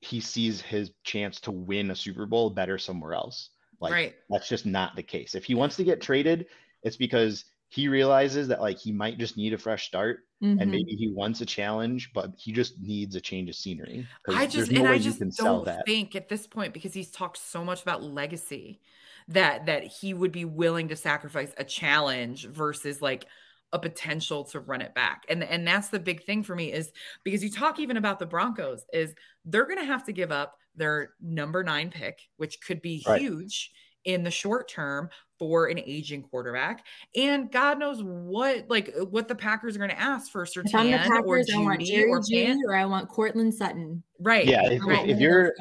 [0.00, 3.50] he sees his chance to win a Super Bowl better somewhere else.
[3.80, 4.14] Like right.
[4.30, 5.34] that's just not the case.
[5.34, 6.46] If he wants to get traded,
[6.82, 10.58] it's because he realizes that like he might just need a fresh start Mhm.
[10.60, 14.46] and maybe he wants a challenge, but he just needs a change of scenery I
[14.46, 17.38] just no and I just can sell don't think at this point because he's talked
[17.38, 18.80] so much about legacy
[19.28, 23.26] that that he would be willing to sacrifice a challenge versus like
[23.72, 25.24] a potential to run it back.
[25.28, 26.92] And and that's the big thing for me is
[27.24, 29.14] because you talk even about the Broncos is
[29.44, 33.20] they're going to have to give up their number 9 pick which could be Right.
[33.20, 33.72] huge
[34.04, 35.08] in the short term
[35.38, 36.84] for an aging quarterback
[37.14, 40.90] and god knows what like what the packers are going to ask for If I'm
[40.90, 42.60] the Sertan or Packers, I want Judy Jerry or Judy Pan.
[42.66, 44.02] or I want Courtland Sutton.
[44.20, 45.54] right Yeah, if, I if, want if one of you're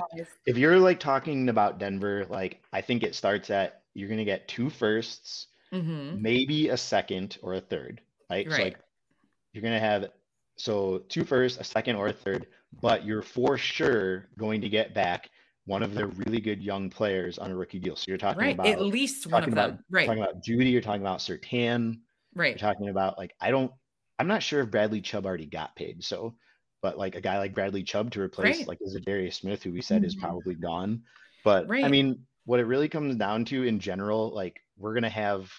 [0.45, 4.47] if you're like talking about Denver, like I think it starts at you're gonna get
[4.47, 6.19] two firsts, Mhm.
[6.21, 8.49] maybe a second or a third, right?
[8.49, 8.77] So like
[9.53, 10.09] you're gonna have
[10.55, 12.47] so two firsts, a second or a third,
[12.81, 15.29] but you're for sure going to get back
[15.67, 17.95] one of their really good young players on a rookie deal.
[17.95, 20.71] So you're talking right about at least one of about them right talking about Jeudy,
[20.71, 22.01] you're talking about Sutton,
[22.35, 23.71] you're talking about like I don't
[24.17, 26.03] I'm not sure if Bradley Chubb already got paid.
[26.03, 26.35] So
[26.81, 28.67] but like a guy like Bradley Chubb to replace Right.
[28.67, 30.21] like Za'Darius Smith, who we said is Mhm.
[30.21, 31.03] probably gone.
[31.43, 35.51] But I mean, what it really comes down to in general, like we're gonna have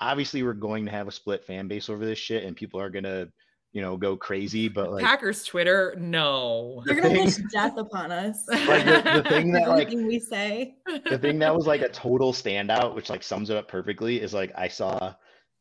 [0.00, 2.90] obviously we're going to have a split fan base over this shit, and people are
[2.90, 3.28] gonna,
[3.74, 4.68] you know, go crazy.
[4.68, 8.46] But like packers twitter no They're The gonna thing- wish death upon us.
[8.48, 10.76] Like, the- the thing that, like- we say.
[11.10, 14.32] the thing that was like a total standout, which like sums it up perfectly, is
[14.32, 15.12] like I saw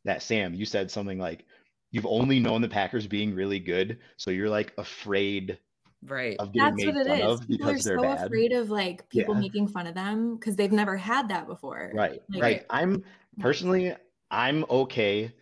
[0.05, 1.45] that Sam, you said something like
[1.91, 5.57] you've only known the Packers being really good, so you're like afraid
[6.05, 7.39] right of getting That's made what it fun is.
[7.41, 8.25] of People are because they're so bad.
[8.27, 9.39] afraid of like people Yeah.
[9.41, 11.91] making fun of them because they've never had that before.
[11.93, 12.21] Right.
[12.29, 12.65] Like- right.
[12.69, 13.03] I'm
[13.39, 13.95] personally
[14.29, 15.33] I'm okay.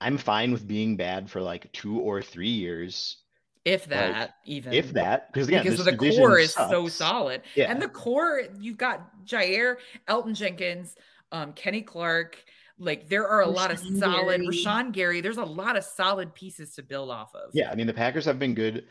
[0.00, 3.18] I'm fine with being bad for like two or three years,
[3.64, 5.32] if that even if that.
[5.32, 7.70] Because again, because the core is so solid Yeah.
[7.70, 9.76] and the core you've got jaire
[10.08, 10.96] elgton jenkins
[11.32, 12.42] um kenny clark
[12.78, 14.56] like there are a lot of solid Gary.
[14.56, 17.86] rashan gary there's a lot of solid pieces to build off of Yeah, I mean
[17.86, 18.84] the Packers have been good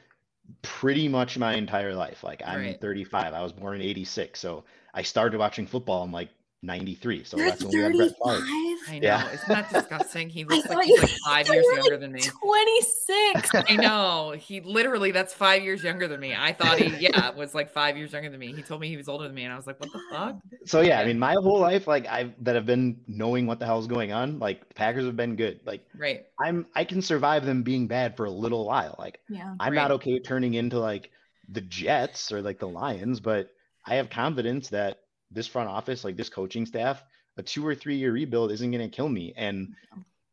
[0.62, 2.24] pretty much my entire life.
[2.24, 2.82] Like I'm Right.
[2.82, 3.34] 35.
[3.34, 4.40] I was born in 86.
[4.40, 4.64] So
[4.94, 6.30] I started watching football in like
[6.62, 7.24] 93.
[7.24, 8.44] So You're that's when we had Brett 35.
[8.44, 8.46] Favre.
[8.90, 9.32] i know Yeah.
[9.32, 12.12] isn't that disgusting he I looks like he's like five years you younger like, than
[12.12, 13.52] me 26.
[13.70, 14.32] I know.
[14.38, 16.36] He literally, that's five years younger than me.
[16.38, 18.54] I thought he, yeah, was like five years younger than me.
[18.54, 19.44] He told me he was older than me.
[19.46, 20.36] And I was like, what the fuck?
[20.66, 23.66] So yeah, I mean my whole life, like I've that have been knowing what the
[23.66, 25.62] hell's going on, like Packers have been good.
[25.66, 26.26] Like Right.
[26.40, 28.96] I'm I can survive them being bad for a little while.
[29.00, 29.56] Like yeah.
[29.60, 31.10] I'm not okay turning into like
[31.48, 33.50] the Jets or like the Lions, but
[33.86, 35.00] I have confidence that
[35.32, 37.04] this front office, like this coaching staff,
[37.38, 39.34] a two or three year rebuild isn't going to kill me.
[39.38, 39.74] And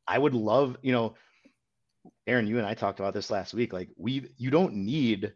[0.09, 1.15] I would love, you know,
[2.27, 3.73] Aaron, you and I talked about this last week.
[3.73, 5.33] Like we, you don't need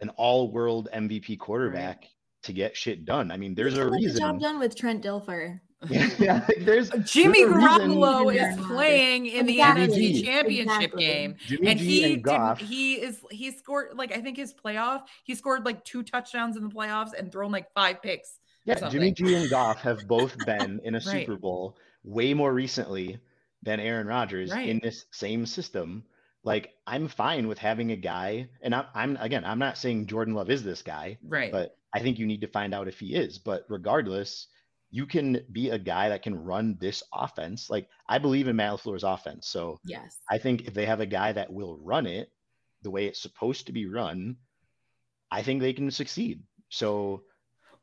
[0.00, 2.04] an all world MVP quarterback
[2.44, 3.30] to get shit done.
[3.30, 4.18] I mean, there's a can the reason.
[4.18, 5.60] job done with Trent Dilfer.
[5.90, 10.12] yeah, like, there's Jimmy there's a Garoppolo is playing in the Exactly.
[10.14, 11.04] NFC Championship Exactly.
[11.04, 11.36] game.
[11.46, 12.24] Jimmy And G he and
[12.58, 16.56] did, he is he scored like I think his playoff he scored like two touchdowns
[16.56, 18.38] in the playoffs and thrown like five picks.
[18.64, 19.12] Yeah, Jimmy.
[19.12, 21.02] G and Goff have both been in a Right.
[21.26, 23.18] Super Bowl way more recently
[23.62, 24.68] than Aaron Rodgers Right.
[24.68, 26.04] in this same system.
[26.42, 30.34] Like I'm fine with having a guy, and I'm, I'm again, I'm not saying Jordan
[30.34, 31.50] Love is this guy, Right.
[31.50, 33.38] but I think you need to find out if he is.
[33.38, 34.48] But regardless,
[34.90, 37.70] you can be a guy that can run this offense.
[37.70, 40.18] Like I believe in Matt LaFleur's offense, so Yes.
[40.30, 42.30] I think if they have a guy that will run it
[42.82, 44.36] the way it's supposed to be run,
[45.30, 46.42] I think they can succeed.
[46.68, 47.22] So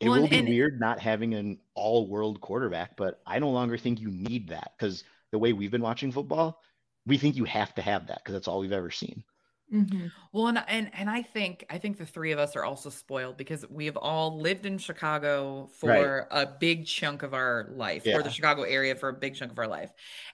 [0.02, 3.78] it Well, will be weird not having an all world quarterback, but I no longer
[3.78, 6.62] think you need that because the way we've been watching football,
[7.06, 9.24] we think you have to have that because that's all we've ever seen.
[9.70, 12.90] hmm Well, and, and and I think I think the three of us are also
[12.90, 18.10] spoiled because we have all lived in Chicago for a big chunk of our life,
[18.12, 19.92] or the Chicago area for a big chunk of our life,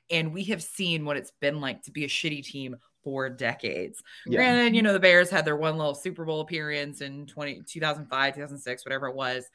[0.10, 2.78] and we have seen what it's been like to be a shitty team
[3.08, 4.04] for decades.
[4.26, 4.40] Yeah.
[4.40, 8.34] Granted, you know the Bears had their one little Super Bowl appearance in 20, 2005,
[8.34, 9.50] 2006, whatever it was,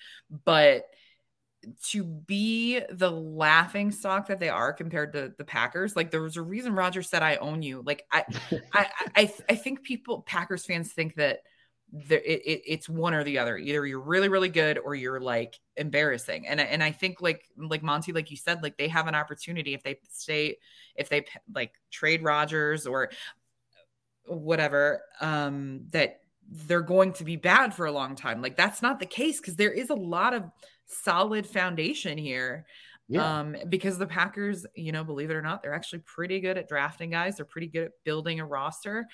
[0.46, 0.86] but
[1.90, 6.38] to be the laughing stock that they are compared to the Packers, like there was
[6.38, 8.24] a reason Roger said, "I own you." Like I,
[8.72, 11.40] I, I, I think people, Packers fans, think that
[11.92, 13.58] there, it, it, it's one or the other.
[13.58, 16.48] Either you're really, really good, or you're like embarrassing.
[16.48, 19.74] And and I think like like Monty, like you said, like they have an opportunity
[19.74, 20.56] if they stay,
[20.96, 23.10] if they like trade Rodgers or
[24.26, 28.42] whatever, um, that they're going to be bad for a long time.
[28.42, 30.44] Like that's not the case because there is a lot of
[30.86, 32.66] solid foundation here.
[33.08, 33.40] Yeah.
[33.40, 36.68] Um, because the Packers, you know, believe it or not, they're actually pretty good at
[36.68, 37.36] drafting guys.
[37.36, 39.06] They're pretty good at building a roster.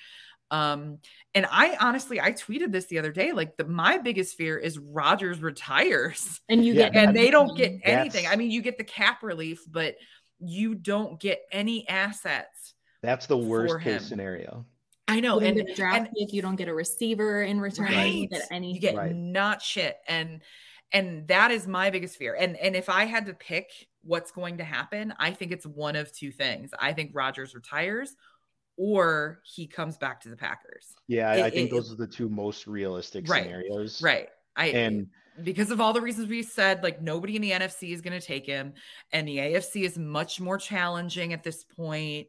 [0.50, 0.98] Um,
[1.34, 3.32] and I honestly, I tweeted this the other day.
[3.32, 7.56] Like the my biggest fear is Rodgers retires And you Yeah, get and they don't
[7.56, 8.26] get anything.
[8.26, 9.96] I mean, you get the cap relief, but
[10.38, 12.74] you don't get any assets.
[13.02, 14.64] That's the worst case scenario.
[15.08, 17.60] I know, You and, get a draft and pick, you don't get a receiver in
[17.60, 18.72] return, you right, don't get any.
[18.74, 19.14] you get Right.
[19.14, 20.42] not shit, and
[20.92, 22.34] and that is my biggest fear.
[22.38, 23.70] And and if I had to pick
[24.02, 26.70] what's going to happen, I think it's one of two things.
[26.78, 28.14] I think Rodgers retires,
[28.76, 30.94] or he comes back to the Packers.
[31.08, 34.02] Yeah, I, It- I think it- those are the two most realistic Right, scenarios.
[34.02, 34.28] Right.
[34.56, 35.08] I And
[35.42, 38.26] because of all the reasons we said, like nobody in the NFC is going to
[38.26, 38.74] take him,
[39.12, 42.26] and the AFC is much more challenging at this point.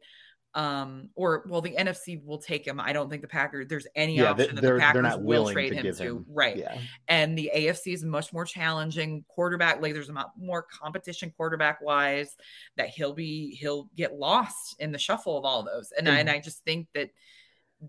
[0.54, 2.80] Um, or well, the NFC will take him.
[2.80, 3.68] I don't think the Packers.
[3.68, 6.02] There's any yeah, option that the Packers will trade to him to.
[6.02, 6.26] him.
[6.28, 6.56] Right.
[6.56, 6.76] Yeah.
[7.06, 9.80] And the AFC is much more challenging quarterback.
[9.80, 12.36] Like there's a lot more competition quarterback wise
[12.76, 15.92] that he'll be he'll get lost in the shuffle of all those.
[15.96, 17.10] And I, And- and I just think that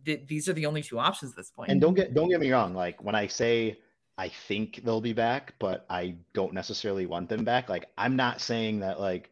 [0.06, 1.72] th- these are the only two options at this point.
[1.72, 2.76] And don't get don't get me wrong.
[2.76, 3.80] Like when I say
[4.20, 7.70] I think they'll be back, but I don't necessarily want them back.
[7.70, 9.32] Like I'm not saying that like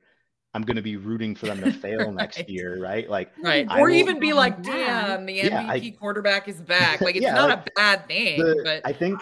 [0.54, 2.50] I'm going to be rooting for them to fail next Right.
[2.50, 3.10] year, right?
[3.10, 3.68] Like Right.
[3.70, 7.02] I or even be like, damn, the Yeah, I- MVP quarterback is back.
[7.02, 9.20] Like it's Yeah, not like, a bad thing, the- but I think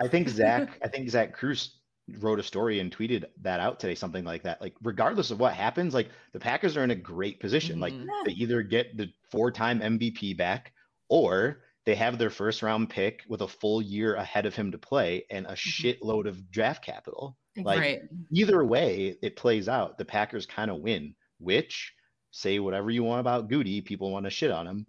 [0.00, 1.74] I think Zach I think Zach Kruse
[2.20, 4.60] wrote a story and tweeted that out today, something like that.
[4.62, 7.80] Like regardless of what happens, like the Packers are in a great position.
[7.80, 8.06] Like Mhm.
[8.24, 10.72] they either get the four-time MVP back
[11.10, 14.78] or they have their first round pick with a full year ahead of him to
[14.78, 17.36] play and a shitload of draft capital.
[17.64, 18.02] Like right.
[18.32, 21.92] either way it plays out, the Packers kind of win, which
[22.30, 24.86] say whatever you want about Goody, people want to shit on him.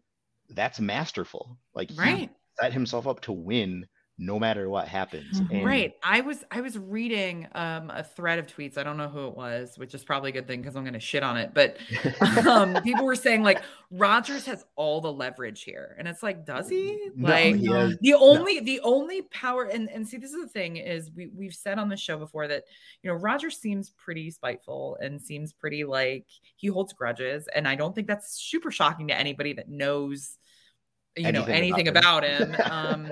[0.49, 1.57] That's masterful.
[1.73, 2.29] Like he Right.
[2.59, 3.87] set himself up to win
[4.21, 5.39] no matter what happens.
[5.39, 5.51] Mhm.
[5.51, 5.93] And Right.
[6.03, 8.77] I was I was reading um a thread of tweets.
[8.77, 10.99] I don't know who it was, which is probably a good thing because I'm gonna
[10.99, 11.51] shit on it.
[11.53, 11.77] But
[12.45, 15.95] um people were saying like Rodgers has all the leverage here.
[15.97, 17.09] And it's like, does he?
[17.15, 20.49] No, Like he has- the only the only power and and see this is the
[20.49, 22.65] thing is we we've said on the show before that
[23.01, 26.25] you know Roger seems pretty spiteful and seems pretty like
[26.57, 30.37] he holds grudges and I don't think that's super shocking to anybody that knows
[31.19, 33.11] you know anything about him, um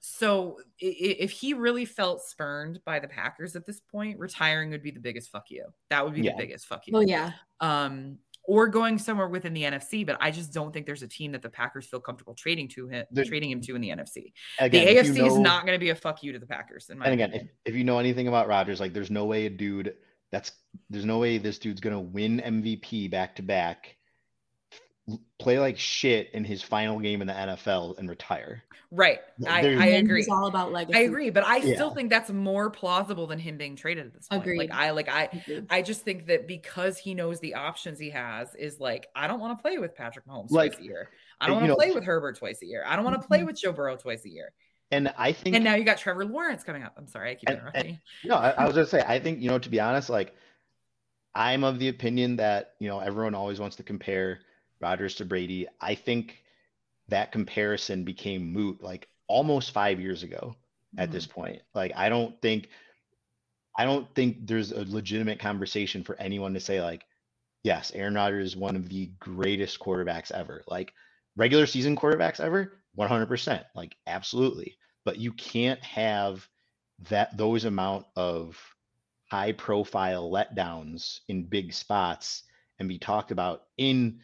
[0.00, 4.70] so i- i- if he really felt spurned by the Packers at this point retiring
[4.70, 6.32] would be the biggest fuck you that would be Yeah.
[6.32, 10.30] the biggest fuck you Oh yeah, um or going somewhere within the NFC, but I
[10.30, 13.26] just don't think there's a team that the Packers feel comfortable trading to him, The-
[13.26, 14.32] trading him to in the NFC.
[14.58, 16.46] Again, the if you AFC is not going to be a fuck you to the
[16.46, 16.88] Packers.
[16.88, 19.44] In my And again, if, if you know anything about Rodgers, like there's no way
[19.44, 19.92] a dude
[20.32, 20.52] that's
[20.88, 23.97] there's no way this dude's gonna win MVP back to back,
[25.38, 28.62] play like shit in his final game in the NFL and retire.
[28.90, 30.20] right, I, I agree.
[30.20, 30.98] It's all about legacy.
[30.98, 34.28] I agree, but I still think that's more plausible than him being traded at this
[34.28, 34.42] point.
[34.42, 34.58] Agreed.
[34.58, 35.66] Like I like I Agreed.
[35.70, 39.40] I just think that because he knows the options he has is like I don't
[39.40, 41.08] want to play with Patrick Mahomes Like, twice a year.
[41.40, 42.82] I don't want to play with Herbert twice a year.
[42.86, 43.46] I don't want to play Mhm.
[43.46, 44.52] with Joe Burrow twice a year.
[44.90, 46.94] And I think And now you got Trevor Lawrence coming up.
[46.96, 48.00] I'm sorry, I keep And- interrupting.
[48.22, 48.30] you.
[48.30, 50.34] No, I, I was gonna say, I think, you know, to be honest, like
[51.34, 54.40] I'm of the opinion that, you know, everyone always wants to compare
[54.80, 55.66] Rodgers to Brady.
[55.80, 56.42] I think
[57.08, 60.54] that comparison became moot like almost five years ago
[60.96, 61.40] at this mm-hmm.
[61.40, 61.62] point.
[61.74, 62.68] Like I don't think
[63.76, 67.04] I don't think there's a legitimate conversation for anyone to say like,
[67.62, 70.64] yes, Aaron Rodgers is one of the greatest quarterbacks ever.
[70.66, 70.92] Like
[71.36, 73.64] regular season quarterbacks ever, 100%.
[73.76, 74.76] Like absolutely.
[75.04, 76.46] But you can't have
[77.08, 78.58] that those amount of
[79.30, 82.42] high profile letdowns in big spots
[82.78, 84.20] and be talked about in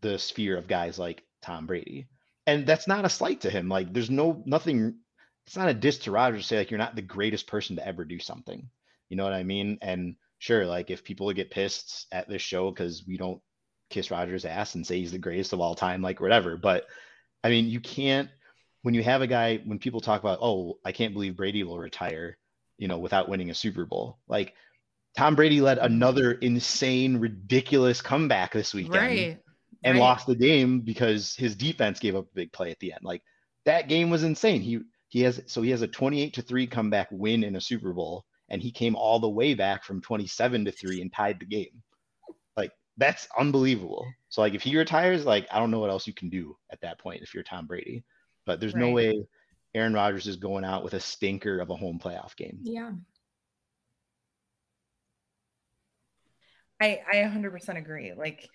[0.00, 2.06] the sphere of guys like Tom Brady.
[2.46, 3.68] And that's not a slight to him.
[3.68, 4.96] Like there's no nothing
[5.46, 7.86] it's not a diss to Rodgers to say like you're not the greatest person to
[7.86, 8.68] ever do something.
[9.08, 9.78] You know what I mean?
[9.80, 13.40] And sure, like if people get pissed at this show because we don't
[13.90, 16.56] kiss Rodgers' ass and say he's the greatest of all time, like whatever.
[16.56, 16.86] But
[17.44, 18.28] I mean, you can't
[18.82, 21.78] when you have a guy when people talk about, oh, I can't believe Brady will
[21.78, 22.36] retire,
[22.78, 24.18] you know, without winning a Super Bowl.
[24.28, 24.54] Like
[25.16, 29.38] Tom Brady led another insane, ridiculous comeback this weekend Right.
[29.84, 30.04] And right.
[30.04, 33.02] lost the game because his defense gave up a big play at the end.
[33.02, 33.22] Like
[33.64, 34.60] that game was insane.
[34.60, 37.92] He he has so he has a 28 to 3 comeback win in a Super
[37.92, 41.46] Bowl and he came all the way back from 27 to 3 and tied the
[41.46, 41.82] game.
[42.56, 44.06] Like that's unbelievable.
[44.28, 46.80] So like if he retires, like I don't know what else you can do at
[46.80, 48.04] that point if you're Tom Brady.
[48.44, 49.26] But there's no way
[49.74, 52.58] Aaron Rodgers is going out with a stinker of a home playoff game.
[52.62, 52.92] Yeah.
[56.80, 58.12] I I 100% agree.
[58.16, 58.48] Like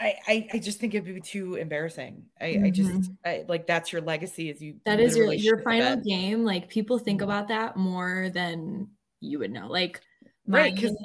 [0.00, 2.24] I, I I just think it'd be too embarrassing.
[2.40, 4.80] I, I just I, like that's your legacy is you Mm-hmm.
[4.86, 6.04] That is your your final bed.
[6.04, 6.44] game.
[6.44, 7.24] Like people think Mhm.
[7.24, 8.88] about that more than
[9.20, 9.66] you would know.
[9.68, 10.00] Like
[10.46, 10.96] my Right, 'cause-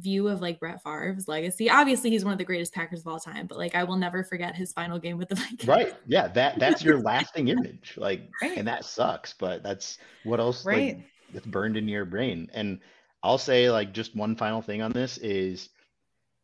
[0.00, 1.70] view of like Brett Favre's legacy.
[1.70, 4.22] Obviously, he's one of the greatest Packers of all time, but like I will never
[4.22, 5.66] forget his final game with the Vikings.
[5.66, 5.94] Right.
[6.06, 7.94] Yeah, that that's your lasting image.
[7.96, 8.58] Like Right.
[8.58, 10.96] and that sucks, but that's what else Right.
[10.96, 11.04] like
[11.34, 12.50] it's burned into your brain.
[12.54, 12.80] And
[13.22, 15.70] I'll say like just one final thing on this is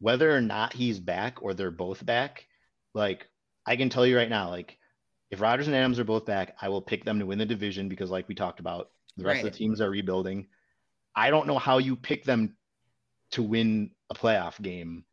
[0.01, 2.47] whether or not he's back or they're both back,
[2.95, 3.29] like
[3.67, 4.79] I can tell you right now, like
[5.31, 7.89] if Rodgers and Adams are both back, I will pick them to win the division
[7.89, 9.47] because, like we talked about, the rest Right.
[9.47, 10.47] of the teams are rebuilding.
[11.17, 12.57] I don't know how you pick them
[13.33, 15.05] to win a playoff game,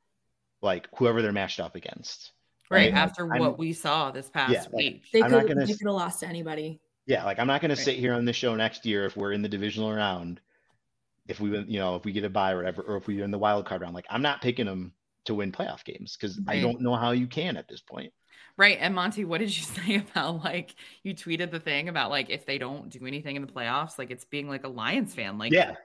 [0.61, 2.33] like whoever they're matched up against.
[2.69, 2.91] Right.
[2.93, 5.03] Like, After I'm- what we saw this past Yeah, like, week.
[5.11, 6.79] They I'm could not gonna they s- could have lost to anybody.
[7.07, 9.33] Yeah, like I'm not going to sit here on the show next year if we're
[9.33, 10.39] in the divisional round,
[11.27, 13.23] if we win, you know, if we get a buy or whatever, or if we're
[13.23, 13.95] in the wild card round.
[13.95, 14.93] Like I'm not picking them
[15.25, 18.11] to win playoff games because I don't know how you can at this point.
[18.57, 18.77] Right.
[18.79, 22.45] And Monty, what did you say about like you tweeted the thing about like if
[22.45, 25.37] they don't do anything in the playoffs, like it's being like a Lions fan.
[25.37, 25.75] Like, yeah,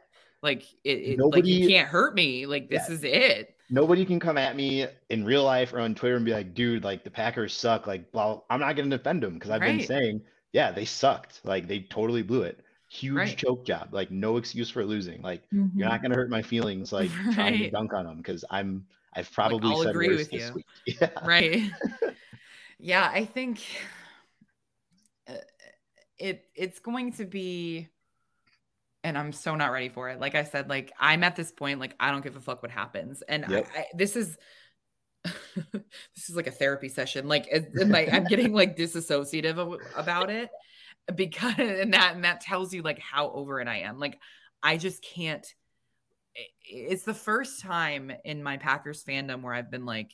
[0.43, 2.47] like it, it like you can't hurt me.
[2.47, 2.95] Like this Yeah.
[2.95, 3.57] is it.
[3.69, 6.85] nobody can come at me in real life or on Twitter and be like, dude,
[6.85, 7.87] like the Packers suck.
[7.87, 10.23] Like, well, I'm not going to defend them because I've been saying,
[10.53, 11.41] yeah, they sucked.
[11.45, 12.61] Like they totally blew it.
[12.97, 13.37] Huge Right.
[13.37, 13.89] choke job.
[13.93, 15.21] Like no excuse for losing.
[15.23, 15.71] Like Mhm.
[15.75, 18.87] you're not going to hurt my feelings like trying to dunk on them because I'm
[19.13, 20.55] I've probably I'll said agree with this you.
[20.55, 20.67] week.
[21.01, 21.11] Yeah.
[21.25, 21.63] right
[22.79, 23.61] yeah i think
[25.29, 25.35] uh,
[26.19, 27.89] it it's going to be
[29.03, 31.81] and i'm so not ready for it like i said like i'm at this point
[31.81, 33.67] like i don't give a fuck what happens and Yep.
[33.75, 34.37] I, I, this is
[35.25, 37.47] this is like a therapy session like
[37.89, 40.51] might- i'm getting like disassociative about it
[41.15, 44.19] because and that and that tells you like how over it i am like
[44.63, 45.47] i just can't
[46.69, 50.11] it's the first time in my packers fandom where i've been like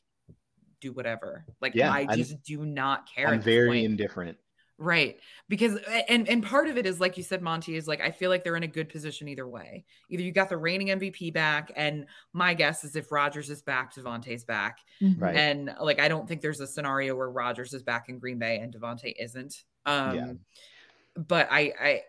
[0.81, 3.85] do whatever like Yeah, i I'm- just do not care I'm very point.
[3.87, 4.37] indifferent.
[4.79, 5.19] Right.
[5.49, 5.79] Because
[6.09, 8.43] and and part of it is like you said Monty is like I feel like
[8.43, 9.85] they're in a good position either way.
[10.11, 13.95] Either you got the reigning MVP back and my guess is if Rodgers is back,
[13.95, 14.79] Davante's back.
[15.01, 15.21] Mhm.
[15.21, 15.37] Right.
[15.37, 18.59] And like I don't think there's a scenario where Rodgers is back in Green Bay
[18.59, 19.55] and Davante isn't.
[19.87, 20.33] Um Yeah.
[21.17, 22.03] But I I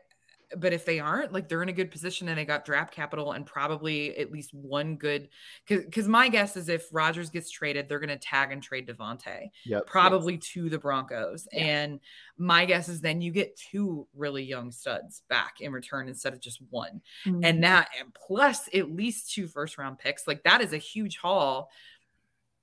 [0.56, 3.32] but if they aren't, like they're in a good position and they got draft capital
[3.32, 5.30] and probably at least one good
[5.68, 9.88] because my guess is if Rodgers gets traded, they're gonna tag and trade Davante Yep.
[9.88, 11.48] probably to the Broncos.
[11.52, 11.64] Yeah.
[11.66, 12.00] And
[12.38, 16.40] my guess is then you get two really young studs back in return instead of
[16.40, 17.02] just one.
[17.26, 17.40] Mhm.
[17.44, 20.28] And that and plus at least two first round picks.
[20.28, 21.72] Like that is a huge haul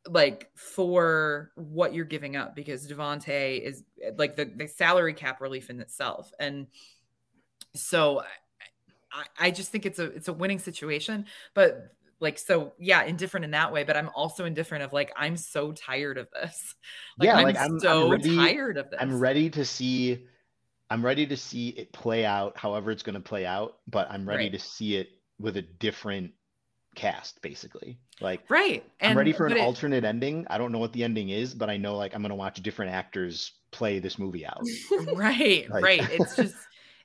[0.08, 3.84] like for what you're giving up because Davante is
[4.16, 6.32] like the, the salary cap relief in itself.
[6.40, 6.68] And
[7.74, 8.22] so
[9.12, 11.26] I, I just think it's a it's a winning situation.
[11.54, 15.36] But like so yeah, indifferent in that way, but I'm also indifferent of like I'm
[15.36, 16.74] so tired of this.
[17.18, 18.98] Like Yeah, I'm, like, I'm- I'm so ready- tired of this.
[19.02, 20.26] I'm ready to see
[20.88, 24.26] I'm ready to see it play out however it's going to play out, but I'm
[24.28, 24.52] ready Right.
[24.52, 25.08] to see it
[25.38, 26.32] with a different
[26.96, 27.98] cast basically.
[28.20, 28.84] Like Right.
[29.00, 30.46] I'm ready for an it- alternate ending.
[30.50, 32.62] I don't know what the ending is, but I know like I'm going to watch
[32.62, 34.62] different actors play this movie out.
[35.14, 36.54] right Like- right it's just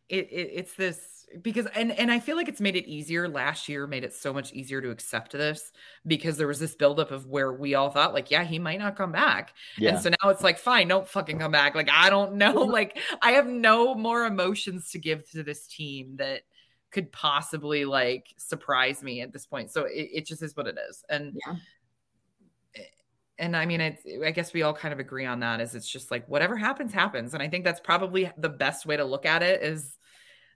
[0.10, 3.68] it, it it's this because and and i feel like it's made it easier last
[3.68, 5.72] year made it so much easier to accept this
[6.06, 8.96] because there was this buildup of where we all thought like yeah he might not
[8.96, 9.90] come back Yeah.
[9.90, 13.00] and so now it's like fine don't fucking come back like i don't know like
[13.24, 16.44] i have no more emotions to give to this team that
[16.96, 20.78] could possibly like surprise me at this point so it, it just is what it
[20.90, 21.56] is and Yeah.
[23.38, 25.60] and I mean, it's, I guess we all kind of agree on that.
[25.60, 28.96] Is it's just like whatever happens, happens, and I think that's probably the best way
[28.96, 29.62] to look at it.
[29.62, 29.98] Is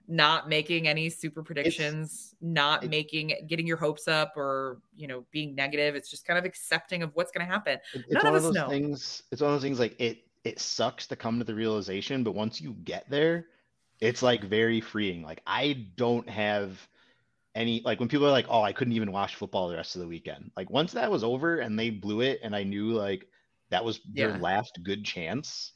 [0.08, 5.26] not making any super predictions, not it- making getting your hopes up, or you know,
[5.30, 5.94] being negative.
[5.94, 7.74] It's just kind of accepting of what's going to happen.
[7.92, 8.68] It- it's None one of of those know.
[8.70, 12.24] things it's one of those things like it it sucks to come to the realization
[12.24, 13.48] but once you get there
[14.00, 16.78] it's like very freeing like i don't have
[17.54, 20.00] any like when people are like oh i couldn't even watch football the rest of
[20.02, 23.26] the weekend like once that was over and they blew it and i knew like
[23.70, 25.72] that was their last good chance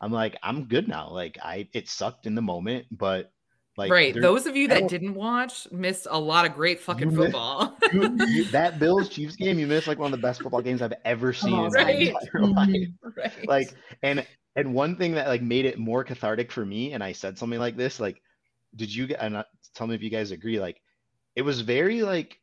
[0.00, 3.32] i'm like i'm good now like i it sucked in the moment but
[3.76, 4.14] like right.
[4.20, 7.78] Those of you that didn't watch missed a lot of great fucking football.
[7.92, 10.82] you- you- that bills chiefs game you missed like one of the best football games
[10.82, 12.08] i've ever seen in my Right.
[12.08, 13.48] entire life right.
[13.48, 17.12] like and and one thing that like made it more cathartic for me and i
[17.12, 18.20] said something like this like
[18.76, 19.44] did you and uh,
[19.74, 20.80] tell me if you guys agree like
[21.36, 22.40] it was very like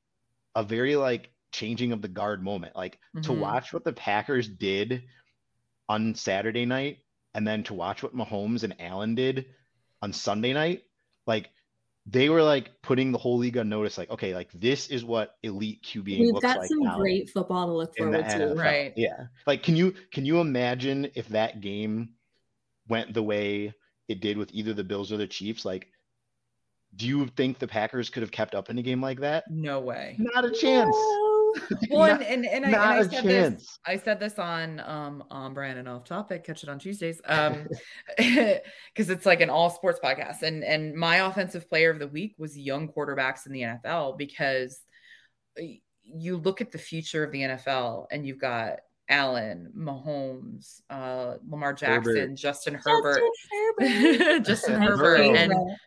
[0.56, 3.40] a very like changing of the guard moment like to Mhm.
[3.40, 5.04] watch what the packers did
[5.90, 7.00] on saturday night
[7.34, 9.46] and then to watch what mahomes and allen did
[10.02, 10.84] on sunday night
[11.26, 11.50] like
[12.10, 15.36] they were like putting the whole league on notice like okay like this is what
[15.44, 18.36] elite qb We've looks got like some now great football to look forward to.
[18.36, 18.58] NFL.
[18.58, 18.94] Right.
[18.96, 19.28] Yeah.
[19.46, 22.10] Like can you can you imagine if that game
[22.88, 23.74] went the way
[24.08, 25.66] it did with either the Bills or the Chiefs?
[25.66, 25.88] Like
[26.96, 29.44] do you think the Packers could have kept up in a game like that?
[29.50, 30.16] no way.
[30.18, 30.96] Not a chance.
[31.92, 33.80] Well, Not- and, and, and I, and Not I a said this.
[33.86, 36.44] I said this on um on Brian and off topic.
[36.44, 37.22] Catch it on Tuesdays.
[37.28, 37.68] Um,
[38.18, 42.36] because it's like an all sports podcast, and and my offensive player of the week
[42.38, 44.80] was young quarterbacks in the NFL because
[46.04, 48.80] you look at the future of the NFL and you've got
[49.10, 52.36] Allen, Mahomes, uh, Lamar Jackson, Herbert.
[52.36, 53.22] Justin Herbert,
[53.80, 54.46] Herbert.
[54.46, 55.78] Justin Herbert, and favorite.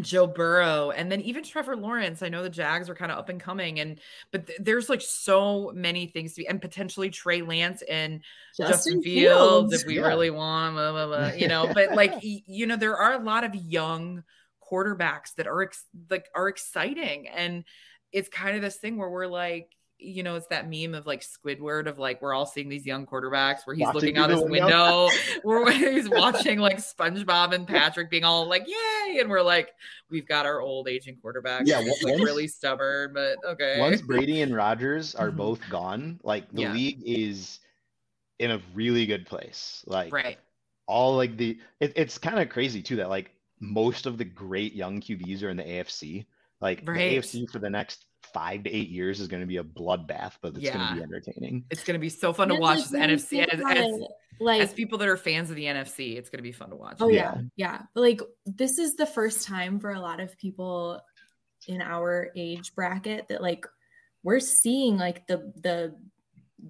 [0.00, 2.22] Joe Burrow, and then even Trevor Lawrence.
[2.22, 4.00] I know the Jags are kind of up and coming, and
[4.30, 8.22] but th- there's like so many things to be, and potentially Trey Lance and
[8.56, 10.06] Justin, Fields, if we Yeah.
[10.06, 11.70] really want, blah, blah, blah, you know.
[11.74, 14.24] But like you know, there are a lot of young
[14.66, 17.64] quarterbacks that are ex- like are exciting, and
[18.12, 19.70] it's kind of this thing where we're like.
[20.02, 23.06] You know, it's that meme of like Squidward of like we're all seeing these young
[23.06, 25.06] quarterbacks where he's Watching looking out his window.
[25.06, 25.08] window,
[25.42, 29.70] where he's watching like SpongeBob and Patrick being all like yay, and we're like
[30.10, 33.78] we've got our old aging quarterback, Yeah, who's, like really stubborn, but okay.
[33.78, 35.36] Once Brady and Rodgers are Mhm.
[35.36, 36.72] both gone, like the Yeah.
[36.72, 37.60] league is
[38.38, 39.84] in a really good place.
[39.86, 40.38] Like right,
[40.86, 43.30] all like the it, it's kind of crazy too that like
[43.60, 46.26] most of the great young QBs are in the AFC.
[46.60, 46.96] Like Right.
[47.10, 50.32] the AFC for the next five to eight years is going to be a bloodbath,
[50.40, 51.64] but it's going to be entertaining.
[51.70, 54.00] it's gonna be so fun to watch like, as NFC as, as,
[54.40, 56.16] like as people that are fans of the NFC.
[56.16, 56.96] It's gonna be fun to watch.
[57.00, 57.34] Oh yeah.
[57.34, 57.40] Yeah.
[57.56, 61.00] yeah, But like this is the first time for a lot of people
[61.68, 63.66] in our age bracket that like
[64.22, 65.94] we're seeing like the the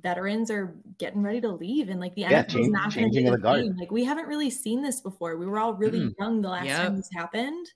[0.00, 3.14] veterans are getting ready to leave and like the Yeah, NFL is not going to
[3.16, 3.64] changing be of the the guard.
[3.64, 3.76] same.
[3.76, 5.36] Like we haven't really seen this before.
[5.36, 6.14] We were all really Mm.
[6.18, 6.80] young the last Yep.
[6.82, 7.66] time this happened.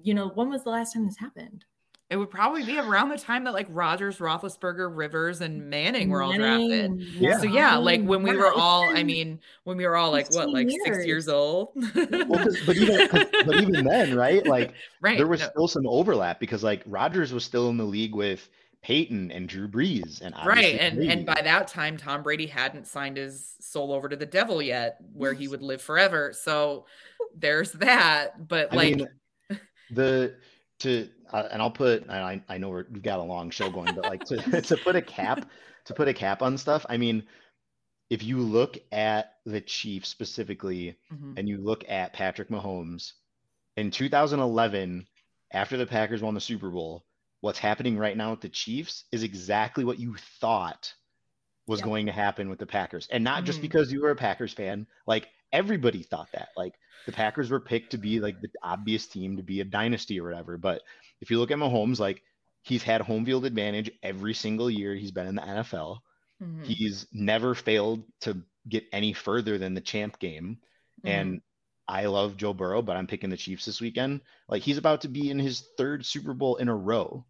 [0.00, 1.64] You know, when was the last time this happened?
[2.10, 6.22] It would probably be around the time that like Rodgers, Roethlisberger, Rivers, and Manning were
[6.22, 7.00] all drafted.
[7.00, 7.38] Yeah.
[7.38, 10.44] So yeah, like when we were all, I mean, when we were all like what,
[10.50, 11.06] 15 like six years.
[11.06, 11.70] years old.
[11.94, 14.46] Well, 'cause- but even 'cause- but even then, right?
[14.46, 15.16] Like right.
[15.16, 18.48] there was no, still some overlap because like Rodgers was still in the league with
[18.82, 20.58] Peyton and Drew Brees and I right.
[20.74, 24.26] obviously And and by that time, Tom Brady hadn't signed his soul over to the
[24.26, 26.34] devil yet, where he would live forever.
[26.34, 26.84] So
[27.34, 28.46] there's that.
[28.46, 29.08] But I like mean,
[29.90, 30.36] the
[30.80, 33.70] to uh, and I'll put and I I know we're, we've got a long show
[33.70, 35.46] going, but like to to put a cap
[35.86, 36.86] to put a cap on stuff.
[36.88, 37.26] I mean,
[38.10, 43.12] if you look at the Chiefs specifically, mhm, and you look at Patrick Mahomes
[43.76, 45.08] in 2011,
[45.52, 47.06] after the Packers won the Super Bowl,
[47.40, 50.94] what's happening right now with the Chiefs is exactly what you thought
[51.66, 51.82] was Yep.
[51.82, 53.08] going to happen with the Packers.
[53.08, 53.62] And not just Mhm.
[53.62, 56.50] because you were a Packers fan, like everybody thought that.
[56.56, 56.74] Like
[57.06, 60.24] the Packers were picked to be like the obvious team to be a dynasty or
[60.24, 60.56] whatever.
[60.58, 60.82] But
[61.20, 62.22] if you look at Mahomes, like
[62.62, 66.02] he's had home field advantage every single year he's been in the NFL.
[66.40, 70.58] mhm, He's never failed to get any further than the champ game.
[71.02, 71.28] mhm.
[71.28, 71.42] And
[71.86, 74.22] I love Joe Burrow, but I'm picking the Chiefs this weekend.
[74.48, 77.26] Like he's about to be in his third Super Bowl in a row,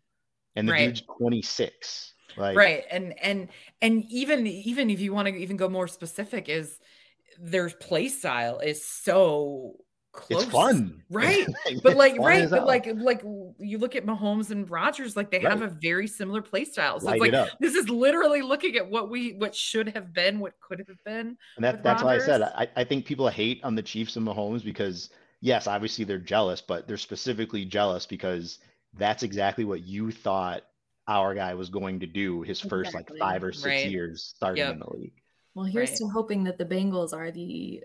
[0.56, 0.74] and the Right.
[0.74, 2.14] dude's 26.
[2.36, 3.48] Like, right and and
[3.82, 6.78] and even even if you want to even go more specific is
[7.40, 9.76] their play style is so
[10.12, 11.44] close it's fun, right
[11.82, 12.66] but like right but hell.
[12.66, 13.20] like like
[13.58, 17.06] you look at Mahomes and Rodgers like they have a very similar play style so
[17.06, 20.52] light it's like this is literally looking at what we what should have been what
[20.60, 23.74] could have been And that, that's why I said I, I think people hate on
[23.74, 28.60] the Chiefs and Mahomes because yes, obviously they're jealous, but they're specifically jealous because
[28.96, 30.62] that's exactly what you thought
[31.08, 33.18] our guy was going to do his first Exactly.
[33.18, 33.90] like five or six Right.
[33.90, 34.72] years starting Yep.
[34.74, 35.12] in the league.
[35.54, 35.98] Well, here's Right.
[35.98, 37.84] to hoping that the Bengals are the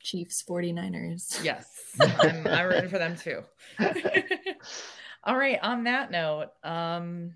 [0.00, 1.42] Chiefs 49ers.
[1.42, 1.68] yes.
[2.00, 3.42] I'm, I'm rooting for them too.
[5.24, 7.34] All right on that note um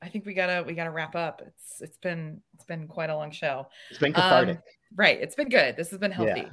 [0.00, 1.42] i think we gotta we gotta wrap up.
[1.44, 3.66] It's it's been it's been quite a long show.
[3.90, 4.56] It's been cathartic.
[4.58, 4.62] Um,
[4.94, 5.76] right it's been good.
[5.76, 6.46] This has been healthy.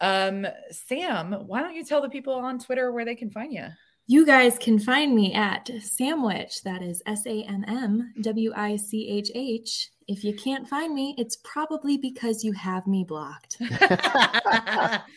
[0.00, 3.66] Um sam why don't you tell the people on twitter where they can find you
[4.08, 6.62] You guys can find me at Samwich.
[6.62, 9.90] That is S A M M W I C H H.
[10.06, 13.56] If you can't find me, it's probably because you have me blocked.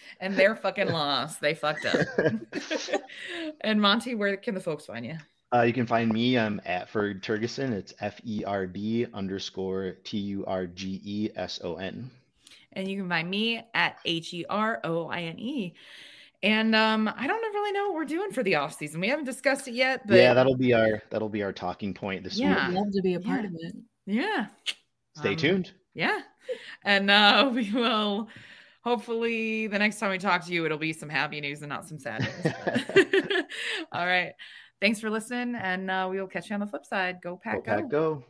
[0.20, 2.08] and they're fucking lost they fucked up
[3.62, 5.18] and Monte where can the folks find you
[5.54, 6.40] Uh, you can find me.
[6.40, 7.72] I'm at Ferd Turgeson.
[7.72, 12.10] It's F E R D underscore T U R G E S O N.
[12.74, 15.76] and you can find me at h-e-r-o-i-n-e
[16.44, 19.26] and um i don't really know what we're doing for the off season we haven't
[19.26, 22.70] discussed it yet but Yeah, that'll be our that'll be our talking point this Yeah.
[22.70, 22.78] Week.
[22.78, 23.48] love to be a part Yeah.
[23.48, 23.76] of it.
[24.06, 24.46] yeah
[25.18, 25.72] Stay Um, tuned.
[25.94, 26.20] Yeah.
[26.86, 28.30] And uh we will
[28.82, 31.86] hopefully the next time we talk to you, it'll be some happy news and not
[31.86, 32.54] some sad news.
[33.92, 34.34] All right.
[34.82, 35.56] Thanks for listening.
[35.56, 37.18] And uh, we will catch you on the flip side.
[37.22, 37.72] Go Go pack, go.
[37.76, 38.24] Pack, go.